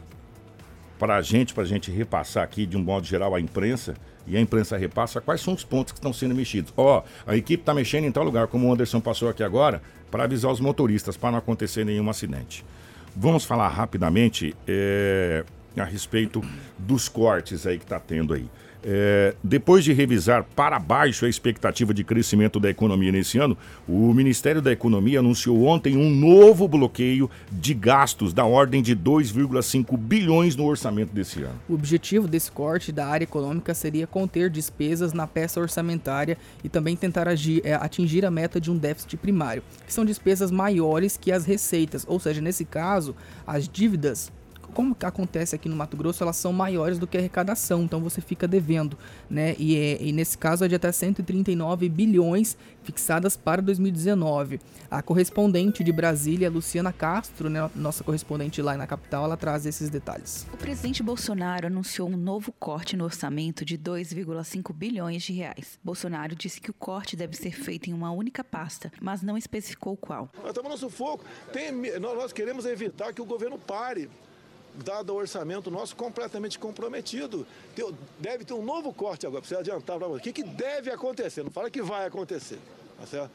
para 0.98 1.16
a 1.16 1.22
gente, 1.22 1.52
para 1.52 1.64
a 1.64 1.66
gente 1.66 1.90
repassar 1.90 2.44
aqui 2.44 2.64
de 2.64 2.76
um 2.76 2.82
modo 2.82 3.04
geral 3.04 3.34
à 3.34 3.40
imprensa, 3.40 3.94
e 4.24 4.36
a 4.36 4.40
imprensa 4.40 4.76
repassa 4.76 5.20
quais 5.20 5.40
são 5.40 5.52
os 5.52 5.64
pontos 5.64 5.92
que 5.92 5.98
estão 5.98 6.12
sendo 6.12 6.32
mexidos. 6.32 6.72
Ó, 6.76 7.02
a 7.26 7.36
equipe 7.36 7.62
está 7.62 7.74
mexendo 7.74 8.04
em 8.04 8.12
tal 8.12 8.22
lugar, 8.22 8.46
como 8.46 8.68
o 8.68 8.72
Anderson 8.72 9.00
passou 9.00 9.28
aqui 9.28 9.42
agora, 9.42 9.82
para 10.12 10.22
avisar 10.22 10.52
os 10.52 10.60
motoristas, 10.60 11.16
para 11.16 11.32
não 11.32 11.38
acontecer 11.38 11.84
nenhum 11.84 12.08
acidente. 12.08 12.64
Vamos 13.16 13.44
falar 13.44 13.68
rapidamente 13.68 14.54
é, 14.66 15.44
a 15.76 15.84
respeito 15.84 16.40
dos 16.78 17.08
cortes 17.08 17.66
aí 17.66 17.78
que 17.78 17.84
está 17.84 17.98
tendo 17.98 18.32
aí. 18.32 18.48
É, 18.84 19.34
depois 19.42 19.84
de 19.84 19.92
revisar 19.92 20.44
para 20.56 20.78
baixo 20.78 21.24
a 21.24 21.28
expectativa 21.28 21.94
de 21.94 22.02
crescimento 22.02 22.58
da 22.58 22.68
economia 22.68 23.12
nesse 23.12 23.38
ano, 23.38 23.56
o 23.88 24.12
Ministério 24.12 24.60
da 24.60 24.72
Economia 24.72 25.20
anunciou 25.20 25.64
ontem 25.64 25.96
um 25.96 26.10
novo 26.10 26.66
bloqueio 26.66 27.30
de 27.50 27.74
gastos 27.74 28.32
da 28.32 28.44
ordem 28.44 28.82
de 28.82 28.96
2,5 28.96 29.96
bilhões 29.96 30.56
no 30.56 30.64
orçamento 30.64 31.12
desse 31.12 31.42
ano. 31.42 31.54
O 31.68 31.74
objetivo 31.74 32.26
desse 32.26 32.50
corte 32.50 32.90
da 32.90 33.06
área 33.06 33.24
econômica 33.24 33.72
seria 33.72 34.06
conter 34.06 34.50
despesas 34.50 35.12
na 35.12 35.26
peça 35.26 35.60
orçamentária 35.60 36.36
e 36.64 36.68
também 36.68 36.96
tentar 36.96 37.28
agir, 37.28 37.60
é, 37.64 37.74
atingir 37.74 38.24
a 38.24 38.30
meta 38.30 38.60
de 38.60 38.70
um 38.70 38.76
déficit 38.76 39.16
primário, 39.16 39.62
que 39.86 39.92
são 39.92 40.04
despesas 40.04 40.50
maiores 40.50 41.16
que 41.16 41.30
as 41.30 41.44
receitas, 41.44 42.04
ou 42.08 42.18
seja, 42.18 42.40
nesse 42.40 42.64
caso, 42.64 43.14
as 43.46 43.68
dívidas 43.68 44.30
como 44.72 44.96
acontece 45.02 45.54
aqui 45.54 45.68
no 45.68 45.76
Mato 45.76 45.96
Grosso, 45.96 46.22
elas 46.22 46.36
são 46.36 46.52
maiores 46.52 46.98
do 46.98 47.06
que 47.06 47.16
a 47.16 47.20
arrecadação, 47.20 47.82
então 47.82 48.00
você 48.00 48.20
fica 48.20 48.48
devendo, 48.48 48.98
né? 49.28 49.54
E, 49.58 49.76
é, 49.76 50.02
e 50.02 50.12
nesse 50.12 50.36
caso 50.36 50.64
é 50.64 50.68
de 50.68 50.74
até 50.74 50.90
139 50.90 51.88
bilhões 51.88 52.56
fixadas 52.82 53.36
para 53.36 53.62
2019. 53.62 54.60
A 54.90 55.02
correspondente 55.02 55.84
de 55.84 55.92
Brasília, 55.92 56.50
Luciana 56.50 56.92
Castro, 56.92 57.48
né, 57.48 57.70
nossa 57.74 58.04
correspondente 58.04 58.60
lá 58.60 58.76
na 58.76 58.86
capital, 58.86 59.24
ela 59.24 59.36
traz 59.36 59.66
esses 59.66 59.88
detalhes. 59.88 60.46
O 60.52 60.56
presidente 60.56 61.02
Bolsonaro 61.02 61.66
anunciou 61.66 62.08
um 62.08 62.16
novo 62.16 62.52
corte 62.52 62.96
no 62.96 63.04
orçamento 63.04 63.64
de 63.64 63.78
2,5 63.78 64.72
bilhões 64.72 65.22
de 65.22 65.32
reais. 65.32 65.78
Bolsonaro 65.82 66.34
disse 66.34 66.60
que 66.60 66.70
o 66.70 66.74
corte 66.74 67.16
deve 67.16 67.36
ser 67.36 67.52
feito 67.52 67.88
em 67.88 67.92
uma 67.92 68.10
única 68.10 68.42
pasta, 68.42 68.92
mas 69.00 69.22
não 69.22 69.38
especificou 69.38 69.96
qual. 69.96 70.30
Nós 70.38 70.48
estamos 70.48 70.70
no 70.70 70.78
sufoco. 70.78 71.24
Tem, 71.52 71.72
nós 72.00 72.32
queremos 72.32 72.66
evitar 72.66 73.12
que 73.12 73.22
o 73.22 73.24
governo 73.24 73.58
pare 73.58 74.08
dado 74.74 75.12
o 75.12 75.16
orçamento 75.16 75.70
nosso 75.70 75.94
completamente 75.94 76.58
comprometido. 76.58 77.46
Deve 78.18 78.44
ter 78.44 78.54
um 78.54 78.64
novo 78.64 78.92
corte 78.92 79.26
agora, 79.26 79.40
precisa 79.40 79.60
adiantar 79.60 79.98
para 79.98 80.08
você. 80.08 80.20
O 80.20 80.22
que, 80.22 80.32
que 80.32 80.42
deve 80.42 80.90
acontecer? 80.90 81.42
Não 81.42 81.50
fala 81.50 81.70
que 81.70 81.82
vai 81.82 82.06
acontecer. 82.06 82.58
Tá 82.98 83.06
certo? 83.06 83.30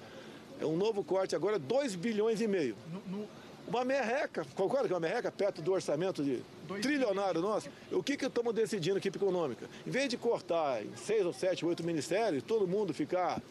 É 0.59 0.65
um 0.65 0.75
novo 0.75 1.03
corte 1.03 1.35
agora, 1.35 1.59
2 1.59 1.95
bilhões 1.95 2.41
e 2.41 2.47
meio. 2.47 2.75
No, 2.91 3.17
no... 3.17 3.27
Uma 3.67 3.83
merreca, 3.83 4.45
concorda 4.55 4.87
que 4.87 4.93
é 4.93 4.95
uma 4.95 5.01
merreca 5.01 5.29
perto 5.29 5.61
do 5.61 5.73
orçamento 5.73 6.23
de 6.23 6.41
Dois 6.65 6.81
trilionário 6.81 7.41
nosso? 7.41 7.69
O 7.91 8.01
que, 8.01 8.15
que 8.15 8.25
estamos 8.25 8.53
decidindo 8.53 8.97
equipe 8.97 9.17
econômica? 9.17 9.69
Em 9.85 9.91
vez 9.91 10.07
de 10.07 10.15
cortar 10.15 10.81
em 10.81 10.95
seis 10.95 11.25
ou 11.25 11.33
sete, 11.33 11.65
oito 11.65 11.83
ministérios, 11.83 12.43
todo 12.43 12.65
mundo 12.65 12.93
ficar 12.93 13.41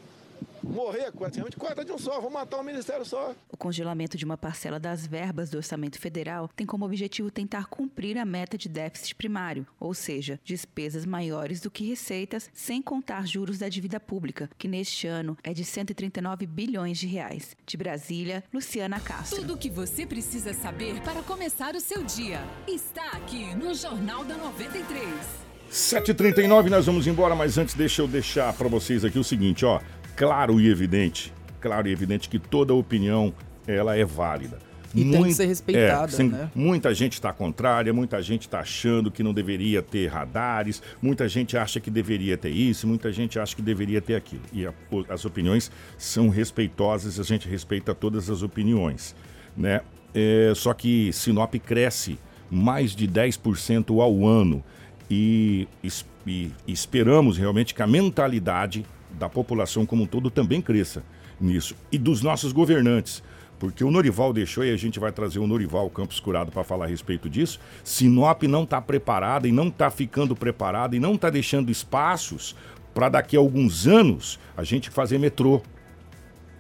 morrer 0.66 1.12
praticamente 1.12 1.56
corta 1.56 1.84
de 1.84 1.92
um 1.92 1.98
só, 1.98 2.20
vou 2.20 2.30
matar 2.30 2.58
um 2.58 2.62
ministério 2.62 3.04
só. 3.04 3.34
O 3.50 3.56
congelamento 3.56 4.16
de 4.16 4.24
uma 4.24 4.36
parcela 4.36 4.78
das 4.78 5.06
verbas 5.06 5.50
do 5.50 5.56
orçamento 5.56 5.98
federal 5.98 6.48
tem 6.54 6.66
como 6.66 6.84
objetivo 6.84 7.30
tentar 7.30 7.66
cumprir 7.66 8.18
a 8.18 8.24
meta 8.24 8.58
de 8.58 8.68
déficit 8.68 9.14
primário, 9.14 9.66
ou 9.78 9.94
seja, 9.94 10.40
despesas 10.44 11.04
maiores 11.04 11.60
do 11.60 11.70
que 11.70 11.86
receitas, 11.86 12.50
sem 12.52 12.82
contar 12.82 13.26
juros 13.26 13.58
da 13.58 13.68
dívida 13.68 14.00
pública, 14.00 14.50
que 14.58 14.68
neste 14.68 15.06
ano 15.06 15.36
é 15.42 15.52
de 15.52 15.64
139 15.64 16.46
bilhões 16.46 16.98
de 16.98 17.06
reais. 17.06 17.56
De 17.64 17.76
Brasília, 17.76 18.44
Luciana 18.52 19.00
Castro. 19.00 19.40
Tudo 19.40 19.54
o 19.54 19.58
que 19.58 19.70
você 19.70 20.06
precisa 20.06 20.52
saber 20.52 21.00
para 21.02 21.22
começar 21.22 21.74
o 21.74 21.80
seu 21.80 22.02
dia 22.02 22.40
está 22.66 23.10
aqui 23.12 23.54
no 23.54 23.74
Jornal 23.74 24.24
da 24.24 24.36
93. 24.36 25.46
7h39, 25.70 26.68
nós 26.68 26.86
vamos 26.86 27.06
embora, 27.06 27.34
mas 27.34 27.58
antes 27.58 27.74
deixa 27.74 28.00
eu 28.00 28.06
deixar 28.06 28.52
para 28.52 28.68
vocês 28.68 29.04
aqui 29.04 29.18
o 29.18 29.24
seguinte, 29.24 29.64
ó 29.64 29.80
claro 30.16 30.60
e 30.60 30.68
evidente, 30.68 31.32
claro 31.60 31.86
e 31.86 31.92
evidente 31.92 32.28
que 32.28 32.38
toda 32.38 32.74
opinião 32.74 33.32
ela 33.66 33.96
é 33.96 34.04
válida. 34.04 34.58
E 34.94 35.04
Muito, 35.04 35.12
tem 35.12 35.24
que 35.24 35.34
ser 35.34 35.46
respeitada, 35.46 36.06
é, 36.06 36.08
sem, 36.08 36.28
né? 36.30 36.50
Muita 36.54 36.94
gente 36.94 37.14
está 37.14 37.30
contrária, 37.30 37.92
muita 37.92 38.22
gente 38.22 38.42
está 38.42 38.60
achando 38.60 39.10
que 39.10 39.22
não 39.22 39.34
deveria 39.34 39.82
ter 39.82 40.06
radares, 40.06 40.82
muita 41.02 41.28
gente 41.28 41.56
acha 41.56 41.78
que 41.78 41.90
deveria 41.90 42.38
ter 42.38 42.48
isso, 42.48 42.86
muita 42.86 43.12
gente 43.12 43.38
acha 43.38 43.54
que 43.54 43.60
deveria 43.60 44.00
ter 44.00 44.14
aquilo. 44.14 44.42
E 44.52 44.66
a, 44.66 44.72
as 45.10 45.26
opiniões 45.26 45.70
são 45.98 46.30
respeitosas, 46.30 47.20
a 47.20 47.22
gente 47.22 47.46
respeita 47.46 47.94
todas 47.94 48.30
as 48.30 48.42
opiniões, 48.42 49.14
né? 49.54 49.82
É, 50.14 50.52
só 50.56 50.72
que 50.72 51.12
Sinop 51.12 51.54
cresce 51.56 52.18
mais 52.50 52.96
de 52.96 53.06
10% 53.06 54.00
ao 54.00 54.26
ano 54.26 54.64
e, 55.10 55.68
e, 55.84 55.90
e 56.26 56.52
esperamos 56.66 57.36
realmente 57.36 57.74
que 57.74 57.82
a 57.82 57.86
mentalidade 57.86 58.86
da 59.18 59.28
população 59.28 59.86
como 59.86 60.04
um 60.04 60.06
todo 60.06 60.30
também 60.30 60.60
cresça 60.60 61.02
nisso. 61.40 61.74
E 61.90 61.98
dos 61.98 62.22
nossos 62.22 62.52
governantes. 62.52 63.22
Porque 63.58 63.82
o 63.82 63.90
Norival 63.90 64.34
deixou, 64.34 64.64
e 64.64 64.70
a 64.70 64.76
gente 64.76 65.00
vai 65.00 65.10
trazer 65.10 65.38
o 65.38 65.46
Norival 65.46 65.88
Campos 65.88 66.20
Curado 66.20 66.52
para 66.52 66.62
falar 66.62 66.84
a 66.84 66.88
respeito 66.88 67.28
disso. 67.28 67.58
Sinop 67.82 68.42
não 68.42 68.64
está 68.64 68.82
preparada 68.82 69.48
e 69.48 69.52
não 69.52 69.68
está 69.68 69.90
ficando 69.90 70.36
preparada 70.36 70.94
e 70.94 71.00
não 71.00 71.14
está 71.14 71.30
deixando 71.30 71.70
espaços 71.70 72.54
para 72.92 73.08
daqui 73.08 73.36
a 73.36 73.40
alguns 73.40 73.86
anos 73.86 74.38
a 74.56 74.62
gente 74.62 74.90
fazer 74.90 75.18
metrô 75.18 75.62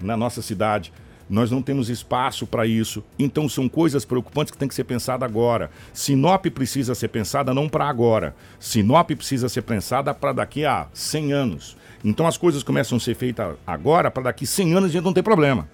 na 0.00 0.16
nossa 0.16 0.40
cidade. 0.40 0.92
Nós 1.28 1.50
não 1.50 1.60
temos 1.60 1.90
espaço 1.90 2.46
para 2.46 2.66
isso. 2.66 3.02
Então 3.18 3.48
são 3.48 3.68
coisas 3.68 4.04
preocupantes 4.04 4.50
que 4.52 4.58
tem 4.58 4.68
que 4.68 4.74
ser 4.74 4.84
pensada 4.84 5.24
agora. 5.24 5.70
Sinop 5.92 6.46
precisa 6.46 6.94
ser 6.94 7.08
pensada 7.08 7.52
não 7.52 7.68
para 7.68 7.88
agora. 7.88 8.34
Sinop 8.60 9.10
precisa 9.10 9.48
ser 9.48 9.62
pensada 9.62 10.14
para 10.14 10.32
daqui 10.32 10.64
a 10.64 10.86
100 10.94 11.32
anos. 11.32 11.76
Então 12.04 12.26
as 12.26 12.36
coisas 12.36 12.62
começam 12.62 12.96
a 12.96 13.00
ser 13.00 13.14
feitas 13.14 13.56
agora 13.66 14.10
para 14.10 14.24
daqui 14.24 14.46
100 14.46 14.74
anos 14.74 14.90
a 14.90 14.92
gente 14.92 15.04
não 15.04 15.12
ter 15.12 15.22
problema. 15.22 15.68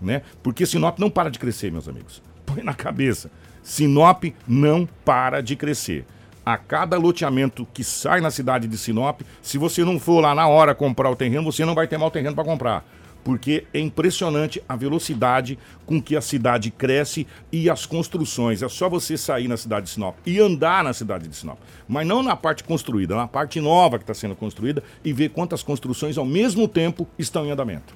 Né? 0.00 0.22
Porque 0.42 0.66
Sinop 0.66 0.98
não 0.98 1.10
para 1.10 1.30
de 1.30 1.38
crescer, 1.38 1.70
meus 1.70 1.88
amigos. 1.88 2.22
Põe 2.44 2.62
na 2.62 2.74
cabeça. 2.74 3.30
Sinop 3.62 4.24
não 4.46 4.88
para 5.04 5.40
de 5.40 5.54
crescer. 5.56 6.04
A 6.44 6.56
cada 6.56 6.98
loteamento 6.98 7.66
que 7.72 7.84
sai 7.84 8.20
na 8.20 8.30
cidade 8.30 8.66
de 8.66 8.76
Sinop, 8.76 9.20
se 9.40 9.58
você 9.58 9.84
não 9.84 10.00
for 10.00 10.20
lá 10.20 10.34
na 10.34 10.48
hora 10.48 10.74
comprar 10.74 11.08
o 11.08 11.14
terreno, 11.14 11.44
você 11.44 11.64
não 11.64 11.74
vai 11.74 11.86
ter 11.86 11.96
mal 11.98 12.10
terreno 12.10 12.34
para 12.34 12.44
comprar 12.44 12.84
porque 13.24 13.64
é 13.72 13.80
impressionante 13.80 14.62
a 14.68 14.76
velocidade 14.76 15.58
com 15.86 16.00
que 16.00 16.16
a 16.16 16.20
cidade 16.20 16.70
cresce 16.70 17.26
e 17.50 17.70
as 17.70 17.86
construções. 17.86 18.62
É 18.62 18.68
só 18.68 18.88
você 18.88 19.16
sair 19.16 19.48
na 19.48 19.56
cidade 19.56 19.86
de 19.86 19.92
Sinop 19.92 20.16
e 20.26 20.40
andar 20.40 20.82
na 20.84 20.92
cidade 20.92 21.28
de 21.28 21.36
Sinop, 21.36 21.58
mas 21.88 22.06
não 22.06 22.22
na 22.22 22.36
parte 22.36 22.64
construída, 22.64 23.14
na 23.14 23.28
parte 23.28 23.60
nova 23.60 23.98
que 23.98 24.04
está 24.04 24.14
sendo 24.14 24.34
construída 24.34 24.82
e 25.04 25.12
ver 25.12 25.30
quantas 25.30 25.62
construções 25.62 26.18
ao 26.18 26.24
mesmo 26.24 26.66
tempo 26.66 27.06
estão 27.18 27.46
em 27.46 27.50
andamento, 27.50 27.94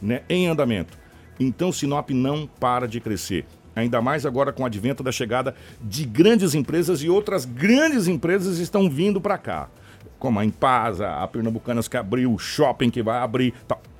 né? 0.00 0.22
Em 0.28 0.48
andamento. 0.48 0.98
Então 1.38 1.72
Sinop 1.72 2.10
não 2.10 2.46
para 2.46 2.86
de 2.86 3.00
crescer. 3.00 3.44
Ainda 3.76 4.00
mais 4.00 4.24
agora 4.24 4.52
com 4.52 4.62
o 4.62 4.66
advento 4.66 5.02
da 5.02 5.10
chegada 5.10 5.54
de 5.82 6.04
grandes 6.04 6.54
empresas 6.54 7.02
e 7.02 7.08
outras 7.08 7.44
grandes 7.44 8.06
empresas 8.06 8.58
estão 8.58 8.88
vindo 8.88 9.20
para 9.20 9.36
cá 9.36 9.68
como 10.24 10.40
a 10.40 10.44
Impasa, 10.44 11.06
a 11.22 11.28
Pernambucanas 11.28 11.86
que 11.86 11.98
abriu, 11.98 12.32
o 12.32 12.38
shopping 12.38 12.88
que 12.88 13.02
vai 13.02 13.18
abrir. 13.18 13.52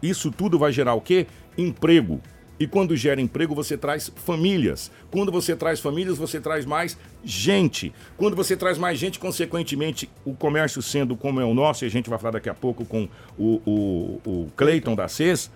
Isso 0.02 0.30
tudo 0.30 0.58
vai 0.58 0.72
gerar 0.72 0.94
o 0.94 1.00
quê? 1.02 1.26
Emprego. 1.58 2.18
E 2.58 2.66
quando 2.66 2.96
gera 2.96 3.20
emprego, 3.20 3.54
você 3.54 3.76
traz 3.76 4.10
famílias. 4.16 4.90
Quando 5.10 5.30
você 5.30 5.54
traz 5.54 5.80
famílias, 5.80 6.16
você 6.16 6.40
traz 6.40 6.64
mais 6.64 6.96
gente. 7.22 7.92
Quando 8.16 8.34
você 8.34 8.56
traz 8.56 8.78
mais 8.78 8.98
gente, 8.98 9.18
consequentemente, 9.18 10.08
o 10.24 10.32
comércio 10.32 10.80
sendo 10.80 11.14
como 11.14 11.42
é 11.42 11.44
o 11.44 11.52
nosso, 11.52 11.84
e 11.84 11.88
a 11.88 11.90
gente 11.90 12.08
vai 12.08 12.18
falar 12.18 12.32
daqui 12.32 12.48
a 12.48 12.54
pouco 12.54 12.86
com 12.86 13.06
o, 13.38 13.60
o, 13.66 14.20
o 14.24 14.50
Cleiton 14.56 14.94
da 14.94 15.06
CES, 15.06 15.50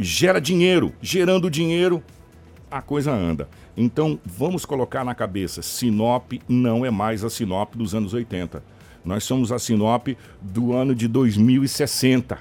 gera 0.00 0.40
dinheiro. 0.40 0.90
Gerando 1.02 1.50
dinheiro, 1.50 2.02
a 2.70 2.80
coisa 2.80 3.12
anda. 3.12 3.46
Então, 3.76 4.18
vamos 4.24 4.64
colocar 4.64 5.04
na 5.04 5.14
cabeça: 5.14 5.60
Sinop 5.60 6.32
não 6.48 6.82
é 6.82 6.90
mais 6.90 7.22
a 7.22 7.28
Sinop 7.28 7.74
dos 7.74 7.94
anos 7.94 8.14
80 8.14 8.74
nós 9.06 9.22
somos 9.22 9.52
a 9.52 9.58
Sinop 9.58 10.08
do 10.42 10.74
ano 10.74 10.92
de 10.92 11.06
2060. 11.06 12.38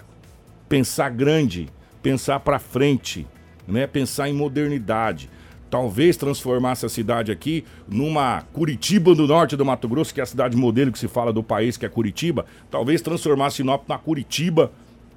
Pensar 0.68 1.09
grande, 1.09 1.70
pensar 2.01 2.39
para 2.39 2.57
frente, 2.57 3.28
né? 3.68 3.86
Pensar 3.86 4.28
em 4.28 4.34
modernidade. 4.34 5.30
Talvez 5.70 6.18
transformar 6.18 6.72
essa 6.72 6.89
cidade 6.89 7.32
aqui 7.32 7.63
numa 7.88 8.41
Curitiba 8.51 9.13
do 9.13 9.28
norte 9.28 9.55
do 9.55 9.63
Mato 9.63 9.88
Grosso, 9.88 10.11
que 10.11 10.20
é 10.20 10.24
a 10.24 10.26
cidade 10.26 10.57
modelo 10.57 10.91
que 10.91 10.97
se 10.97 11.07
fala 11.07 11.32
do 11.32 11.43
país, 11.43 11.78
que 11.78 11.86
é 11.86 11.89
Curitiba. 11.89 12.47
Talvez 12.72 12.99
transformar 12.99 13.51
Sinop 13.51 13.88
na 13.88 13.99
Curitiba 13.99 14.72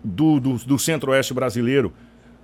do, 0.05 0.39
do, 0.39 0.55
do 0.55 0.79
centro-oeste 0.79 1.33
brasileiro. 1.33 1.95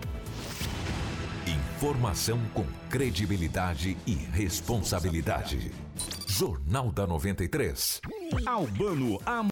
Informação 1.47 2.39
com 2.53 2.65
credibilidade 2.89 3.97
e 4.07 4.13
responsabilidade. 4.13 5.71
Jornal 6.27 6.91
da 6.91 7.07
93. 7.07 8.01
Albano, 8.45 9.21
a 9.25 9.37